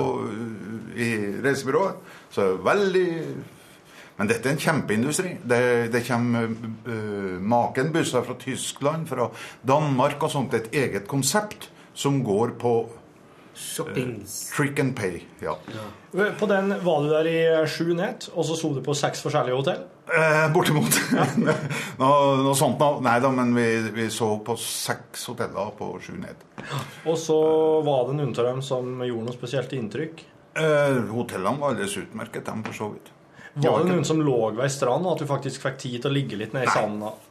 i 0.97 1.43
reisebyrået. 1.45 1.97
Så 2.31 2.57
veldig 2.65 3.35
Men 4.17 4.31
dette 4.31 4.49
er 4.49 4.57
en 4.57 4.63
kjempeindustri. 4.63 5.37
Det, 5.45 5.63
det 5.93 6.05
kommer 6.07 6.53
uh, 6.89 7.37
maken 7.41 7.93
busser 7.93 8.25
fra 8.25 8.37
Tyskland, 8.41 9.09
fra 9.11 9.29
Danmark 9.67 10.23
og 10.25 10.33
sånt. 10.33 10.57
Et 10.57 10.71
eget 10.85 11.09
konsept 11.11 11.69
som 11.97 12.23
går 12.25 12.57
på 12.61 12.79
Shoppings. 13.57 14.53
trick 14.57 14.79
and 14.79 14.97
pay. 14.97 15.21
Ja. 15.41 15.57
på 16.39 16.47
den 16.47 16.75
var 16.85 17.03
du 17.03 17.09
der 17.09 17.29
i 17.29 17.67
sju 17.67 17.95
nett, 17.97 18.29
og 18.35 18.45
så 18.45 18.57
sov 18.57 18.75
du 18.77 18.83
på 18.85 18.95
seks 18.97 19.23
forskjellige 19.25 19.57
hotell? 19.57 19.81
Eh, 20.07 20.45
bortimot. 20.53 20.99
noe, 22.01 22.37
noe 22.45 22.55
sånt 22.57 22.79
noe. 22.81 23.01
Nei 23.05 23.17
da, 23.25 23.33
men 23.33 23.57
vi, 23.57 23.67
vi 23.97 24.11
sov 24.13 24.43
på 24.47 24.59
seks 24.61 25.25
hoteller 25.33 25.73
på 25.79 25.89
sju 26.05 26.15
ned. 26.21 26.45
Og 27.09 27.17
så 27.21 27.39
var 27.87 28.11
det 28.11 28.21
noen 28.21 28.37
av 28.37 28.51
dem 28.53 28.63
som 28.65 28.93
gjorde 29.01 29.31
noe 29.31 29.39
spesielt 29.39 29.73
inntrykk. 29.77 30.25
Eh, 30.57 31.03
hotellene 31.13 31.61
var 31.61 31.75
alles 31.75 31.97
utmerket, 32.01 32.45
dem 32.47 32.65
for 32.67 32.77
så 32.77 32.93
vidt. 32.93 33.13
Var 33.57 33.79
det 33.85 33.89
noen 33.93 34.05
som 34.05 34.21
lå 34.21 34.51
ved 34.55 34.65
ei 34.67 34.69
strand, 34.73 35.07
og 35.07 35.15
at 35.17 35.23
du 35.25 35.27
faktisk 35.31 35.63
fikk 35.65 35.79
tid 35.79 36.03
til 36.03 36.11
å 36.11 36.15
ligge 36.15 36.37
litt 36.37 36.53
nede 36.53 36.69
i 36.69 36.75
sanda? 36.75 37.15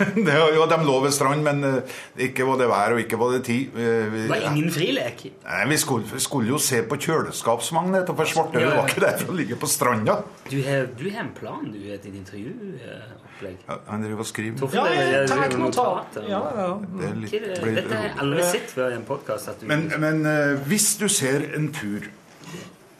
Det, 0.00 0.32
jo, 0.54 0.64
de 0.68 0.76
lå 0.84 0.94
ved 1.02 1.12
strand, 1.12 1.40
men 1.44 1.62
eh, 1.64 1.94
ikke 2.26 2.44
var 2.48 2.58
det 2.60 2.66
vær, 2.68 2.92
og 2.94 3.00
ikke 3.00 3.16
var 3.20 3.32
det 3.32 3.40
tid. 3.46 3.72
Eh, 3.80 4.06
vi, 4.12 4.20
Det 4.26 4.30
var 4.32 4.44
ingen 4.50 4.70
frilek. 4.72 5.22
Nei, 5.44 5.60
vi 5.70 5.78
skulle, 5.80 6.04
vi 6.12 6.20
skulle 6.20 6.52
jo 6.52 6.58
se 6.60 6.82
på 6.88 6.98
kjøleskapsmagnet, 7.00 8.08
og 8.12 8.16
for 8.20 8.28
svarte 8.28 8.60
Ja, 8.60 8.68
ja. 8.74 8.76
var 8.82 8.88
ikke 8.92 9.02
der 9.06 9.16
for 9.22 9.32
å 9.32 9.36
ligge 9.38 9.56
på 9.60 9.68
stranda. 9.72 10.18
Du 10.50 10.58
har, 10.66 10.84
du 11.00 11.04
har 11.08 11.22
en 11.24 11.32
plan, 11.36 11.64
du, 11.72 11.78
et 11.96 12.04
intervjuopplegg. 12.10 13.56
Ja, 13.68 13.78
Han 13.88 14.04
driver 14.04 14.24
og 14.24 14.28
skriver. 14.28 14.76
Ja, 14.76 14.84
jeg 14.92 15.12
det- 15.16 15.28
tar 15.32 15.56
notater? 15.58 16.28
Ja, 16.28 16.42
ja. 16.60 16.68
Det 17.00 17.08
er 17.10 17.16
litt, 17.24 17.32
Dette 17.32 17.54
det- 17.54 17.64
blir- 17.64 17.96
har 17.96 18.04
jeg 18.08 18.16
aldri 18.26 18.48
sett 18.52 18.70
før 18.76 18.92
i 18.92 18.98
en 19.00 19.06
podkast. 19.08 19.62
Men, 19.68 19.88
men 19.98 20.24
eh, 20.26 20.56
hvis 20.68 20.90
du 21.00 21.08
ser 21.08 21.48
en 21.56 21.72
tur 21.72 22.08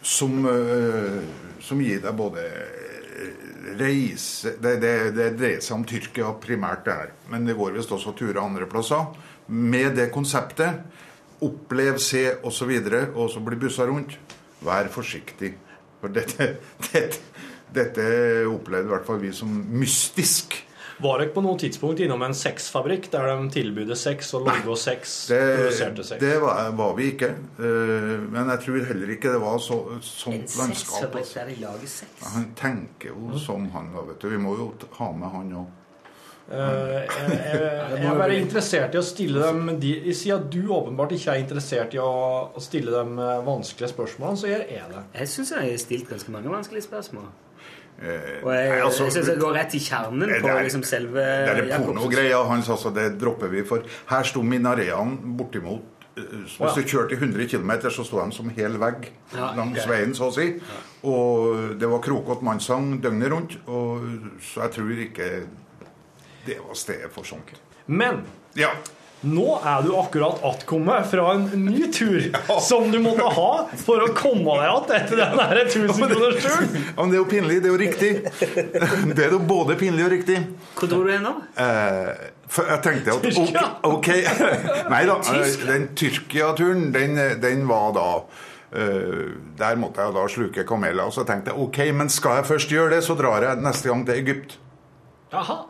som, 0.03 0.47
eh, 0.49 1.21
som 1.63 1.81
gir 1.83 2.01
deg 2.03 2.17
både 2.17 2.45
eh, 2.47 3.47
reise 3.81 4.55
Det, 4.61 4.77
det, 4.83 4.95
det 5.17 5.29
dreier 5.39 5.63
seg 5.65 5.77
om 5.79 5.87
Tyrkia 5.89 6.33
primært, 6.43 6.85
det 6.87 6.97
her. 6.97 7.13
Men 7.33 7.47
det 7.49 7.59
går 7.59 7.77
visst 7.77 7.93
også 7.95 8.15
turer 8.19 8.43
andre 8.43 8.69
plasser. 8.71 9.13
Med 9.47 9.97
det 9.99 10.11
konseptet. 10.15 10.83
Opplev, 11.41 11.99
se 12.03 12.27
osv. 12.37 12.45
Og, 12.45 12.53
så 12.55 12.69
videre, 12.69 13.03
og 13.15 13.31
så 13.33 13.43
bli 13.45 13.59
bussa 13.61 13.87
rundt. 13.89 14.17
Vær 14.65 14.91
forsiktig. 14.93 15.55
For 16.01 16.13
dette, 16.13 16.55
dette, 16.91 17.23
dette 17.75 18.09
opplevde 18.49 18.89
i 18.89 18.95
hvert 18.95 19.07
fall 19.09 19.23
vi 19.23 19.33
som 19.37 19.53
mystisk. 19.81 20.59
Var 21.01 21.23
dere 21.23 21.33
på 21.33 21.43
noe 21.45 21.57
tidspunkt 21.61 22.01
innom 22.05 22.23
en 22.27 22.35
sexfabrikk 22.37 23.09
der 23.13 23.31
de 23.31 23.49
tilbød 23.55 23.93
sex 23.97 24.35
og 24.37 24.47
laga 24.49 24.77
sex? 24.77 25.17
produserte 25.31 26.03
Det, 26.03 26.07
sex? 26.11 26.21
det 26.21 26.37
var, 26.43 26.71
var 26.77 26.95
vi 26.99 27.11
ikke. 27.15 27.31
Uh, 27.59 28.21
Men 28.29 28.53
jeg 28.53 28.65
tror 28.67 28.89
heller 28.91 29.15
ikke 29.17 29.33
det 29.33 29.41
var 29.41 29.59
så, 29.65 29.81
En 29.97 30.03
sånt 30.05 30.57
landskap. 30.59 30.77
sexfabrikk 30.77 31.25
altså. 31.25 31.39
der 31.39 31.53
de 31.55 31.61
lager 31.65 31.93
sex. 31.97 32.25
Han 32.35 32.49
tenker 32.59 33.15
jo 33.15 33.39
som 33.41 33.69
han, 33.75 33.93
da, 33.95 34.05
vet 34.11 34.21
du. 34.21 34.29
Vi 34.29 34.41
må 34.41 34.57
jo 34.59 34.73
ha 34.99 35.13
med 35.17 35.37
han 35.37 35.55
òg. 35.65 35.77
Uh, 36.51 36.59
jeg, 36.59 37.09
jeg, 37.15 37.59
jeg 38.03 38.07
er 38.11 38.17
bare 38.19 38.39
interessert 38.41 38.97
i 38.97 38.99
å 38.99 39.05
stille 39.07 39.39
dem 39.39 39.69
de, 39.79 39.93
Siden 40.19 40.49
du 40.51 40.73
åpenbart 40.75 41.13
ikke 41.15 41.37
er 41.37 41.45
interessert 41.45 41.95
i 41.95 42.01
å, 42.03 42.09
å 42.51 42.63
stille 42.65 42.91
dem 42.91 43.21
eh, 43.23 43.37
vanskelige 43.47 43.93
spørsmål, 43.93 44.35
så 44.41 44.51
gjør 44.51 44.65
jeg 44.67 44.89
det. 44.91 45.05
Jeg 45.15 45.31
syns 45.31 45.53
jeg 45.55 45.71
har 45.71 45.79
stilt 45.79 46.11
ganske 46.11 46.35
mange 46.35 46.51
vanskelige 46.51 46.89
spørsmål. 46.89 47.31
Eh, 48.01 48.41
Og 48.43 48.53
jeg, 48.55 48.69
nei, 48.71 48.81
altså, 48.81 49.05
jeg 49.05 49.13
syns 49.13 49.27
jeg 49.29 49.39
går 49.43 49.55
rett 49.59 49.75
i 49.77 49.79
kjernen 49.85 50.21
det 50.31 50.39
på 50.41 50.49
er- 50.49 50.63
liksom 50.65 50.83
selve 50.89 51.21
Det 51.21 51.49
er 51.53 51.63
det 51.67 51.81
pornogreia 51.85 52.39
hans, 52.49 52.69
altså. 52.73 52.93
Det 52.97 53.19
dropper 53.21 53.49
vi 53.53 53.63
for. 53.63 53.83
Her 54.09 54.23
sto 54.25 54.41
Minareaen 54.43 55.19
bortimot 55.37 55.83
eh, 56.17 56.23
Hvis 56.47 56.75
du 56.79 56.83
kjørte 56.83 57.13
i 57.13 57.19
100 57.21 57.47
km, 57.53 57.71
så 57.93 58.05
sto 58.07 58.23
de 58.25 58.33
som 58.33 58.49
hel 58.57 58.79
vegg 58.81 59.11
Ja, 59.35 59.53
langs 59.55 59.85
okay. 59.85 59.91
veien, 59.93 60.15
så 60.17 60.31
å 60.31 60.33
si. 60.35 60.49
Og 61.05 61.77
det 61.79 61.89
var 61.93 62.01
krokete 62.01 62.43
mannssang 62.43 63.01
døgnet 63.03 63.31
rundt. 63.31 63.59
Og, 63.69 64.01
så 64.41 64.63
jeg 64.65 64.73
tror 64.79 65.05
ikke 65.07 65.29
det 66.47 66.57
var 66.67 66.75
stedet 66.75 67.13
for 67.13 67.23
sånt. 67.25 67.53
Men 67.87 68.25
Ja. 68.57 68.71
Nå 69.23 69.47
er 69.61 69.83
du 69.85 69.91
akkurat 70.01 70.39
attkommet 70.49 71.05
fra 71.11 71.35
en 71.35 71.43
ny 71.67 71.91
tur 71.93 72.31
som 72.69 72.87
du 72.93 72.97
måtte 73.05 73.27
ha 73.37 73.49
for 73.83 74.01
å 74.07 74.11
komme 74.17 74.55
deg 74.57 74.67
igjen 74.67 74.93
etter 74.97 75.21
den 75.21 75.35
der 75.43 75.61
1000-kronersturen. 75.67 76.77
Ja, 76.81 76.97
men 77.03 77.13
det 77.13 77.19
er 77.19 77.21
jo 77.21 77.29
pinlig. 77.29 77.59
Det 77.61 77.69
er 77.69 77.75
jo 77.75 77.81
riktig. 77.83 78.13
Det 79.17 79.25
er 79.27 79.35
jo 79.37 79.41
både 79.45 79.77
pinlig 79.81 80.07
og 80.07 80.13
riktig. 80.15 80.39
Hvor 80.79 80.89
tror 80.93 81.05
du 81.09 81.13
er 81.13 81.21
nå? 81.25 81.33
Eh, 81.61 82.13
jeg 82.51 82.81
tenkte 82.87 83.13
at 83.19 83.27
Tyrkia? 83.27 83.65
ok, 83.87 84.09
Nei 84.95 85.03
da. 85.11 85.19
eh, 85.37 85.59
Den 85.69 85.85
Tyrkia-turen, 85.99 86.89
den, 86.95 87.21
den 87.43 87.67
var 87.69 87.93
da 87.97 88.07
eh, 88.73 89.37
Der 89.61 89.77
måtte 89.81 90.07
jeg 90.07 90.17
da 90.17 90.25
sluke 90.33 90.65
kameler. 90.69 91.05
Og 91.07 91.13
så 91.15 91.27
tenkte 91.29 91.53
jeg 91.53 91.61
ok, 91.67 91.83
men 92.01 92.09
skal 92.13 92.41
jeg 92.41 92.49
først 92.55 92.73
gjøre 92.73 92.97
det, 92.97 93.03
så 93.07 93.19
drar 93.21 93.45
jeg 93.51 93.61
neste 93.63 93.93
gang 93.93 94.07
til 94.09 94.23
Egypt. 94.23 94.57
Jaha. 95.35 95.61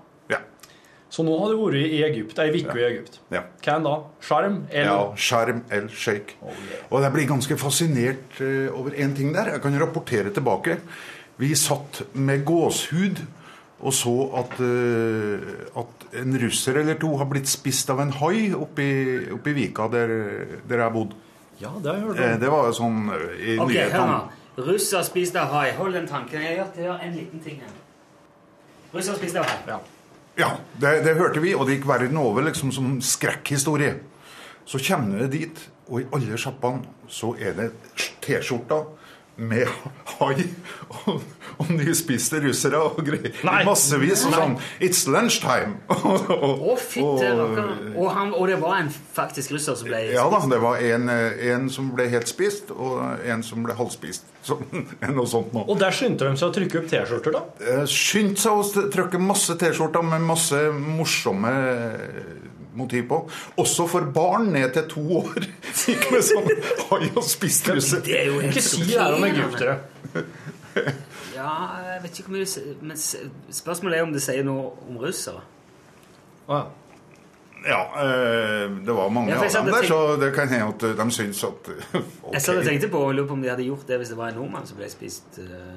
Ja. 1.11 1.17
Så 1.17 1.25
nå 1.27 1.33
har 1.41 1.51
du 1.51 1.57
vært 1.59 1.75
i 1.91 2.03
Egypt, 2.07 2.39
ei 2.39 2.51
uke 2.55 2.79
i 2.79 2.85
Egypt. 2.87 3.17
Ja. 3.35 3.41
Hvem 3.65 3.83
da? 3.83 3.95
Sjarm? 4.23 4.61
Ja, 4.71 4.83
Eller 4.85 5.17
Sharm 5.19 5.65
el 5.75 5.89
Sheikh. 5.91 6.37
Og 6.91 7.03
jeg 7.03 7.13
blir 7.17 7.27
ganske 7.27 7.57
fascinert 7.59 8.39
eh, 8.41 8.69
over 8.71 8.91
én 8.95 9.17
ting 9.17 9.33
der. 9.35 9.51
Jeg 9.57 9.63
kan 9.65 9.75
rapportere 9.81 10.31
tilbake. 10.31 10.79
Vi 11.41 11.55
satt 11.59 12.03
med 12.15 12.45
gåshud 12.47 13.19
og 13.81 13.93
så 13.97 14.15
at, 14.37 14.55
eh, 14.61 15.81
at 15.81 16.07
en 16.23 16.39
russer 16.39 16.77
eller 16.79 16.95
to 17.01 17.17
har 17.17 17.27
blitt 17.27 17.49
spist 17.49 17.91
av 17.91 18.01
en 18.01 18.11
hai 18.13 18.53
oppi, 18.55 18.89
oppi 19.33 19.55
Vika, 19.57 19.89
der, 19.89 20.09
der 20.69 20.83
jeg 20.85 20.93
bodde. 20.93 21.17
Ja, 21.61 21.71
det 21.83 21.87
har 21.91 21.97
jeg 21.97 22.05
hørt 22.07 22.21
Eh, 22.21 22.35
om. 22.35 22.41
Det 22.41 22.51
var 22.51 22.67
jo 22.67 22.73
sånn 22.73 23.01
eh, 23.15 23.55
i 23.55 23.59
Ok, 23.59 23.73
hør 23.73 23.73
nyhetene. 23.75 24.21
Russer 24.61 25.03
spiste 25.03 25.41
av 25.41 25.51
hai. 25.59 25.71
Hold 25.73 25.93
den 25.97 26.07
tanken. 26.07 26.41
Jeg 26.43 26.59
har 26.59 26.67
gjort 26.77 27.03
en 27.03 27.17
liten 27.17 27.41
ting 27.41 27.61
her. 27.65 27.73
Russer 28.95 29.17
spiste 29.17 29.41
av 29.41 29.47
hai. 29.47 29.59
Ja. 29.67 29.79
Ja, 30.41 30.55
det, 30.81 31.03
det 31.05 31.19
hørte 31.19 31.43
vi, 31.43 31.53
og 31.53 31.67
det 31.69 31.77
gikk 31.77 31.89
verden 31.91 32.17
over 32.17 32.47
liksom 32.47 32.73
som 32.73 32.95
skrekkhistorie. 33.05 33.99
Så 34.65 34.81
kommer 34.87 35.25
du 35.25 35.35
dit, 35.35 35.59
og 35.91 36.01
i 36.01 36.09
alle 36.17 36.39
sjappene 36.41 36.87
så 37.11 37.35
er 37.37 37.57
det 37.59 37.69
T-skjorter 38.25 38.87
med 39.41 39.69
hai 40.19 40.45
og, 41.09 41.23
og 41.61 41.71
nyspiste 41.73 42.41
russere 42.45 42.79
og 42.83 42.99
greier. 43.07 43.33
Nei. 43.47 43.63
Massevis 43.65 44.25
og 44.29 44.35
sånn 44.37 44.57
It's 44.85 45.07
lunchtime! 45.09 45.79
Å, 45.91 46.75
fytte 46.81 47.31
rakkeren. 47.39 47.95
Og, 47.95 48.11
han- 48.17 48.35
og 48.37 48.47
det 48.51 48.59
var 48.61 48.79
en 48.83 48.91
faktisk 48.93 49.55
russer 49.57 49.79
som 49.81 49.89
ble 49.89 50.03
spist? 50.05 50.17
Ja 50.19 50.27
da, 50.33 50.43
det 50.53 50.61
var 50.63 50.83
en, 50.85 51.09
eh, 51.13 51.41
en 51.55 51.69
som 51.73 51.89
ble 51.97 52.09
helt 52.13 52.29
spist, 52.31 52.71
og 52.75 53.01
en 53.25 53.43
som 53.47 53.65
ble 53.67 53.77
halvspist. 53.79 54.29
Så, 54.51 54.57
noe 54.65 55.27
sånt 55.29 55.51
nå. 55.57 55.67
Og 55.69 55.77
der 55.81 55.93
skyndte 55.93 56.29
de 56.31 56.37
seg 56.41 56.49
å 56.49 56.55
trykke 56.57 56.81
opp 56.81 56.87
T-skjorter, 56.93 57.35
da. 57.37 57.43
Eh, 57.61 57.83
Skyndte 57.91 58.41
seg 58.45 58.61
å 58.61 58.87
trykke 58.95 59.21
masse 59.21 59.57
T-skjorter 59.61 60.05
med 60.07 60.25
masse 60.25 60.63
morsomme 60.77 61.53
eh, 61.53 62.50
motiv 62.75 63.09
på. 63.09 63.21
Også 63.57 63.87
for 63.91 64.11
barn 64.15 64.51
ned 64.55 64.73
til 64.77 64.89
to 64.91 65.05
år. 65.21 65.47
Gikk 65.81 66.11
med 66.13 66.27
sånn 66.27 66.51
hai 66.91 67.11
og 67.11 67.25
spist 67.27 67.71
russe. 67.71 68.03
Det 68.07 68.19
er 68.19 68.29
jo 68.31 68.41
helt 68.41 68.57
Ikke 68.57 68.67
si 68.67 68.85
det 68.91 69.07
om 69.07 69.31
egyptere. 69.31 69.79
Ja, 71.41 71.51
jeg 71.83 72.03
vet 72.03 72.19
ikke 72.21 72.31
hvor 72.31 72.37
mye 72.37 72.75
Men 72.85 72.99
spørsmålet 73.01 73.97
er 73.97 74.05
om 74.05 74.11
det 74.13 74.21
sier 74.23 74.45
noe 74.47 74.69
om 74.87 74.99
russere. 75.01 75.41
Wow. 76.47 76.59
ja. 76.59 76.61
Ja, 77.67 77.81
eh, 78.01 78.71
det 78.71 78.93
var 78.93 79.11
mange 79.13 79.33
Ja, 79.33 79.41
av 79.45 79.53
dem 79.53 79.75
der, 79.75 79.87
så 79.89 80.17
det 80.17 80.31
kan 80.35 80.49
hende 80.49 80.71
at 80.73 80.85
de 80.97 81.11
syns 81.13 81.43
at 81.45 81.69
okay. 81.69 82.03
Jeg 82.33 82.43
satt 82.43 82.57
og 82.57 82.65
tenkte 82.65 82.89
på 82.89 83.03
lurer 83.13 83.29
på 83.29 83.37
om 83.37 83.43
de 83.43 83.51
hadde 83.53 83.67
gjort 83.67 83.89
det 83.89 83.99
hvis 84.01 84.13
det 84.15 84.17
var 84.17 84.33
en 84.33 84.39
nordmann 84.41 84.69
som 84.69 84.79
ble 84.81 84.89
spist 84.89 85.41
eh, 85.43 85.75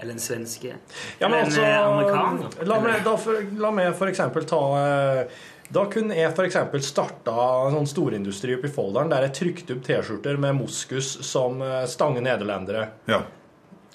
Eller 0.00 0.12
en 0.12 0.22
svenske. 0.22 0.74
Ja, 1.18 1.28
men 1.28 1.44
altså, 1.44 1.60
en 1.60 1.70
eh, 1.70 1.86
amerikaner. 1.86 2.66
La 2.70 2.80
meg, 2.80 3.00
da 3.04 3.14
for, 3.18 3.46
la 3.58 3.70
meg 3.74 3.96
for 3.98 4.10
eksempel 4.10 4.46
ta 4.46 4.60
eh, 4.78 5.40
Da 5.74 5.84
kunne 5.90 6.14
jeg 6.14 6.44
eksempel 6.46 6.84
starta 6.86 7.34
en 7.66 7.74
sånn 7.74 7.90
storindustri 7.90 8.54
oppe 8.56 8.70
i 8.70 8.72
Folldalen 8.72 9.10
der 9.10 9.26
jeg 9.26 9.36
trykte 9.40 9.74
opp 9.76 9.82
T-skjorter 9.88 10.38
med 10.40 10.56
moskus 10.60 11.10
som 11.26 11.58
eh, 11.64 11.82
stange 11.90 12.22
nederlendere. 12.24 12.86
Ja. 13.10 13.24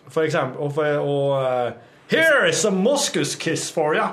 For 0.10 0.28
eksempel, 0.28 0.60
og, 0.60 0.76
for, 0.76 0.99
og 0.99 2.12
Here 2.12 2.49
is 2.49 2.66
a 2.68 2.72
moskus 2.72 3.38
kiss 3.39 3.72
for 3.72 3.95
ya! 3.95 4.12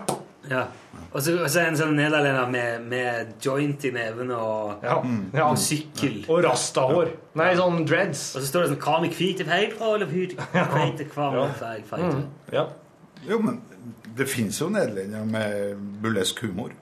Ja. 0.49 0.64
Og 1.12 1.22
så, 1.22 1.34
er 1.45 1.66
en 1.68 1.76
sånn 1.76 1.97
nederlender 1.99 2.49
med, 2.51 2.84
med 2.88 3.32
joint 3.45 3.84
i 3.84 3.91
nevene 3.95 4.36
og, 4.41 4.84
Ja. 4.86 5.01
ja. 5.34 5.49
og 5.51 5.59
sykkel. 5.61 6.22
Og 6.30 6.43
rastahår. 6.47 7.12
Nei, 7.38 7.51
sånn 7.59 7.84
dreads. 7.86 8.22
Og 8.34 8.43
så 8.43 8.49
står 8.49 8.64
det 8.64 8.70
sånn 8.72 8.80
'Hva 8.84 9.01
med 9.03 9.16
hvite 9.18 9.47
feil 9.49 9.74
fra 9.76 9.95
eller? 9.95 10.07
Feite 10.07 11.09
hva 11.14 11.49
feil 11.59 11.82
feil?» 11.91 12.22
Ja. 12.53 12.66
Jo, 13.28 13.38
men 13.38 13.61
det 14.16 14.28
fins 14.28 14.61
jo 14.61 14.68
nederlendere 14.72 15.26
med 15.26 15.76
burlesk 16.03 16.41
humor. 16.47 16.72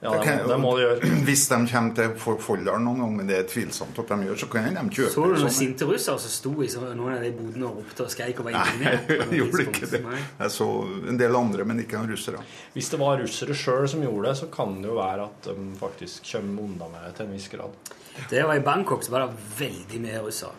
Ja, 0.00 0.12
det, 0.14 0.34
må, 0.42 0.48
det 0.52 0.56
må 0.62 0.72
du 0.76 0.80
gjøre. 0.84 1.08
Hvis 1.26 1.44
de 1.50 1.56
kommer 1.72 1.94
til 1.98 2.12
Fo- 2.22 2.36
Folldalen 2.38 2.84
noen 2.86 3.00
gang, 3.02 3.16
men 3.18 3.26
det 3.30 3.36
er 3.40 3.46
tvilsomt 3.50 3.98
at 3.98 4.12
de 4.12 4.28
gjør, 4.28 4.36
så 4.38 4.48
kan 4.52 4.68
de 4.76 4.84
kjøpe 4.94 5.10
Så 5.14 5.24
du 5.26 5.34
noen 5.40 5.54
sinte 5.56 5.88
russere 5.88 6.22
som 6.22 6.30
sto 6.36 6.52
i 6.62 6.68
noen 6.98 7.16
av 7.16 7.24
de 7.26 7.32
bodene 7.34 7.66
og 7.66 7.80
ropte 7.80 8.06
og 8.06 8.12
skreik 8.14 8.38
og 8.38 8.46
var 8.46 8.54
Nei, 8.58 8.62
indignert? 8.76 9.08
på 9.08 9.16
jeg 9.24 9.40
gjorde 9.42 9.66
ikke 9.66 9.90
det. 9.96 10.02
Jeg 10.38 10.54
så 10.54 10.68
en 11.14 11.18
del 11.24 11.38
andre, 11.40 11.66
men 11.72 11.82
ikke 11.82 12.04
russere. 12.12 12.44
Hvis 12.76 12.92
det 12.94 13.00
var 13.02 13.18
russere 13.24 13.58
sjøl 13.58 13.88
som 13.90 14.06
gjorde 14.06 14.28
det, 14.30 14.36
så 14.44 14.50
kan 14.54 14.78
det 14.82 14.90
jo 14.92 14.96
være 15.00 15.26
at 15.26 15.50
de 15.50 15.66
faktisk 15.82 16.30
kommer 16.30 16.68
unna 16.68 16.92
med 16.94 17.04
det 17.08 17.12
til 17.18 17.26
en 17.26 17.34
viss 17.34 17.50
grad. 17.56 17.94
Det 18.30 18.42
var 18.46 18.54
I 18.58 18.64
Bangkok 18.66 19.02
så 19.06 19.12
var 19.14 19.26
det 19.26 19.50
veldig 19.58 20.00
mye 20.06 20.22
russere. 20.24 20.54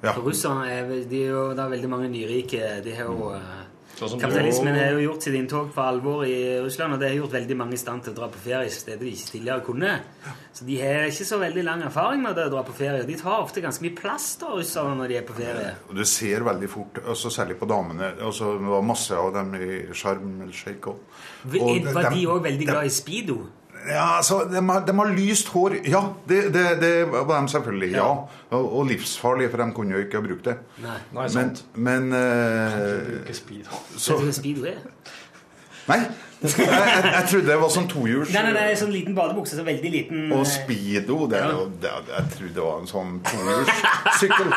Ja. 0.00 0.14
For 0.16 0.24
russerne 0.24 0.64
er, 0.72 0.88
de 1.10 1.18
er 1.26 1.34
jo, 1.34 1.44
det 1.52 1.60
er 1.60 1.74
veldig 1.74 1.88
mange 1.92 2.08
nyrike. 2.08 2.64
De 2.84 2.94
har 2.96 3.08
jo, 3.12 3.30
eh, 3.36 3.60
Sånn 4.08 4.20
kapitalismen 4.22 4.74
har 4.78 4.94
jo 4.96 5.00
gjort 5.10 5.22
sitt 5.26 5.34
inntog 5.36 5.72
for 5.74 5.82
alvor 5.84 6.22
i 6.24 6.56
Russland, 6.64 6.94
og 6.94 7.00
det 7.02 7.10
har 7.10 7.16
gjort 7.18 7.34
veldig 7.34 7.56
mange 7.60 7.74
i 7.76 7.80
stand 7.82 8.02
til 8.06 8.14
å 8.14 8.16
dra 8.16 8.28
på 8.32 8.40
ferie 8.40 8.70
steder 8.72 9.02
de 9.04 9.10
ikke 9.12 9.30
tidligere 9.34 9.64
kunne. 9.66 9.90
Så 10.56 10.64
de 10.64 10.78
har 10.80 11.04
ikke 11.10 11.26
så 11.28 11.38
veldig 11.42 11.64
lang 11.66 11.82
erfaring 11.84 12.22
med 12.22 12.34
det 12.36 12.46
å 12.48 12.52
dra 12.54 12.62
på 12.64 12.72
ferie. 12.72 13.04
De 13.04 13.16
tar 13.20 13.42
ofte 13.44 13.60
ganske 13.60 13.84
mye 13.84 13.94
plass, 13.98 14.36
da, 14.40 14.46
russerne, 14.56 14.96
når 14.96 15.08
de 15.12 15.16
er 15.20 15.22
på 15.28 15.36
ferie. 15.36 15.74
Og 15.90 15.94
du 16.00 16.04
ser 16.08 16.40
veldig 16.48 16.68
fort, 16.72 17.02
også 17.04 17.30
særlig 17.30 17.58
på 17.60 17.68
damene 17.68 18.14
også, 18.24 18.56
Det 18.60 18.72
var 18.72 18.82
masse 18.82 19.12
av 19.14 19.32
dem 19.34 19.54
i 19.54 19.70
Sharm 19.92 20.40
el 20.42 20.52
Sheikh 20.52 20.88
òg. 20.88 20.96
Er- 21.52 21.92
Var 21.92 22.10
de 22.14 22.24
òg 22.26 22.42
veldig 22.42 22.66
glad 22.66 22.84
i 22.86 22.88
speedo? 22.88 23.38
Ja, 23.88 24.16
altså, 24.18 24.42
de 24.50 24.60
har, 24.68 24.80
de 24.86 24.92
har 24.98 25.12
lyst 25.16 25.48
hår. 25.54 25.76
Ja, 25.88 26.00
det, 26.28 26.40
det, 26.54 26.64
det 26.82 26.92
var 27.12 27.40
de 27.40 27.48
selvfølgelig. 27.48 27.90
Ja. 27.96 28.02
Og, 28.50 28.66
og 28.78 28.86
livsfarlig, 28.90 29.50
for 29.50 29.62
de 29.62 29.72
kunne 29.72 29.94
jo 29.96 30.02
ikke 30.04 30.20
ha 30.20 30.26
brukt 30.26 30.44
det. 30.44 30.56
Nei. 30.84 30.96
Nei, 31.12 31.22
Men, 31.22 31.30
sant. 31.30 31.64
men 31.74 32.10
Kan 32.12 33.22
Ikke 33.22 33.34
speedo. 33.38 33.80
så, 33.96 34.18
Vet 34.18 34.20
du 34.20 34.26
hva 34.28 34.36
speedo 34.36 34.66
er? 34.68 34.82
Nei, 35.88 36.00
jeg, 36.40 36.66
jeg, 36.66 37.04
jeg 37.12 37.24
trodde 37.30 37.46
det 37.50 37.56
var 37.60 37.72
sånn 37.74 37.88
tohjuls 37.90 38.30
Nei, 38.32 38.42
nei, 38.46 38.52
nei, 38.56 38.76
sånn 38.80 38.92
liten 38.94 39.14
badebukse. 39.16 39.58
Så 39.58 39.64
veldig 39.66 39.90
liten 39.92 40.30
Og 40.32 40.40
eh, 40.44 40.48
speedo, 40.48 41.16
det 41.28 41.42
jo 41.44 41.66
det, 41.82 41.90
Jeg 42.08 42.30
trodde 42.36 42.54
det 42.56 42.64
var 42.64 42.78
en 42.80 42.88
sånn 42.88 43.18
tohjulssykkel. 43.28 44.54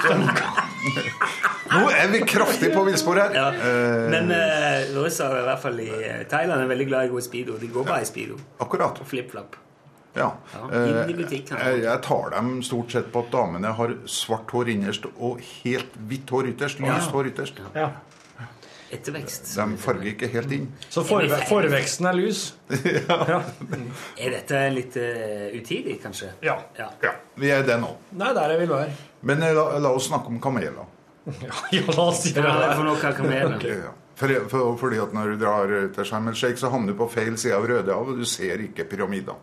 Nå 1.73 1.81
er 1.89 2.07
vi 2.13 2.21
kraftig 2.29 2.69
på 2.75 2.84
villsporet 2.88 3.34
her. 3.34 3.36
Ja. 3.39 3.49
Eh, 3.55 4.05
Men 4.13 4.31
uh, 4.31 4.93
russere, 5.01 5.41
i 5.41 5.47
hvert 5.47 5.61
fall 5.63 5.79
i 5.84 5.89
eh, 5.97 6.23
Thailand, 6.29 6.61
er 6.63 6.71
veldig 6.71 6.88
glad 6.91 7.09
i 7.09 7.13
god 7.13 7.25
speedo. 7.25 7.57
De 7.61 7.69
går 7.73 7.88
bare 7.88 8.05
i 8.05 8.09
speedo. 8.09 8.38
akkurat. 8.63 8.99
Og 9.03 9.09
flip-flop. 9.09 9.57
Ja. 10.15 10.27
Ja, 10.53 10.63
Eh, 10.69 11.07
butikken. 11.17 11.57
jeg, 11.57 11.84
jeg 11.88 12.01
tar 12.05 12.27
dem 12.36 12.59
stort 12.63 12.91
sett 12.93 13.07
på 13.11 13.23
at 13.25 13.31
damene 13.34 13.71
har 13.73 13.95
svart 14.05 14.51
hår 14.53 14.69
innerst 14.75 15.07
og 15.17 15.39
helt 15.63 15.95
hvitt 16.09 16.29
hår 16.29 16.51
ytterst. 16.53 16.79
Lyst 16.86 17.11
hår 17.15 17.31
ytterst. 17.31 17.61
Ja. 17.73 17.89
Ettervekst. 18.93 19.47
De 19.57 19.77
farger 19.81 20.09
ikke 20.11 20.29
helt 20.33 20.51
inn. 20.53 20.67
Så 20.91 21.03
forve 21.07 21.39
forveksten 21.49 22.09
er 22.09 22.17
lys? 22.17 22.43
Er 24.23 24.35
dette 24.35 24.59
litt 24.73 24.97
uh, 24.99 25.47
utidig, 25.55 25.97
kanskje? 26.03 26.33
Ja. 26.45 26.57
Ja. 26.77 26.91
Ja, 27.03 27.13
Vi 27.39 27.49
er 27.53 27.65
det 27.65 27.79
nå. 27.81 27.89
Nei, 28.19 28.29
der 28.37 28.53
jeg 28.53 28.63
vil 28.63 28.73
være. 28.73 28.97
Men 29.25 29.43
eh, 29.45 29.55
la, 29.55 29.65
la 29.81 29.93
oss 29.95 30.09
snakke 30.11 30.31
om 30.33 30.41
kameler. 30.43 30.83
Ja, 31.39 31.55
ja 31.71 31.83
la 31.87 32.05
oss 32.09 32.25
Ja, 32.27 32.33
gjøre 32.35 32.55
det 32.59 32.67
er 32.67 32.75
for 32.75 32.89
noe 32.89 33.13
kameler. 33.17 33.67
Ja. 33.69 33.93
For, 34.19 34.33
for, 34.51 34.75
fordi 34.77 34.99
at 35.01 35.13
Når 35.15 35.33
du 35.33 35.39
drar 35.41 35.71
til 35.95 36.05
Sharm 36.05 36.27
el 36.29 36.35
Sheikh, 36.37 36.59
så 36.59 36.69
havner 36.69 36.93
du 36.93 36.99
på 36.99 37.07
feil 37.09 37.37
side 37.39 37.55
av 37.57 37.65
Rødehavet. 37.69 38.19
Du 38.19 38.27
ser 38.29 38.61
ikke 38.67 38.85
pyramider. 38.91 39.39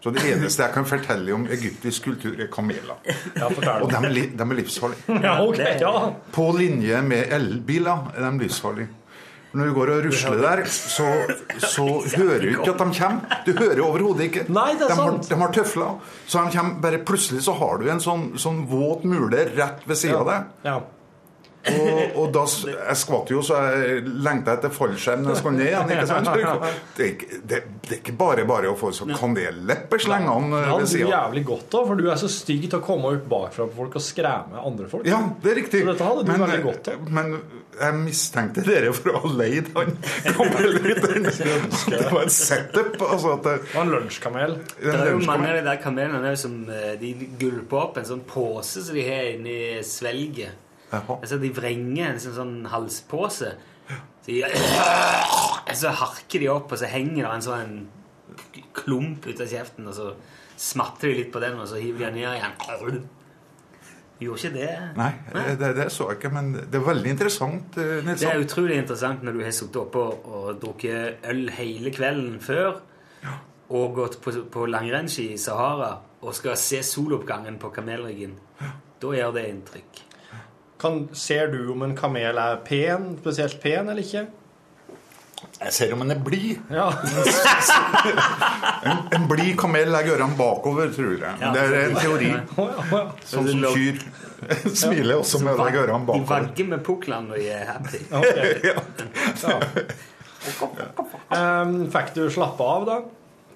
Så 0.00 0.12
det 0.14 0.22
eneste 0.30 0.62
jeg 0.62 0.72
kan 0.76 0.84
fortelle 0.86 1.32
om 1.34 1.46
egyptisk 1.50 2.04
kultur, 2.06 2.36
er 2.38 2.46
kameler. 2.52 3.00
Ja. 3.34 3.48
Og 3.82 3.88
de 3.90 3.96
er, 3.98 4.12
li- 4.14 4.28
de 4.30 4.44
er 4.44 4.54
livsfarlige. 4.60 5.02
Ja, 5.26 5.32
okay, 5.42 5.74
ja. 5.82 5.94
På 6.32 6.52
linje 6.54 7.00
med 7.02 7.32
elbiler 7.34 8.12
er 8.14 8.28
de 8.30 8.44
livsfarlige. 8.44 8.88
Når 9.58 9.64
du 9.64 9.72
går 9.78 9.90
og 9.94 10.04
rusler 10.04 10.42
der, 10.44 10.60
så, 10.68 11.06
så 11.64 11.84
hører 12.18 12.42
du 12.44 12.48
ikke 12.50 12.74
at 12.74 12.82
de 12.82 12.98
kommer. 12.98 13.38
Du 13.46 13.52
hører 13.56 13.80
overhodet 13.80 14.26
ikke. 14.28 14.42
Nei, 14.52 14.74
det 14.76 14.84
er 14.86 14.92
de, 14.92 14.98
har, 15.00 15.16
de 15.24 15.38
har 15.40 15.54
tøfler. 15.56 15.94
Så 16.28 16.42
de 16.44 16.52
kommer, 16.58 16.76
bare 16.84 17.00
plutselig 17.08 17.40
så 17.46 17.54
har 17.56 17.80
du 17.80 17.88
en 17.90 18.02
sånn, 18.04 18.26
sånn 18.38 18.60
våt 18.68 19.06
mule 19.08 19.46
rett 19.56 19.82
ved 19.88 19.96
sida 19.98 20.20
av 20.20 20.28
deg. 20.28 20.52
Og, 21.68 22.14
og 22.22 22.28
da 22.32 22.42
Jeg 22.46 22.96
skvatt 22.96 23.30
jo, 23.32 23.40
så 23.44 23.58
jeg 23.74 24.04
lengta 24.24 24.54
etter 24.56 24.70
fallskjerm 24.72 25.24
når 25.24 25.34
jeg 25.34 25.40
skulle 25.42 25.58
ned 25.58 25.66
igjen. 25.68 25.90
ikke 25.92 26.06
sant? 26.08 26.28
Det 26.96 27.04
er 27.04 27.10
ikke, 27.12 27.40
det, 27.50 27.58
det 27.84 27.90
er 27.90 27.98
ikke 27.98 28.14
bare 28.20 28.44
bare 28.48 28.70
å 28.70 28.76
få 28.78 28.92
sånn 28.94 29.10
kanellepper 29.18 30.00
slengende 30.00 30.54
Det 30.54 30.62
ved 30.62 30.70
hadde 30.72 30.86
du 30.86 30.92
sida. 30.94 31.08
jævlig 31.12 31.42
godt 31.50 31.74
av, 31.80 31.88
for 31.90 32.00
du 32.00 32.06
er 32.08 32.20
så 32.22 32.30
stygg 32.32 32.68
til 32.70 32.78
å 32.78 32.82
komme 32.86 33.10
opp 33.18 33.26
bakfra 33.28 33.66
på 33.68 33.76
folk 33.82 33.98
og 34.00 34.04
skremme 34.06 34.62
andre 34.70 34.88
folk. 34.88 35.08
Ja, 35.10 35.18
det 35.42 35.50
er 35.52 35.58
riktig. 35.60 35.82
Så 35.84 35.90
dette 35.90 36.06
hadde 36.08 36.24
du 36.24 36.30
men, 36.32 36.44
veldig 36.46 36.62
godt 36.68 36.90
av. 36.94 37.10
Men 37.18 37.34
jeg 37.78 37.98
mistenkte 37.98 38.64
dere 38.66 38.94
for 38.96 39.12
å 39.12 39.20
ha 39.26 39.32
leid 39.42 39.68
han 39.74 39.92
kamelrytteren. 40.38 41.28
Det 41.28 42.00
var 42.14 42.22
et 42.24 42.34
setup. 42.34 42.96
Altså 43.08 43.34
at 43.36 43.44
det, 43.44 43.56
Det 43.66 43.74
var 43.74 43.84
en 43.84 43.92
lunsjkamel. 43.96 44.56
Det 44.78 44.94
er 44.94 45.12
jo 45.12 45.20
mange 45.26 45.50
av 45.52 45.58
de 45.60 45.66
der 45.68 45.82
kamelene 45.82 46.32
som 46.40 46.56
eh, 46.72 46.94
de 47.02 47.12
gulper 47.42 47.82
opp 47.82 48.00
en 48.00 48.08
sånn 48.08 48.24
pose 48.30 48.86
som 48.86 48.96
de 48.96 49.04
har 49.06 49.28
inni 49.34 49.58
svelget. 49.86 50.64
Jaha. 50.92 51.18
Altså 51.18 51.38
De 51.42 51.50
vrenger 51.54 52.14
en 52.14 52.22
sånn, 52.22 52.36
sånn 52.38 52.56
halspose. 52.72 53.52
Så, 53.88 54.32
de, 54.32 54.42
så 55.76 55.92
harker 56.02 56.42
de 56.42 56.50
opp, 56.52 56.72
og 56.72 56.80
så 56.80 56.90
henger 56.90 57.22
det 57.24 57.30
en 57.32 57.46
sånn 57.46 57.78
klump 58.76 59.26
ut 59.28 59.40
av 59.40 59.48
kjeften, 59.48 59.88
og 59.88 59.96
så 59.96 60.10
smatter 60.58 61.10
de 61.10 61.22
litt 61.22 61.30
på 61.32 61.40
den, 61.42 61.56
og 61.60 61.68
så 61.70 61.80
hiver 61.80 62.08
de 62.08 62.08
den 62.08 62.18
ned 62.18 62.36
igjen. 62.36 63.06
Gjorde 64.18 64.48
ikke 64.48 64.54
det? 64.56 64.70
Nei, 64.98 65.12
det, 65.60 65.68
det 65.78 65.84
så 65.94 66.08
jeg 66.10 66.18
ikke, 66.18 66.32
men 66.34 66.50
det 66.58 66.74
er 66.74 66.84
veldig 66.88 67.12
interessant. 67.14 67.76
Nilsson. 67.78 68.18
Det 68.18 68.30
er 68.32 68.42
utrolig 68.42 68.78
interessant 68.80 69.22
når 69.22 69.38
du 69.38 69.44
har 69.46 69.54
sittet 69.54 69.78
oppe 69.78 70.02
og, 70.02 70.26
og 70.26 70.48
drukket 70.64 71.28
øl 71.30 71.44
hele 71.54 71.92
kvelden 71.94 72.40
før 72.42 72.80
og 73.68 73.94
gått 73.94 74.18
på, 74.24 74.32
på 74.50 74.66
langrennsski 74.66 75.28
i 75.34 75.38
Sahara 75.40 75.92
og 76.18 76.34
skal 76.34 76.58
se 76.58 76.80
soloppgangen 76.82 77.60
på 77.62 77.70
kamelryggen. 77.74 78.34
Da 78.98 79.14
gjør 79.14 79.36
det 79.36 79.46
inntrykk. 79.52 80.02
Kan, 80.78 81.08
ser 81.12 81.48
du 81.50 81.72
om 81.72 81.82
en 81.82 81.96
kamel 81.98 82.38
er 82.38 82.60
pen, 82.66 83.16
spesielt 83.20 83.58
pen 83.62 83.88
eller 83.90 84.02
ikke? 84.04 84.26
Jeg 85.58 85.72
ser 85.74 85.92
om 85.94 86.00
den 86.02 86.10
er 86.16 86.20
blid. 86.22 86.58
Ja. 86.74 86.88
En, 88.82 88.98
en 89.14 89.26
blid 89.30 89.52
kamel 89.58 89.90
legger 89.90 90.16
ørene 90.16 90.34
bakover, 90.38 90.90
tror 90.94 91.12
jeg. 91.14 91.34
Ja. 91.42 91.50
Det 91.54 91.62
er 91.62 91.76
en 91.84 91.98
teori. 91.98 92.30
Sånn 93.26 93.46
som 93.52 93.66
kyr. 93.74 94.00
Smiler 94.70 95.16
også 95.18 95.40
med 95.42 95.54
å 95.54 95.64
legge 95.66 95.82
ørene 95.82 96.02
De 96.02 96.10
bakover. 96.12 96.28
vagger 96.48 96.68
med 96.72 96.82
puklene 96.86 97.30
når 97.30 97.36
de 97.42 97.48
er 97.54 97.64
happy. 97.72 98.00
Ja. 98.66 98.78
Um, 101.34 101.86
fikk 101.94 102.14
du 102.16 102.24
slappe 102.34 102.62
av, 102.74 102.86
da? 102.88 102.98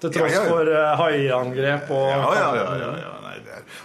Til 0.03 0.11
tross 0.11 0.33
Ja, 0.33 0.35
ja, 0.35 0.43
ja. 0.43 0.49
for 0.51 0.71
uh, 0.75 0.95
haiangrep 0.99 1.91
og 1.95 2.07
Ja, 2.11 2.31
ja, 2.35 2.49
ja. 2.83 3.11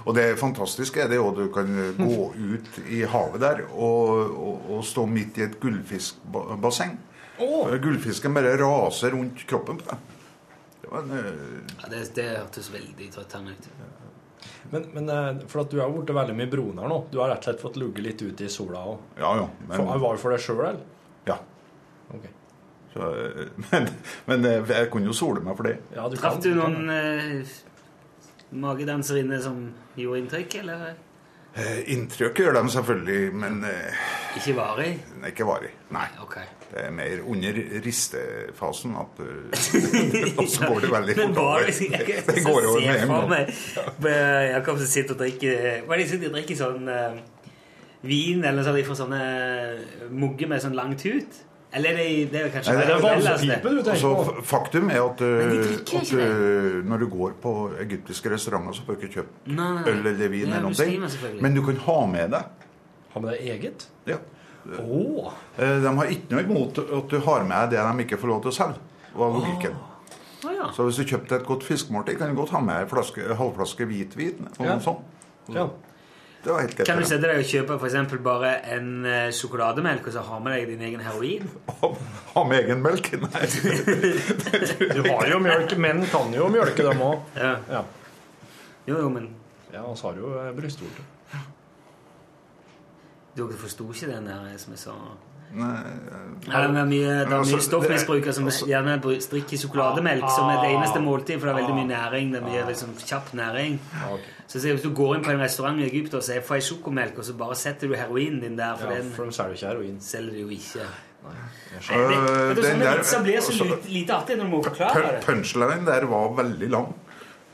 Og 0.07 0.15
det 0.17 0.29
fantastiske 0.39 1.03
er 1.03 1.11
det 1.11 1.19
jo 1.19 1.31
at 1.33 1.41
du 1.41 1.49
kan 1.53 1.73
gå 1.99 2.29
ut 2.37 2.79
i 2.87 3.03
havet 3.09 3.43
der 3.43 3.65
og, 3.73 4.31
og, 4.31 4.69
og 4.77 4.85
stå 4.87 5.07
midt 5.11 5.41
i 5.41 5.47
et 5.49 5.59
gullfiskbasseng. 5.63 6.97
Oh. 7.39 7.71
Gullfisken 7.83 8.35
bare 8.35 8.57
raser 8.59 9.15
rundt 9.15 9.45
kroppen 9.47 9.79
på 9.79 9.91
deg. 9.91 10.15
Det 10.83 10.91
var 10.91 11.05
en, 11.05 11.13
eh, 11.19 11.75
Ja, 11.83 11.91
det, 11.93 12.15
det 12.17 12.29
hørtes 12.39 12.71
veldig 12.75 13.11
trøttende 13.15 13.53
ut. 13.55 13.69
Men, 14.71 14.87
men 14.95 15.09
eh, 15.13 15.45
for 15.51 15.63
at 15.63 15.71
du 15.71 15.79
har 15.81 15.93
blitt 15.93 16.11
veldig 16.17 16.35
mye 16.39 16.51
brunere 16.51 16.89
nå. 16.91 16.99
Du 17.13 17.21
har 17.23 17.31
rett 17.33 17.45
og 17.45 17.51
slett 17.51 17.63
fått 17.63 17.79
ligget 17.81 18.05
litt 18.05 18.25
ute 18.25 18.49
i 18.49 18.51
sola 18.53 18.83
òg. 18.95 18.99
ja, 19.21 19.35
ja. 19.43 19.47
Men, 19.69 19.87
Var 20.01 20.19
det 20.19 20.23
for 20.23 20.35
deg 20.35 20.43
sjøl, 20.45 20.65
eller? 20.65 20.83
ja. 21.29 21.39
Ok. 22.09 22.27
Så, 22.95 23.09
eh, 23.21 23.49
men, 23.71 23.89
men 24.31 24.51
jeg 24.73 24.91
kunne 24.93 25.11
jo 25.11 25.17
sole 25.17 25.45
meg 25.45 25.59
for 25.59 25.69
det. 25.69 25.77
Ja, 25.95 26.09
du 26.09 26.17
Traff 26.17 26.41
du 26.43 26.55
noen 26.57 26.89
magedanserinne 28.53 29.43
som 29.43 29.61
gjorde 29.97 30.19
inntrykk, 30.25 30.55
eller 30.63 30.89
Eh, 31.59 31.79
Inntrykk 31.91 32.39
gjør 32.39 32.53
de 32.55 32.69
selvfølgelig, 32.71 33.33
men 33.35 33.65
eh, 33.67 34.03
ikke 34.37 34.53
varig? 34.55 34.91
nei, 35.19 35.31
ikke 35.33 35.47
varig. 35.49 35.71
Nei. 35.91 36.05
Ok. 36.23 36.37
Det 36.69 36.83
er 36.85 36.91
mer 36.95 37.23
under 37.27 37.57
ristefasen 37.83 38.93
at 39.01 39.23
eh, 39.25 39.57
Så 40.53 40.69
går 40.69 40.81
det 40.85 40.91
veldig 40.93 41.17
Men 41.17 41.35
fort 41.35 41.43
over. 41.43 41.73
jeg 41.97 42.23
Det 42.29 42.45
går 42.45 42.69
over 42.69 42.81
med 42.85 43.03
en 43.03 43.09
gang. 43.09 43.33
eh, 44.13 44.45
Jakob 44.53 44.79
som 44.79 44.87
sitter 44.93 45.17
og 45.17 45.23
drikker 45.25 45.83
Hva 45.89 45.97
er 45.97 46.03
det 46.05 46.07
de 46.29 46.31
drikker 46.37 46.61
sånn 46.61 46.89
eh, 46.95 47.19
vin, 48.07 48.45
eller 48.45 48.63
så 48.63 48.77
sånt 48.77 48.85
får 48.87 49.01
sånne 49.01 49.23
mugger 50.15 50.53
med 50.53 50.63
sånn 50.63 50.77
lang 50.79 50.95
tut? 51.01 51.41
Eller 51.73 51.91
er 51.91 51.97
det, 51.97 52.33
det 52.33 52.41
er 52.41 52.49
kanskje 52.53 52.73
Nei, 52.75 52.85
Det 52.87 52.95
det, 52.97 53.85
tenker 53.85 53.93
Altså, 53.93 54.43
faktum 54.49 54.89
er 54.91 55.03
at, 55.03 55.21
eh, 55.21 55.51
drikker 55.53 55.99
at 56.01 56.13
eh, 56.17 56.79
når 56.89 57.03
du 57.03 57.07
går 57.13 57.35
på 57.43 57.53
egyptiske 57.83 58.33
restauranter, 58.33 58.73
så 58.79 58.87
får 58.87 58.97
du 58.97 59.03
ikke 59.05 59.19
kjøpt 59.19 59.51
Nei, 59.59 59.83
øl 59.93 60.01
eller 60.07 60.33
vin. 60.33 60.49
Eller 60.49 60.65
noe. 60.65 61.41
Men 61.45 61.55
du 61.59 61.63
kan 61.67 61.77
ha 61.85 61.99
med 62.07 62.33
deg. 62.33 62.65
Ha 63.13 63.21
med 63.21 63.35
deg 63.35 63.51
eget? 63.53 63.87
Ja. 64.09 64.17
Oh. 64.81 65.29
Eh, 65.59 65.77
De 65.85 65.93
har 66.01 66.11
ikke 66.13 66.33
noe 66.35 66.47
imot 66.47 66.81
at 66.85 67.13
du 67.13 67.21
har 67.25 67.45
med 67.49 67.71
det 67.75 67.85
de 67.85 68.05
ikke 68.07 68.21
får 68.21 68.33
lov 68.33 68.41
til 68.47 68.53
å 68.55 68.57
selge. 68.63 68.81
var 69.19 69.37
logikken. 69.37 69.77
Å, 70.45 70.55
ja. 70.55 70.71
Så 70.73 70.85
hvis 70.87 71.01
du 71.01 71.05
kjøpte 71.05 71.37
et 71.41 71.47
godt 71.47 71.65
fiskemåltid, 71.67 72.19
kan 72.21 72.31
du 72.33 72.39
godt 72.39 72.53
ha 72.55 72.61
med 72.63 72.85
en 72.85 72.91
flaske, 72.91 73.25
halvflaske 73.37 73.87
hvitvin. 73.91 74.49
og 74.59 74.65
Ja. 74.65 74.75
noe 74.77 74.81
sånt. 74.85 75.05
Ja. 75.49 75.69
Det 76.49 76.55
var 76.55 76.63
helt 76.65 76.77
greit. 76.79 76.89
Kan 76.89 76.97
du 77.03 77.05
sette 77.05 77.29
deg 77.29 77.43
og 77.43 77.45
kjøpe 77.45 77.75
eksempel 77.91 78.21
bare 78.25 78.51
en 78.73 78.87
eh, 79.05 79.27
sjokolademelk, 79.37 80.07
og 80.09 80.15
så 80.15 80.23
ha 80.25 80.39
med 80.41 80.55
deg 80.57 80.71
din 80.71 80.85
egen 80.87 81.03
heroin? 81.05 81.45
Ha- 81.83 81.91
med 82.49 82.63
egen 82.65 82.81
melk? 82.81 83.11
Nei. 83.27 83.43
Du 84.97 85.03
har 85.11 85.29
jo 85.29 85.43
mjølk. 85.45 85.75
Menn 85.77 86.01
kan 86.09 86.33
jo 86.33 86.49
mjølke 86.55 86.87
dem 86.89 87.03
òg. 87.05 87.29
Ja. 87.37 87.51
Ja. 87.69 87.83
Jo, 88.89 88.97
jo, 88.97 89.11
men 89.13 89.29
ja, 89.75 89.83
vi 89.85 90.09
har 90.09 90.23
jo 90.23 90.33
eh, 90.41 90.49
brystvorter. 90.57 91.05
dere 93.37 93.61
forsto 93.61 93.91
ikke 93.93 94.09
den 94.15 94.33
der 94.33 94.57
som 94.59 94.73
jeg 94.73 94.81
sa? 94.87 94.97
Nei. 95.55 95.83
Ja, 96.49 96.61
det 96.69 96.77
er 96.77 96.85
mye, 96.85 97.13
det 97.25 97.33
er 97.33 97.39
Altså, 97.39 97.57
mye 97.57 97.65
stoffmisbrukere 97.65 98.33
som 98.37 98.47
også, 98.51 98.67
gjerne 98.69 99.21
strikker 99.23 99.59
sjokolademelk 99.63 100.29
som 100.31 100.49
det 100.53 100.71
eneste 100.75 101.01
måltid, 101.01 101.41
for 101.41 101.49
det 101.49 101.55
er 101.55 101.61
veldig 101.63 101.75
mye 101.79 101.89
næring. 101.89 102.33
Det 102.33 102.43
er 102.43 102.47
mye 102.47 102.67
liksom, 102.69 102.95
kjapp 103.01 103.33
næring. 103.35 103.81
Ja, 103.95 104.13
ok. 104.15 104.21
Så 104.49 104.61
Hvis 104.61 104.83
du 104.83 104.91
går 104.95 105.17
inn 105.17 105.25
på 105.25 105.31
en 105.31 105.41
restaurant 105.41 105.81
i 105.81 105.85
Egypt 105.89 106.15
og 106.15 106.23
sier 106.23 106.41
'få 106.41 106.55
ei 106.55 106.61
sjokomelk', 106.61 107.19
og 107.19 107.25
så 107.25 107.33
bare 107.37 107.55
setter 107.55 107.89
du 107.89 107.95
heroinen 107.95 108.41
din 108.41 108.57
der, 108.57 108.77
for 108.77 108.93
Ja, 108.93 109.01
den 109.01 109.13
for 109.13 109.25
de 109.25 109.33
selger 109.33 109.53
ikke 109.53 109.67
heroin. 109.67 110.01
selger 110.01 110.33
de 110.33 110.41
jo 110.41 110.49
ikke. 110.49 110.81
Det, 111.29 112.57
den 112.57 112.65
sånne 112.65 112.85
der- 112.85 112.99
vitser 112.99 113.23
blir 113.23 113.41
så 113.41 113.53
altså- 113.53 113.65
lite, 113.65 113.89
lite 113.89 114.13
artig 114.13 114.37
når 114.39 114.45
du 114.45 114.51
må 114.51 114.63
forklare 114.65 115.03
det. 115.03 115.25
Punchline 115.27 115.87
der 115.87 116.07
var 116.07 116.29
veldig 116.43 116.71
lang. 116.71 116.95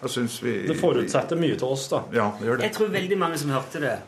Jeg 0.03 0.11
syns 0.11 0.43
vi 0.43 0.67
Det 0.67 0.77
forutsetter 0.81 1.37
mye 1.37 1.57
til 1.57 1.65
oss, 1.67 1.89
da. 1.89 2.03
Ja, 2.13 2.31
det 2.41 2.47
gjør 2.49 2.57
det. 2.57 2.63
Jeg 2.63 2.73
tror 2.73 2.89
veldig 2.89 3.19
mange 3.19 3.39
som 3.39 3.51
hørte 3.51 3.81
det 3.81 3.93
eh, 3.93 3.99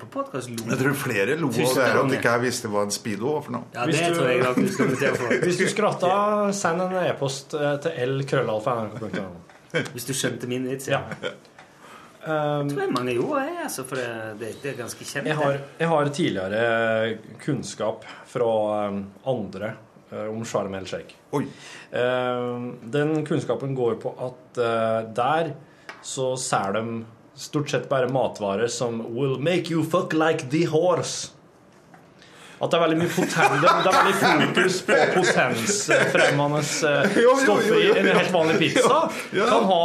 på 0.00 0.06
podkast 0.10 0.50
lo. 0.50 0.64
Jeg 0.70 0.78
tror 0.80 0.96
flere 0.98 1.36
lo 1.38 1.48
av 1.48 1.54
det 1.76 1.86
at 1.92 2.16
ikke 2.18 2.34
jeg 2.34 2.42
visste 2.46 2.70
hva 2.72 2.82
en 2.86 2.94
speedo 2.94 3.34
var 3.36 3.44
for 3.46 3.56
noe. 3.56 3.70
Ja, 3.74 3.86
Hvis 3.86 4.00
det 4.00 4.10
du- 4.10 4.18
tror 4.18 4.28
jeg 4.32 4.42
nok 4.42 4.56
du 4.56 4.68
skal 4.72 4.90
notere 4.90 5.14
for. 5.20 5.36
Hvis 5.46 5.60
du 5.60 5.64
skratta, 5.70 6.12
send 6.56 6.82
en 6.82 6.98
e-post 7.04 7.54
eh, 7.54 7.76
til 7.84 8.02
l.krøllalfa.no. 8.08 9.24
Hvis 9.94 10.08
du 10.08 10.12
skjønte 10.16 10.50
min 10.50 10.68
vits. 10.68 10.88
Ja. 10.92 11.00
Ja. 11.22 11.32
Um, 12.22 12.68
Jeg 12.70 12.76
tror 12.78 12.92
mange 12.94 13.14
gjorde 13.16 13.40
det, 13.48 13.54
altså, 13.64 13.82
for 13.82 13.98
det, 13.98 14.50
det, 14.62 14.68
er 14.70 14.76
ganske 14.78 15.04
kjent. 15.04 15.26
jeg, 15.26 15.34
har, 15.34 15.56
jeg 15.80 15.88
har 15.90 16.10
tidligere 16.14 17.16
kunnskap 17.42 18.04
fra 18.30 18.50
um, 18.92 19.00
andre 19.26 19.72
eh, 20.12 20.28
om 20.30 20.44
Sharm 20.46 20.76
el-Sheikh. 20.78 21.16
Oi. 21.34 21.48
Um, 21.90 22.68
den 22.94 23.24
kunnskapen 23.26 23.74
går 23.74 23.98
på 24.04 24.14
at 24.22 24.62
eh, 24.62 25.00
der 25.16 25.50
så 26.02 26.36
ser 26.38 26.78
de 26.78 26.84
stort 27.34 27.70
sett 27.70 27.88
bare 27.88 28.08
matvarer 28.12 28.68
som 28.68 29.00
will 29.14 29.38
make 29.40 29.72
you 29.72 29.84
fuck 29.84 30.12
like 30.12 30.50
the 30.50 30.64
horse. 30.64 31.30
At 32.62 32.70
det 32.70 32.76
er 32.78 32.82
veldig 32.84 32.96
mye 33.00 33.10
poten 33.10 33.54
det, 33.58 33.70
er 33.70 33.94
veldig 33.96 34.12
fokus 34.20 34.74
på 34.86 34.98
potensfremmende 35.16 36.60
eh, 36.62 37.16
stoffer 37.42 37.80
i 37.80 37.88
en 37.98 38.10
helt 38.14 38.30
vanlig 38.30 38.58
pizza. 38.60 39.00
Kan 39.32 39.64
ha 39.66 39.80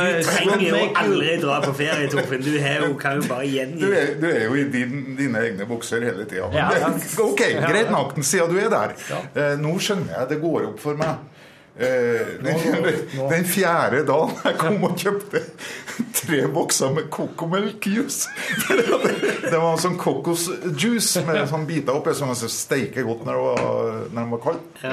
Du 0.00 0.06
eh, 0.14 0.22
trenger 0.30 0.64
jo 0.64 0.78
aldri 1.02 1.34
dra 1.42 1.58
på 1.60 1.74
ferie, 1.76 2.06
Torfinn. 2.08 2.40
Du 2.46 2.54
har 2.62 2.86
jo, 2.86 2.94
kan 3.02 3.20
jo 3.20 3.26
bare 3.28 3.44
Du 3.44 3.52
gjengi. 3.52 3.82
du, 3.84 3.92
du 4.22 4.26
er 4.30 4.46
jo 4.46 4.56
i 4.56 4.64
din, 4.72 4.94
dine 5.18 5.44
egne 5.44 5.68
bukser 5.68 6.08
hele 6.08 6.24
tida. 6.24 6.48
Ja, 6.56 6.70
ja. 6.80 6.88
Ok, 7.20 7.44
greit 7.66 7.92
nok, 7.92 8.16
siden 8.24 8.48
du 8.54 8.62
er 8.64 8.72
der. 8.72 8.96
Eh, 9.36 9.52
nå 9.60 9.76
skjønner 9.76 10.16
jeg 10.22 10.32
det 10.32 10.40
går 10.40 10.70
opp 10.70 10.80
for 10.80 10.96
meg. 11.04 11.20
Eh, 11.78 12.44
den, 12.44 12.56
den 13.32 13.44
fjerde 13.48 14.02
dagen 14.04 14.34
jeg 14.44 14.56
kom 14.60 14.82
og 14.84 14.96
kjøpte 15.00 15.40
tre 16.18 16.42
bokser 16.52 16.92
med 16.92 17.08
kokomelkjuice. 17.12 18.28
Det 19.52 19.60
var 19.60 19.78
sånn 19.80 19.96
kokosjuice 20.00 21.24
med 21.28 21.46
sånn 21.50 21.64
biter 21.68 21.96
oppi 21.96 22.12
som 22.16 22.32
sånn 22.32 22.42
så 22.44 22.50
steike 22.52 23.04
godt 23.06 23.24
når 23.28 23.38
det 23.38 23.46
var, 23.46 24.02
når 24.12 24.28
var 24.34 24.42
kaldt. 24.44 24.84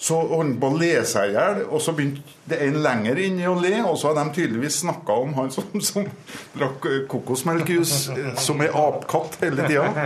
Så 0.00 0.16
holdt 0.16 0.32
han 0.32 0.54
på 0.62 0.68
å 0.70 0.78
le 0.80 0.92
seg 1.04 1.28
i 1.28 1.34
hjel, 1.34 1.58
og 1.68 1.82
så 1.84 1.92
begynte 1.92 2.22
det 2.48 2.56
en 2.64 2.78
lenger 2.86 3.18
inn 3.20 3.36
i 3.42 3.44
å 3.50 3.52
le, 3.60 3.74
og 3.84 3.98
så 4.00 4.08
har 4.08 4.16
de 4.16 4.32
tydeligvis 4.38 4.78
snakka 4.80 5.18
om 5.26 5.34
han 5.36 5.52
som, 5.52 5.66
som 5.84 6.06
drakk 6.54 6.88
kokosmelkjuice, 7.10 8.16
som 8.40 8.64
er 8.64 8.72
apekatt 8.72 9.36
hele 9.44 9.68
tida. 9.68 9.90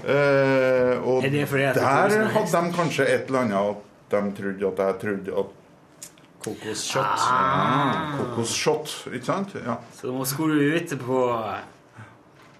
Eh, 0.00 0.96
og 1.06 1.24
Er 1.26 1.74
der 1.76 2.30
hadde 2.32 2.50
de 2.50 2.72
kanskje 2.74 3.04
et 3.04 3.28
eller 3.28 3.44
annet 3.44 3.89
de 4.14 4.20
trodde 4.36 4.70
at 4.72 4.84
jeg 4.86 5.00
trodde 5.04 5.40
at 5.44 5.56
Kokosshot. 6.40 7.04
ah, 7.04 8.14
Kokosshot, 8.16 8.92
ikke 9.12 9.26
sant? 9.28 9.54
Ja. 9.60 9.76
Så 9.98 10.08
nå 10.14 10.24
skulle 10.28 10.56
du 10.56 10.78
ut 10.78 10.94
på 11.02 11.18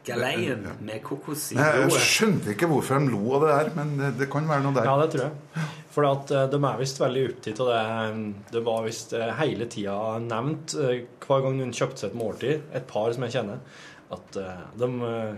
galeien 0.05 0.67
med 0.85 1.03
kokos 1.05 1.51
i 1.53 1.57
blodet? 1.59 1.95
Jeg 1.95 2.05
skjønte 2.11 2.53
ikke 2.55 2.69
hvorfor 2.71 3.01
de 3.01 3.13
lo 3.13 3.35
av 3.39 3.45
det 3.47 3.53
der, 3.55 3.71
men 3.79 3.95
det, 4.01 4.11
det 4.21 4.29
kan 4.33 4.49
være 4.49 4.65
noe 4.67 4.77
der. 4.77 4.89
Ja, 4.89 4.97
det 5.01 5.09
tror 5.15 5.25
jeg. 5.27 5.65
For 5.91 6.07
at 6.07 6.31
eh, 6.31 6.45
de 6.53 6.61
er 6.61 6.77
visst 6.81 7.01
veldig 7.03 7.25
opptatt 7.33 7.63
av 7.65 7.71
det. 7.73 8.35
Det 8.55 8.63
var 8.69 8.85
visst 8.87 9.15
eh, 9.17 9.33
hele 9.41 9.67
tida 9.73 9.97
nevnt 10.23 10.77
eh, 10.79 11.01
hver 11.25 11.45
gang 11.47 11.65
hun 11.65 11.75
kjøpte 11.77 12.05
seg 12.05 12.13
et 12.13 12.21
måltid, 12.21 12.69
et 12.77 12.87
par 12.91 13.11
som 13.17 13.27
jeg 13.27 13.37
kjenner, 13.39 13.65
at 14.15 14.39
eh, 14.45 14.63
de 14.81 14.91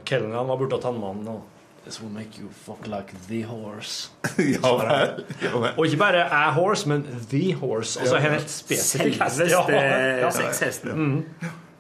kelnerne 0.09 0.45
var 0.51 0.61
borte 0.61 0.77
til 0.77 0.85
tannmannen. 0.89 1.33
og 1.39 1.52
This 1.85 2.01
will 2.01 2.13
make 2.13 2.39
you 2.39 2.49
fuck 2.67 2.87
like 2.87 3.13
the 3.29 3.43
horse. 3.43 4.11
Ja 4.39 4.77
vel. 4.77 5.25
Ja, 5.43 5.59
vel. 5.59 5.71
Og 5.79 5.87
ikke 5.87 5.97
bare 5.99 6.25
a 6.31 6.51
horse, 6.53 6.89
men 6.89 7.07
the 7.31 7.53
horse. 7.55 8.01
Altså 8.01 8.17
ja, 8.17 8.31
helt 8.37 8.51
spesifikk 8.51 9.19
hest. 9.23 9.37
Selveste 9.37 9.73
Ja. 10.23 10.31
sexhesten. 10.31 11.25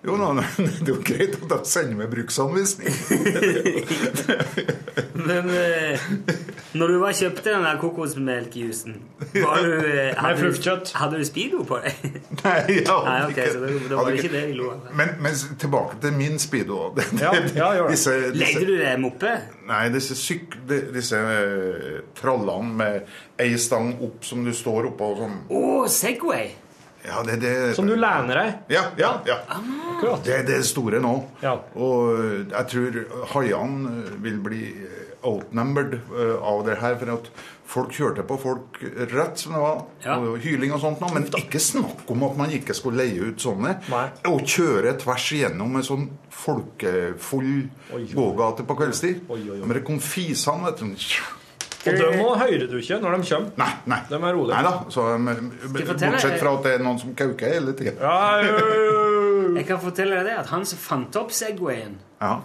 Jo, 0.02 0.16
nå, 0.18 0.32
det 0.58 0.82
er 0.82 0.88
jo 0.88 0.96
greit 1.06 1.36
at 1.38 1.44
de 1.52 1.58
sender 1.70 1.94
med 1.96 2.08
bruksanvisning. 2.10 2.90
Men 5.14 5.50
eh, 5.50 5.98
Når 6.72 6.88
du 6.88 6.94
var 7.02 7.12
kjøpte 7.12 7.50
den 7.52 7.64
der 7.66 7.76
kokosmelkjusen, 7.80 8.94
eh, 9.34 9.42
hadde, 9.44 10.36
du, 10.38 10.38
fruktkjøtt. 10.40 10.92
hadde 10.96 11.18
du 11.20 11.24
speedo 11.28 11.64
på 11.68 11.78
deg? 11.84 12.06
Nei, 12.42 12.54
jeg 12.78 12.86
hadde 12.88 13.02
Nei, 13.08 13.18
ok, 13.28 13.40
så 13.52 13.60
det, 13.60 13.72
det 13.74 13.90
var 13.92 14.00
hadde 14.06 14.14
ikke 14.22 14.30
det 14.32 14.42
vi 14.48 14.56
lo 14.56 14.70
av. 14.72 14.86
Men, 14.96 15.12
men 15.20 15.36
tilbake 15.60 16.00
til 16.00 16.16
min 16.16 16.40
speedo. 16.40 16.80
ja, 17.20 17.34
Ja, 17.56 17.68
ja, 17.76 17.90
disse, 17.92 18.16
Legde 18.32 18.64
du 18.70 18.74
det 18.80 18.94
moppe? 19.02 19.34
nei, 19.68 19.84
disse, 19.94 20.16
syk, 20.18 20.56
disse 20.68 21.20
eh, 21.20 22.00
trallene 22.18 22.72
med 22.80 23.14
ei 23.42 23.52
stang 23.60 23.92
opp 24.02 24.24
som 24.26 24.42
du 24.44 24.52
står 24.56 24.90
oppå 24.92 25.12
og 25.12 25.22
sånn. 25.26 25.38
Å, 25.52 25.62
Segway! 25.92 26.50
Ja, 27.02 27.22
det, 27.26 27.40
det, 27.42 27.52
Som 27.74 27.88
du 27.90 27.96
lener 27.98 28.38
deg. 28.38 28.58
Ja, 28.70 28.84
ja, 28.96 29.16
ja. 29.26 29.40
Ah. 29.50 30.18
Det 30.22 30.36
er 30.36 30.44
det 30.46 30.60
store 30.66 31.00
nå. 31.02 31.16
Ja. 31.42 31.56
Og 31.74 32.12
eh, 32.14 32.36
jeg 32.52 32.68
tror 32.72 32.98
haiene 33.34 34.04
vil 34.22 34.38
bli 34.44 34.62
outnumbered 35.22 35.98
eh, 35.98 36.36
av 36.38 36.62
det 36.66 36.78
her. 36.82 36.96
For 37.00 37.12
at 37.14 37.28
folk 37.72 37.92
kjørte 37.96 38.24
på 38.28 38.36
folk 38.40 38.80
rett 39.14 39.40
som 39.40 39.54
det 39.56 39.62
var. 39.62 39.84
Ja. 40.04 40.18
Og 40.20 40.38
hyling 40.44 40.74
og 40.76 40.82
sånt 40.82 41.02
noe. 41.02 41.12
Men 41.16 41.28
ikke 41.40 41.60
snakk 41.62 42.08
om 42.12 42.26
at 42.28 42.38
man 42.40 42.52
ikke 42.54 42.76
skulle 42.76 43.04
leie 43.04 43.30
ut 43.32 43.42
sånne. 43.42 43.76
Nei. 43.92 44.06
Og 44.30 44.42
kjøre 44.44 44.96
tvers 45.02 45.28
igjennom 45.38 45.78
en 45.78 45.86
sånn 45.86 46.08
folkefull 46.42 47.52
gågate 48.12 48.66
på 48.68 48.78
kveldstid. 48.82 49.22
Oi, 49.28 49.40
oi, 49.46 49.60
oi. 49.60 49.62
Med 49.66 49.80
det 49.80 49.86
konfisene, 49.88 50.68
vet 50.70 50.82
du. 50.82 51.14
Og 51.82 51.96
dem 51.98 52.20
må 52.20 52.34
hører 52.38 52.68
du 52.70 52.76
ikke 52.78 53.00
når 53.02 53.16
de 53.16 53.28
kommer. 53.32 53.54
Nei, 53.58 53.70
nei. 53.90 53.98
De 54.06 54.14
er 54.18 54.36
rolige. 54.36 54.54
Nei 54.54 54.62
da. 54.68 54.74
Så, 54.94 55.06
bortsett 55.74 56.38
fra 56.38 56.52
at 56.54 56.66
det 56.68 56.74
er 56.76 56.84
noen 56.86 57.00
som 57.02 57.14
kauker 57.18 57.56
hele 57.56 57.74
tida. 57.78 57.96
Ja. 57.98 58.98
Jeg 59.56 59.66
kan 59.68 59.80
fortelle 59.82 60.20
deg 60.20 60.30
det 60.30 60.36
at 60.44 60.52
han 60.52 60.66
som 60.68 60.80
fant 60.80 61.18
opp 61.20 61.34
Segwayen, 61.34 61.98
Ja. 62.22 62.36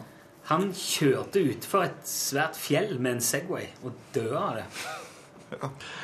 Han 0.48 0.70
kjørte 0.72 1.41
utfor 1.43 1.84
et 1.89 2.08
svært 2.08 2.56
fjell 2.56 2.95
med 3.04 3.18
en 3.18 3.24
Segway 3.24 3.68
og 3.84 3.98
døde 4.16 4.39
av 4.39 4.62
det. 4.62 4.68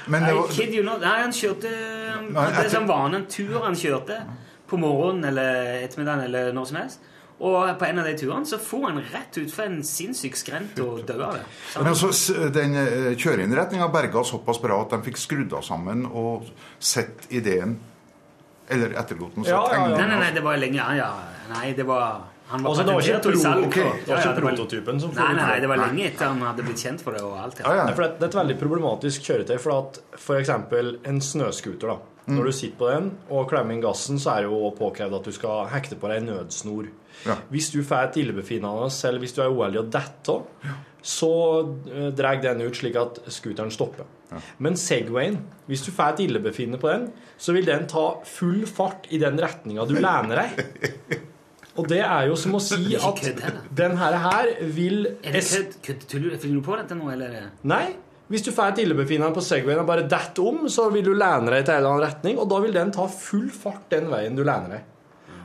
Men 0.07 0.23
det 0.23 0.33
I 0.33 0.35
var, 0.37 0.51
kid 0.55 0.75
you 0.75 0.83
not. 0.87 1.01
Nei, 1.03 1.15
han 1.19 1.33
kjørte 1.35 1.71
Nei, 2.29 2.45
Det 2.61 2.69
som 2.71 2.85
var 2.87 3.09
en 3.11 3.25
tur 3.31 3.57
han 3.63 3.75
kjørte 3.75 4.21
på 4.71 4.79
morgenen 4.79 5.27
eller 5.31 5.81
ettermiddagen 5.83 6.25
eller 6.29 6.53
når 6.55 6.69
som 6.69 6.79
helst. 6.79 7.09
Og 7.43 7.73
på 7.79 7.87
en 7.87 7.99
av 7.99 8.07
de 8.07 8.13
turene 8.19 8.47
så 8.47 8.59
for 8.61 8.87
han 8.87 9.01
rett 9.11 9.39
utfor 9.41 9.65
en 9.65 9.81
sinnssyk 9.83 10.37
skrent 10.39 10.77
og 10.83 11.01
døde 11.07 11.25
av 11.27 11.39
det. 11.39 11.45
Men 11.79 11.91
altså, 11.91 12.11
den 12.55 12.75
eh, 12.79 13.09
kjøreinnretninga 13.19 13.89
berga 13.91 14.23
såpass 14.27 14.61
bra 14.63 14.79
at 14.85 14.95
de 14.95 15.01
fikk 15.09 15.19
skrudd 15.19 15.55
av 15.57 15.65
sammen 15.67 16.05
og 16.07 16.47
sett 16.79 17.27
ideen 17.31 17.79
Eller 18.71 18.95
etterlot 18.95 19.35
den. 19.35 19.43
så 19.43 19.51
Ja, 19.51 19.63
ja, 19.73 19.81
ja. 19.91 19.97
nei, 19.97 20.07
nei, 20.07 20.19
nei, 20.21 20.31
det 20.35 20.43
var 20.45 20.59
lenge 20.61 20.79
ja, 20.79 20.93
ja. 20.95 21.09
Nei, 21.51 21.73
det 21.75 21.83
var 21.87 22.21
Han 22.53 22.63
var 22.63 22.69
Altså, 22.71 22.83
det 22.85 22.93
var 22.93 23.07
ikke 23.09 23.19
pro- 23.25 23.41
selv, 23.41 23.67
okay. 23.67 23.83
det 23.83 23.89
var 23.89 24.19
ikke 24.21 24.29
ja, 24.29 24.29
ja, 24.29 24.41
prototypen 24.45 24.99
som 25.01 25.13
Nei, 25.17 25.29
nei, 25.39 25.59
det 25.63 25.69
var 25.71 25.79
lenge 25.81 26.07
etter 26.11 26.29
han 26.29 26.41
hadde 26.45 26.65
blitt 26.67 26.83
kjent 26.85 27.01
for 27.01 27.17
det 27.17 27.23
og 27.25 27.35
alt. 27.41 27.61
Ja, 27.63 27.71
ja. 27.79 27.85
Nei, 27.89 27.95
for 27.97 28.05
det, 28.05 28.11
det 28.19 28.27
er 28.27 28.31
et 28.31 28.37
veldig 28.39 28.57
problematisk 28.61 29.25
kjøretøy. 29.29 29.55
For 29.63 29.75
at 29.79 30.01
f.eks. 30.21 30.51
en 31.09 31.21
snøscooter, 31.33 31.95
da. 31.95 31.97
Mm. 32.27 32.37
Når 32.37 32.45
du 32.47 32.53
sitter 32.55 32.77
på 32.79 32.87
den 32.93 33.09
og 33.35 33.49
klemmer 33.51 33.75
inn 33.75 33.81
gassen, 33.83 34.21
så 34.21 34.35
er 34.37 34.45
det 34.45 34.53
jo 34.53 34.69
påkrevd 34.77 35.17
at 35.17 35.25
du 35.27 35.33
skal 35.35 35.65
hekte 35.73 35.97
på 35.99 36.11
deg 36.11 36.21
en 36.21 36.29
nødsnor. 36.31 36.87
Ja. 37.25 37.35
Hvis 37.51 37.71
du 37.73 37.81
får 37.83 38.11
et 38.11 38.21
illebefinnende, 38.23 38.87
eller 39.09 39.23
hvis 39.25 39.35
du 39.35 39.41
er 39.43 39.51
uheldig 39.51 39.81
og 39.81 39.89
detter, 39.97 40.45
så 41.03 41.31
eh, 41.91 42.09
drar 42.15 42.39
den 42.45 42.63
ut 42.63 42.79
slik 42.79 42.95
at 43.01 43.19
scooteren 43.33 43.73
stopper. 43.75 44.07
Men 44.63 44.77
Segwayen, 44.79 45.35
hvis 45.67 45.83
du 45.85 45.91
får 45.93 46.15
et 46.15 46.23
illebefinnende 46.27 46.79
på 46.81 46.89
den, 46.89 47.09
så 47.37 47.53
vil 47.53 47.67
den 47.67 47.83
ta 47.91 48.05
full 48.25 48.63
fart 48.69 49.09
i 49.13 49.19
den 49.21 49.37
retninga 49.41 49.85
du 49.89 49.97
lener 50.07 50.45
deg. 50.45 51.19
Og 51.73 51.87
det 51.89 52.01
er 52.05 52.27
jo 52.29 52.35
som 52.37 52.53
å 52.53 52.61
si 52.61 52.93
at 52.93 53.21
den 53.73 53.95
her, 53.97 54.17
her 54.21 54.49
vil 54.75 55.07
Er 55.23 55.33
det 55.33 55.41
kødd? 55.47 55.77
kødd? 55.87 56.03
Tuller 56.11 56.35
du? 56.35 56.41
Finner 56.43 56.59
du 56.61 56.65
på 56.67 56.75
dette 56.77 56.97
nå, 56.97 57.07
eller? 57.15 57.33
er 57.39 57.47
Nei. 57.65 57.85
Hvis 58.29 58.45
du 58.45 58.51
får 58.55 58.71
et 58.71 58.83
illebefinnende 58.85 59.33
på 59.35 59.43
Segwayen 59.43 59.81
og 59.81 59.89
bare 59.89 60.05
detter 60.09 60.45
om, 60.47 60.63
så 60.71 60.87
vil 60.93 61.03
du 61.05 61.11
lene 61.17 61.49
deg 61.51 61.65
til 61.65 61.73
en 61.75 61.81
eller 61.81 61.91
annen 61.95 62.05
retning, 62.05 62.39
og 62.41 62.47
da 62.49 62.59
vil 62.63 62.73
den 62.77 62.93
ta 62.95 63.07
full 63.11 63.49
fart 63.53 63.89
den 63.93 64.07
veien 64.13 64.37
du 64.37 64.45
lener 64.45 64.77
deg. 64.77 64.87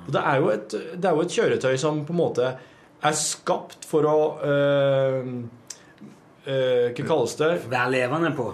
Og 0.06 0.14
det 0.14 0.22
er 0.24 0.38
jo 0.40 0.52
et, 0.54 0.76
det 0.96 1.08
er 1.10 1.16
jo 1.18 1.24
et 1.26 1.34
kjøretøy 1.34 1.74
som 1.80 1.98
på 2.08 2.14
en 2.14 2.20
måte 2.22 2.52
er 3.08 3.18
skapt 3.18 3.84
for 3.88 4.06
å 4.08 4.14
øh, 4.44 5.28
øh, 6.48 6.86
Hva 6.94 7.04
kalles 7.10 7.36
det? 7.40 7.50
Være 7.68 7.92
levende 7.96 8.32
på. 8.36 8.48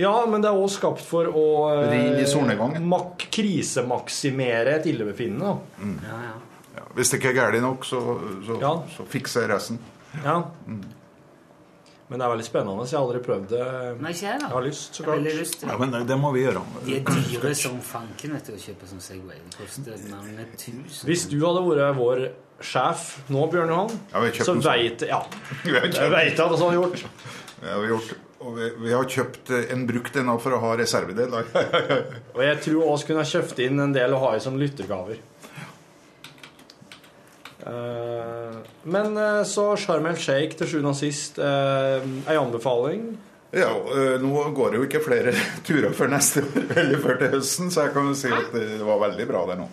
Ja, 0.00 0.12
men 0.30 0.40
det 0.44 0.48
er 0.48 0.56
også 0.56 0.78
skapt 0.80 1.02
for 1.04 1.28
å 1.28 1.46
øh, 1.72 1.90
Ri 1.90 2.22
i 2.22 2.28
solnedgangen. 2.30 2.86
krisemaksimere 3.34 4.78
et 4.78 4.88
illebefinnende. 4.92 5.50
da. 5.50 5.92
Ja, 6.06 6.22
ja. 6.30 6.38
Hvis 6.96 7.10
det 7.12 7.20
ikke 7.20 7.30
er 7.32 7.38
galt 7.40 7.62
nok, 7.64 7.84
så, 7.88 8.00
så, 8.46 8.58
Ja. 8.60 8.72
så 8.96 9.06
fikser 9.08 9.46
jeg 9.46 9.50
resten. 9.54 9.78
Ja. 10.24 10.42
Men 12.12 12.20
det 12.20 12.26
er 12.26 12.32
veldig 12.34 12.44
spennende, 12.44 12.84
jeg 12.92 12.98
har 12.98 13.06
aldri 13.06 13.20
prøvd 13.24 13.46
det. 13.54 13.66
Nei, 14.04 14.10
ikke 14.12 14.26
jeg, 14.26 14.40
da. 14.42 14.48
Jeg 14.50 14.52
har 14.58 14.64
lyst, 14.66 14.88
så 14.98 15.04
klart. 15.06 15.22
lyst 15.24 15.62
Ja, 15.64 15.76
men 15.80 15.94
det, 15.94 16.02
det 16.10 16.18
må 16.20 16.32
vi 16.34 16.42
gjøre. 16.42 16.60
De 16.84 16.96
er 16.98 17.06
dyre 17.08 17.52
som 17.56 17.78
fanken 17.80 18.34
vet 18.36 18.50
du, 18.50 18.52
å 18.52 18.60
kjøpe 18.60 18.88
som 18.90 19.00
Segway. 19.00 19.38
Det 19.48 19.56
koster 19.62 20.02
mange 20.10 20.44
tusen. 20.60 21.06
Hvis 21.08 21.24
du 21.30 21.38
hadde 21.40 21.62
vært 21.70 21.96
vår 21.96 22.26
sjef 22.62 23.06
nå, 23.32 23.46
Bjørn 23.54 23.72
Johan, 23.72 23.96
Ja, 24.12 24.20
vi 24.26 24.34
så 24.36 24.50
sånn. 24.50 24.60
veit 24.66 25.06
Ja, 25.14 25.22
Vi 25.64 25.72
har 25.72 25.88
jeg 25.88 26.12
veit 26.12 26.36
at 26.44 26.52
det 26.52 26.60
sånn 26.60 26.76
gjort. 26.76 27.06
Det 27.62 27.72
har 27.72 27.88
gjort 27.94 28.12
og 28.42 28.56
vi, 28.58 28.68
vi 28.82 28.90
har 28.90 29.04
kjøpt 29.06 29.50
eh, 29.54 29.68
en 29.70 29.84
brukt 29.86 30.16
en 30.18 30.30
for 30.42 30.56
å 30.56 30.58
ha 30.64 30.72
reservedel. 30.74 31.30
Og 32.34 32.40
jeg 32.42 32.56
tror 32.64 32.88
også 32.90 33.06
kunne 33.12 33.22
kjøpt 33.30 33.60
inn 33.62 33.78
en 33.84 33.92
del 33.94 34.16
å 34.16 34.18
ha 34.18 34.32
i 34.34 34.40
som 34.42 34.56
lyttergaver. 34.58 35.20
Eh, 37.66 38.56
Men 38.84 39.16
eh, 39.16 39.42
så 39.46 39.68
Sharm 39.78 40.06
el 40.10 40.16
Sheikh 40.18 40.56
til 40.58 40.66
sjuende 40.72 40.90
og 40.94 40.98
sist. 40.98 41.38
eh, 41.38 42.02
Ei 42.28 42.36
anbefaling. 42.40 43.04
Ja, 43.52 43.68
eh, 43.76 44.16
Nå 44.22 44.46
går 44.56 44.70
det 44.72 44.80
jo 44.80 44.86
ikke 44.88 45.04
flere 45.04 45.34
turer 45.68 45.92
før 45.94 46.10
neste 46.14 46.42
år, 46.42 46.72
eller 46.82 46.98
før 47.04 47.18
til 47.20 47.34
høsten, 47.36 47.70
så 47.70 47.86
jeg 47.86 47.94
kan 47.94 48.08
jo 48.10 48.14
si 48.18 48.32
at 48.32 48.50
det 48.56 48.80
var 48.82 48.98
veldig 49.06 49.26
bra 49.30 49.44
der 49.52 49.60
nå. 49.62 49.68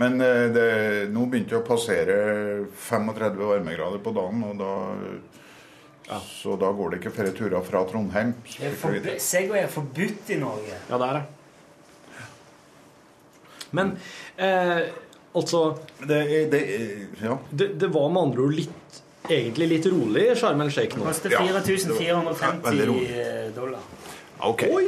Men 0.00 0.20
eh, 0.24 0.46
det, 0.54 0.68
nå 1.12 1.26
begynte 1.28 1.52
det 1.54 1.60
å 1.60 1.66
passere 1.66 2.16
35 2.88 3.36
varmegrader 3.44 4.00
på 4.02 4.14
dagen, 4.16 4.42
og 4.50 4.56
da 4.62 6.20
Så 6.26 6.56
da 6.58 6.72
går 6.74 6.90
det 6.90 6.98
ikke 6.98 7.12
flere 7.14 7.30
turer 7.36 7.62
fra 7.62 7.84
Trondheim. 7.86 8.32
Segway 9.22 9.60
er 9.60 9.68
forbudt 9.70 10.32
i 10.34 10.38
Norge. 10.40 10.74
Ja, 10.88 10.96
det 10.98 11.06
er 11.06 11.18
det. 11.20 11.26
Men 13.70 13.92
eh, 14.42 14.80
altså 15.34 15.60
Det, 15.98 16.50
det, 16.50 16.60
ja. 17.22 17.38
det, 17.50 17.68
det 17.80 17.88
var 17.88 18.08
med 18.10 18.22
andre 18.22 18.42
ord 18.48 18.56
litt 18.58 19.02
Egentlig 19.30 19.68
litt 19.68 19.86
rolig 19.86 20.24
i 20.32 20.34
Sharm 20.38 20.62
el 20.64 20.70
Sheikh 20.74 20.96
Det 20.96 21.02
nå. 21.02 21.06
koster 21.06 21.34
Ja, 21.36 21.42
4450 21.44 22.64
veldig 22.64 23.04
eh, 23.20 23.50
dollar. 23.54 23.84
Ok. 24.40 24.64
Oi, 24.72 24.86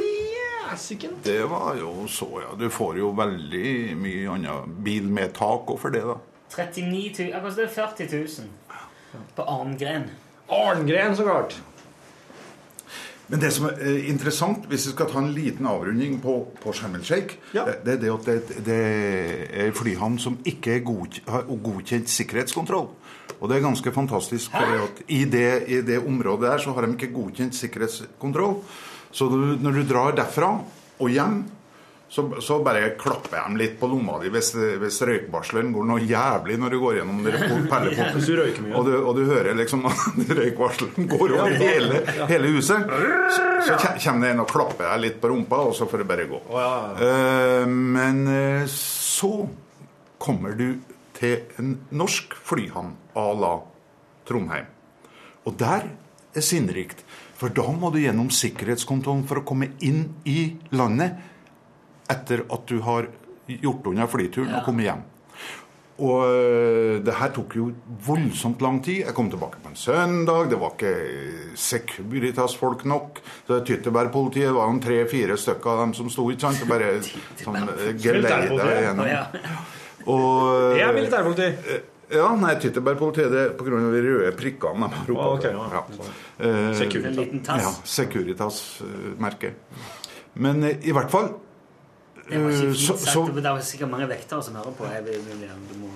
yes, 0.73 0.91
Det 1.23 1.37
var 1.47 1.77
jo 1.79 2.07
så, 2.09 2.27
ja. 2.41 2.55
Du 2.59 2.65
får 2.73 2.97
jo 2.97 3.11
veldig 3.15 3.93
mye 4.01 4.33
annet 4.33 4.73
bil 4.83 5.07
med 5.07 5.31
tak 5.37 5.69
òg 5.69 5.79
for 5.79 5.93
det, 5.93 6.01
da. 6.09 6.17
39 6.49 7.13
000 7.19 7.31
Det 7.31 7.43
koster 7.45 7.67
40 7.77 8.09
000 8.11 9.23
på 9.37 9.45
Arngren. 9.45 10.09
Arngren, 10.49 11.15
så 11.15 11.23
klart. 11.23 11.55
Men 13.31 13.39
det 13.39 13.53
som 13.55 13.65
er 13.69 13.77
eh, 13.79 14.09
interessant, 14.11 14.65
hvis 14.67 14.87
vi 14.89 14.91
skal 14.95 15.07
ta 15.09 15.21
en 15.21 15.31
liten 15.33 15.67
avrunding 15.69 16.17
på, 16.21 16.33
på 16.59 16.73
Sharm 16.75 16.95
el 16.99 17.05
Sheikh, 17.07 17.37
Ja. 17.55 17.63
det, 17.69 17.77
det 17.85 17.93
er 17.93 18.01
det 18.01 18.11
at 18.13 18.25
det, 18.27 18.65
det 18.65 18.79
er 18.83 19.67
en 19.69 19.77
flyhavn 19.77 20.17
som 20.19 20.37
ikke 20.45 20.75
er 20.75 20.83
godk 20.85 21.21
har 21.29 21.47
godkjent 21.47 22.09
sikkerhetskontroll. 22.11 22.89
Og 23.39 23.49
det 23.49 23.57
er 23.57 23.63
ganske 23.65 23.91
fantastisk. 23.95 24.51
For 24.51 24.75
at 24.83 25.01
i, 25.07 25.23
det, 25.25 25.63
I 25.67 25.81
det 25.87 25.99
området 26.03 26.49
der 26.51 26.57
så 26.63 26.73
har 26.75 26.85
de 26.85 26.93
ikke 26.95 27.13
godkjent 27.15 27.55
sikkerhetskontroll. 27.55 28.59
Så 29.11 29.27
du, 29.31 29.37
når 29.61 29.71
du 29.79 29.83
drar 29.89 30.15
derfra 30.15 30.51
og 30.99 31.09
hjem, 31.11 31.43
så, 32.13 32.27
så 32.45 32.59
bare 32.61 32.91
klapper 32.99 33.39
jeg 33.39 33.47
dem 33.47 33.55
litt 33.57 33.71
på 33.79 33.87
lomma 33.89 34.19
di 34.21 34.29
hvis, 34.29 34.51
hvis 34.81 34.99
røykvarsleren 35.09 35.71
går 35.73 35.87
noe 35.89 36.03
jævlig 36.05 36.59
når 36.61 36.75
du 36.75 36.77
går 36.83 36.99
gjennom 36.99 37.23
perleporten. 37.71 38.21
Du 38.21 38.61
mye. 38.67 38.75
Og 38.77 38.85
du, 38.85 38.91
og 38.99 39.17
du 39.17 39.23
hører 39.31 39.57
liksom 39.57 39.87
røykvarsleren 40.39 41.09
går 41.09 41.33
over 41.39 41.57
hele, 41.57 42.03
hele 42.29 42.53
huset. 42.53 42.85
Så, 43.33 43.47
så 43.65 43.79
kommer 43.97 44.27
det 44.27 44.35
en 44.35 44.43
og 44.45 44.51
klapper 44.53 44.91
deg 44.91 45.03
litt 45.07 45.17
på 45.23 45.33
rumpa, 45.33 45.63
og 45.71 45.73
så 45.77 45.89
får 45.89 46.03
det 46.03 46.09
bare 46.13 46.29
gå. 46.29 46.43
ja, 46.53 46.71
Eh, 47.03 47.65
men 47.67 48.21
eh, 48.29 48.69
så 48.69 49.47
kommer 50.21 50.53
du 50.59 50.67
til 51.17 51.41
en 51.57 51.75
norsk 51.95 52.37
flyhavn 52.45 52.93
à 53.17 53.27
la 53.39 53.53
Trondheim. 54.27 54.69
Og 55.47 55.57
der 55.59 55.89
er 56.33 56.45
sinnrikt. 56.45 57.01
For 57.41 57.51
da 57.51 57.65
må 57.75 57.89
du 57.91 57.99
gjennom 57.99 58.29
sikkerhetskontrollen 58.31 59.25
for 59.27 59.41
å 59.41 59.47
komme 59.47 59.73
inn 59.83 60.11
i 60.29 60.53
landet 60.71 61.32
etter 62.13 62.45
at 62.53 62.67
du 62.69 62.77
har 62.85 63.09
gjort 63.47 63.89
unna 63.91 64.07
flyturen 64.07 64.53
og 64.59 64.63
kommet 64.67 64.87
hjem. 64.87 65.01
Og 66.03 66.23
øh, 66.25 66.95
det 67.05 67.13
her 67.19 67.29
tok 67.35 67.53
jo 67.55 67.67
voldsomt 68.07 68.63
lang 68.65 68.79
tid. 68.83 69.03
Jeg 69.05 69.13
kom 69.13 69.27
tilbake 69.29 69.59
på 69.61 69.69
en 69.69 69.77
søndag. 69.77 70.47
Det 70.49 70.57
var 70.59 70.73
ikke 70.73 70.93
Securitas-folk 71.59 72.81
nok. 72.89 73.19
Så 73.47 73.59
Tyttebærpolitiet 73.67 74.49
var 74.55 74.71
jo 74.71 74.79
tre-fire 74.83 75.37
stykker 75.37 75.69
av 75.75 75.83
dem 75.85 75.93
som 75.97 76.09
sto, 76.11 76.25
ikke 76.33 76.47
sant? 76.47 76.63
Bare 76.69 76.95
sånn 77.43 77.59
øh, 77.69 77.89
geleida 78.01 78.69
gjennom. 78.81 79.05
Ja. 79.11 79.23
Og 80.09 80.73
Det 80.73 80.81
er 80.87 80.95
militærpoliti. 80.97 81.49
øh, 81.77 81.89
Ja, 82.13 82.27
nei, 82.37 82.51
Tyttebærpolitiet 82.61 83.31
det 83.31 83.39
er 83.41 83.53
pga. 83.57 83.77
de 83.93 84.01
røde 84.05 84.31
prikkene 84.37 84.89
de 84.89 84.97
har 84.97 85.07
oppe. 85.13 85.21
Ah, 85.23 85.33
ok, 85.33 85.45
ja. 85.49 85.83
Eh, 86.45 86.73
Securitas. 86.77 87.17
En. 87.23 87.59
Ja, 87.63 87.71
Securitas-merket. 87.83 89.53
Men 90.35 90.63
eh, 90.63 90.77
i 90.83 90.91
hvert 90.93 91.09
fall 91.13 91.31
Det 92.29 92.39
var 92.39 92.49
ikke 92.49 92.67
eh, 92.69 92.73
fint 92.73 92.81
sagt. 92.87 93.11
så, 93.11 93.27
Det 93.35 93.45
er 93.45 93.61
sikkert 93.67 93.91
mange 93.91 94.09
vektere 94.09 94.43
som 94.43 94.55
hører 94.55 94.75
på. 94.77 94.87
Jeg 94.93 95.05
vil, 95.05 95.21
vil, 95.27 95.45
du 95.69 95.77
må... 95.81 95.91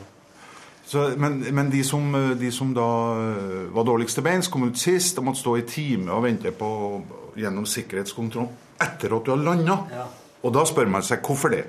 så, 0.86 1.08
men, 1.18 1.40
men 1.56 1.72
de 1.72 1.84
som, 1.84 2.14
de 2.40 2.52
som 2.52 2.74
da 2.76 2.90
eh, 3.22 3.64
var 3.76 3.88
dårligst 3.88 4.20
til 4.20 4.28
beins, 4.28 4.52
kom 4.52 4.68
ut 4.68 4.80
sist, 4.80 5.16
de 5.18 5.24
måtte 5.26 5.44
stå 5.44 5.56
i 5.62 5.66
time 5.68 6.12
og 6.12 6.24
vente 6.28 6.52
på 6.52 6.70
gjennom 7.38 7.66
sikkerhetskontroll 7.70 8.50
etter 8.82 9.16
at 9.16 9.26
du 9.26 9.34
har 9.34 9.42
landa. 9.42 9.80
Ja. 9.94 10.06
Og 10.46 10.54
da 10.54 10.64
spør 10.68 10.90
man 10.92 11.06
seg 11.06 11.26
hvorfor 11.26 11.54
det. 11.54 11.66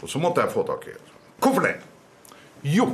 Og 0.00 0.08
så 0.08 0.20
måtte 0.22 0.42
jeg 0.44 0.52
få 0.54 0.64
tak 0.64 0.86
i 0.88 0.96
Hvorfor 1.40 1.64
det? 1.64 1.74
Jo 2.64 2.86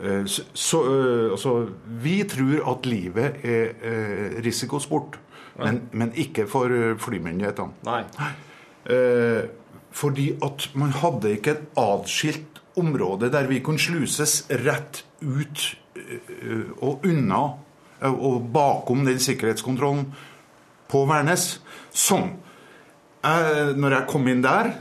eh, 0.00 0.24
så, 0.26 0.44
så, 0.52 0.80
eh, 0.88 1.30
altså, 1.32 1.68
Vi 1.84 2.22
tror 2.28 2.70
at 2.74 2.86
livet 2.88 3.44
er 3.44 3.74
eh, 3.82 4.38
risikosport, 4.44 5.18
men, 5.60 5.82
men 5.92 6.12
ikke 6.16 6.46
for 6.48 6.72
eh, 6.72 6.96
flymyndighetene. 7.00 7.84
Nei. 7.88 8.02
Eh, 8.88 9.42
fordi 9.92 10.32
at 10.42 10.68
man 10.78 10.94
hadde 10.96 11.34
ikke 11.36 11.56
et 11.56 11.78
atskilt 11.80 12.60
område 12.80 13.28
der 13.32 13.48
vi 13.50 13.60
kunne 13.64 13.80
sluses 13.80 14.42
rett 14.64 15.02
ut 15.20 15.64
eh, 15.96 16.70
og 16.80 17.04
unna 17.08 17.42
eh, 18.00 18.12
og 18.12 18.48
bakom 18.52 19.04
den 19.06 19.20
sikkerhetskontrollen 19.22 20.06
på 20.92 21.04
Værnes. 21.08 21.56
Sånn. 21.92 22.34
Jeg, 23.22 23.74
når 23.78 23.96
jeg 23.96 24.08
kom 24.10 24.28
inn 24.28 24.42
der, 24.44 24.72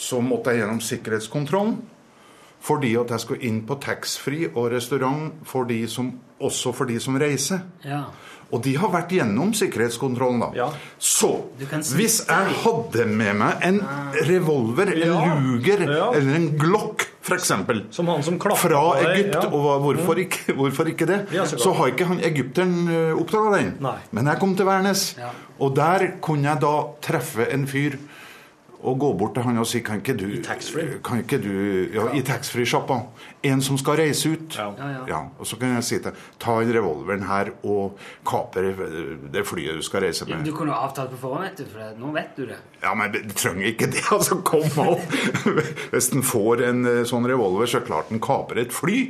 så 0.00 0.20
måtte 0.24 0.50
jeg 0.50 0.62
gjennom 0.62 0.80
sikkerhetskontrollen. 0.82 1.76
Fordi 2.62 2.92
at 2.98 3.10
jeg 3.10 3.22
skulle 3.24 3.46
inn 3.46 3.62
på 3.66 3.76
taxfree 3.82 4.52
og 4.54 4.70
restaurant 4.72 5.40
for 5.46 5.70
som, 5.90 6.12
også 6.38 6.72
for 6.72 6.86
de 6.86 6.98
som 7.02 7.18
reiser. 7.18 7.64
Ja. 7.84 8.04
Og 8.52 8.60
de 8.62 8.74
har 8.76 8.90
vært 8.92 9.08
gjennom 9.16 9.54
sikkerhetskontrollen, 9.56 10.40
da. 10.40 10.48
Ja. 10.54 10.66
Så 11.00 11.30
hvis 11.96 12.18
jeg 12.28 12.56
hadde 12.64 13.06
med 13.08 13.34
meg 13.40 13.62
en 13.64 13.78
revolver, 14.28 14.92
en 14.92 14.98
Ja. 14.98 15.34
luger 15.40 15.80
Ja. 15.88 16.10
eller 16.12 16.34
en 16.36 16.58
glock, 16.58 17.06
f.eks. 17.22 17.46
Som 17.90 18.06
han 18.08 18.22
som 18.22 18.38
Fra 18.38 18.98
Egypt, 19.00 19.34
ja. 19.34 19.48
og 19.48 19.52
hva- 19.64 19.80
hvorfor 19.80 20.18
ikke, 20.18 20.52
hvorfor 20.54 20.84
ikke 20.90 21.06
det? 21.06 21.28
Ja, 21.32 21.44
så 21.46 21.56
så 21.58 21.72
har 21.74 21.86
ikke 21.92 22.04
han 22.06 22.18
egypteren 22.20 23.16
oppdaga 23.18 23.56
den. 23.56 23.76
Nei. 23.80 23.96
Men 24.12 24.26
jeg 24.26 24.38
kom 24.38 24.54
til 24.56 24.66
Værnes, 24.66 25.14
Ja. 25.18 25.30
og 25.58 25.74
der 25.74 26.08
kunne 26.20 26.42
jeg 26.44 26.60
da 26.60 26.84
treffe 27.00 27.50
en 27.52 27.66
fyr 27.66 27.96
og 28.82 28.98
gå 28.98 29.12
bort 29.18 29.34
til 29.36 29.44
han 29.46 29.58
og 29.62 29.66
si 29.68 29.80
Kan 29.84 30.00
ikke 30.02 30.14
du 30.18 30.24
I 30.26 30.40
taxfree? 30.42 30.98
Kan 31.04 31.22
ikke 31.22 31.38
du 31.42 31.50
Ja, 31.94 32.08
i 32.16 32.22
taxfree-sjappa. 32.26 32.98
En 33.46 33.62
som 33.62 33.78
skal 33.78 33.98
reise 34.02 34.32
ut. 34.34 34.56
Ja. 34.58 34.68
Ja, 34.78 34.90
ja. 35.08 35.20
Og 35.38 35.46
så 35.46 35.56
kan 35.60 35.74
jeg 35.76 35.84
si 35.86 35.98
til 36.02 36.16
Ta 36.42 36.56
inn 36.62 36.72
revolveren 36.74 37.24
her 37.28 37.52
og 37.62 37.98
kapre 38.26 38.72
det 39.32 39.44
flyet 39.46 39.78
du 39.78 39.86
skal 39.86 40.06
reise 40.06 40.26
med. 40.28 40.44
Du 40.46 40.52
kunne 40.56 40.74
jo 40.74 40.78
avtalt 40.78 41.12
på 41.14 41.20
forhånd, 41.24 41.46
vet 41.48 41.62
du, 41.62 41.66
for 41.70 41.98
nå 42.02 42.12
vet 42.14 42.36
du 42.38 42.46
det. 42.50 42.58
Ja, 42.82 42.94
men 42.98 43.12
du 43.14 43.34
trenger 43.34 43.66
ikke 43.70 43.90
det. 43.92 44.02
altså, 44.16 44.40
Kom 44.46 44.66
opp! 44.82 45.16
Hvis 45.92 46.12
en 46.16 46.22
får 46.26 46.64
en 46.68 46.86
eh, 46.88 47.02
sånn 47.08 47.26
revolver, 47.30 47.70
så 47.70 47.82
klart 47.86 48.10
en 48.12 48.22
kaper 48.22 48.62
et 48.64 48.74
fly. 48.74 49.04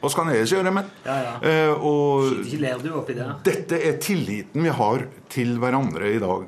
Hva 0.00 0.08
skal 0.08 0.24
han 0.24 0.32
ellers 0.32 0.52
gjøre 0.54 0.70
med? 0.72 0.86
Ja, 1.04 1.16
ja. 1.26 1.32
Eh, 1.44 1.72
og 1.76 2.30
Ikke 2.40 2.62
ler 2.62 2.80
du 2.80 2.88
oppi 2.96 3.16
da? 3.18 3.34
dette 3.44 3.76
er 3.84 3.98
tilliten 4.00 4.64
vi 4.64 4.72
har 4.72 5.04
til 5.32 5.58
hverandre 5.60 6.14
i 6.14 6.22
dag. 6.22 6.46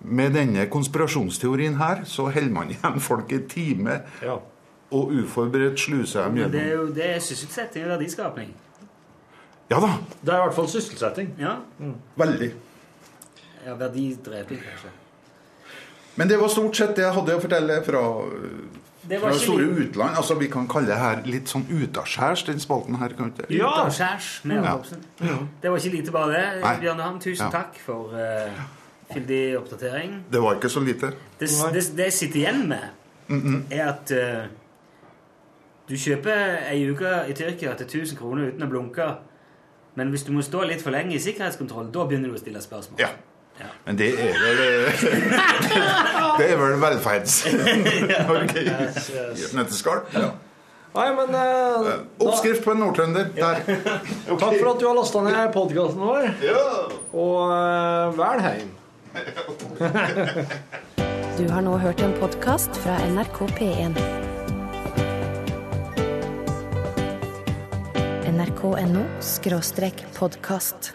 Med 0.00 0.30
denne 0.32 0.66
konspirasjonsteorien 0.70 1.74
her, 1.76 2.04
så 2.04 2.28
holder 2.30 2.50
man 2.54 2.70
igjen 2.70 3.00
folk 3.00 3.32
i 3.32 3.38
time 3.50 4.00
Ja. 4.22 4.36
og 4.92 5.10
uforberedt 5.12 5.78
sluser 5.80 6.24
dem 6.24 6.34
Men 6.34 6.52
det 6.52 6.62
er 6.62 6.74
jo 6.76 6.86
det 6.94 7.06
er 7.16 7.18
sysselsetting 7.18 7.84
og 7.84 7.90
verdiskapning. 7.98 8.54
Ja 9.70 9.80
da, 9.80 9.90
Det 10.24 10.32
er 10.32 10.38
i 10.38 10.44
hvert 10.46 10.54
fall 10.54 10.68
sysselsetting. 10.68 11.34
Ja. 11.38 11.56
veldig. 12.16 12.52
ja 13.66 13.74
verdidreping, 13.74 14.60
kanskje. 14.62 14.88
Men 16.16 16.28
det 16.28 16.38
var 16.40 16.48
stort 16.48 16.76
sett 16.76 16.96
det 16.96 17.04
jeg 17.04 17.12
hadde 17.14 17.34
å 17.36 17.40
fortelle 17.40 17.82
fra, 17.84 18.00
Det 19.08 19.20
var 19.20 19.30
fra 19.30 19.38
store 19.38 19.66
litt- 19.66 19.90
utland. 19.90 20.16
Altså, 20.16 20.34
Vi 20.38 20.46
kan 20.48 20.66
kalle 20.68 20.86
det 20.86 20.96
her 20.98 21.22
litt 21.24 21.48
sånn 21.48 21.66
utaskjærs, 21.68 22.46
den 22.46 22.58
spalten 22.60 22.96
her. 22.98 23.08
kan 23.08 23.32
vi 23.36 23.42
ikke? 23.42 23.54
Ja. 23.58 23.84
Utaskjærs 23.84 24.44
med 24.44 24.56
Ja. 24.64 24.78
Ja. 25.20 25.36
Det 25.62 25.70
var 25.70 25.76
ikke 25.78 25.90
lite 25.96 26.10
bare 26.12 26.32
det. 26.32 26.80
Bjørn 26.80 26.98
Johan, 26.98 27.20
tusen 27.20 27.44
Ja. 27.46 27.50
takk 27.50 27.78
for 27.84 28.08
uh, 28.14 28.50
fyldig 29.12 29.42
oppdatering. 29.58 30.24
Det 30.32 30.42
var 30.42 30.58
ikke 30.58 30.70
så 30.72 30.80
lite. 30.84 31.12
Det, 31.40 31.48
det, 31.74 31.84
det 31.96 32.08
jeg 32.10 32.12
sitter 32.12 32.40
igjen 32.42 32.66
med, 32.68 32.88
er 33.70 33.84
at 33.88 34.12
uh, 34.12 34.48
du 35.88 35.96
kjøper 35.96 36.58
ei 36.68 36.82
uke 36.90 37.14
i 37.28 37.36
Tyrkia 37.36 37.74
til 37.78 37.88
1000 37.88 38.18
kroner 38.18 38.50
uten 38.50 38.66
å 38.66 38.70
blunke, 38.70 39.08
men 39.98 40.12
hvis 40.12 40.26
du 40.28 40.34
må 40.36 40.44
stå 40.44 40.66
litt 40.68 40.84
for 40.84 40.94
lenge 40.94 41.16
i 41.16 41.22
sikkerhetskontroll, 41.22 41.88
da 41.94 42.04
begynner 42.06 42.30
du 42.30 42.36
å 42.36 42.42
stille 42.42 42.60
spørsmål. 42.62 43.00
Ja. 43.02 43.14
Ja. 43.58 43.72
Men 43.88 43.96
det 43.98 44.12
er 44.22 44.36
vel 44.38 44.60
Det 46.38 46.44
er 46.52 46.60
vel 46.60 46.76
velferds... 46.78 47.40
Ok. 48.36 48.54
I 48.54 48.68
et 48.68 49.56
nøtteskall. 49.56 50.04
Nei, 50.94 51.08
men 51.14 51.34
eh, 51.36 51.88
Oppskrift 52.24 52.64
på 52.64 52.72
en 52.72 52.80
nordtrønder. 52.82 53.28
Der. 53.36 53.60
Takk 54.28 54.54
for 54.60 54.70
at 54.72 54.80
du 54.80 54.86
har 54.88 54.96
lasta 54.96 55.22
ned 55.26 55.40
podkasten 55.54 56.00
vår. 56.02 56.30
Ja. 56.42 56.62
Og 57.12 57.52
eh, 57.54 58.18
vel 58.18 58.44
hjem. 58.46 58.72
Du 61.38 61.48
har 61.52 61.62
nå 61.62 61.76
hørt 61.78 62.00
en 62.02 62.12
podkast 62.20 62.76
fra 62.82 62.98
NRK 63.08 63.38
P1. 63.58 63.98
nrk.no 68.38 69.04
podkast. 70.18 70.92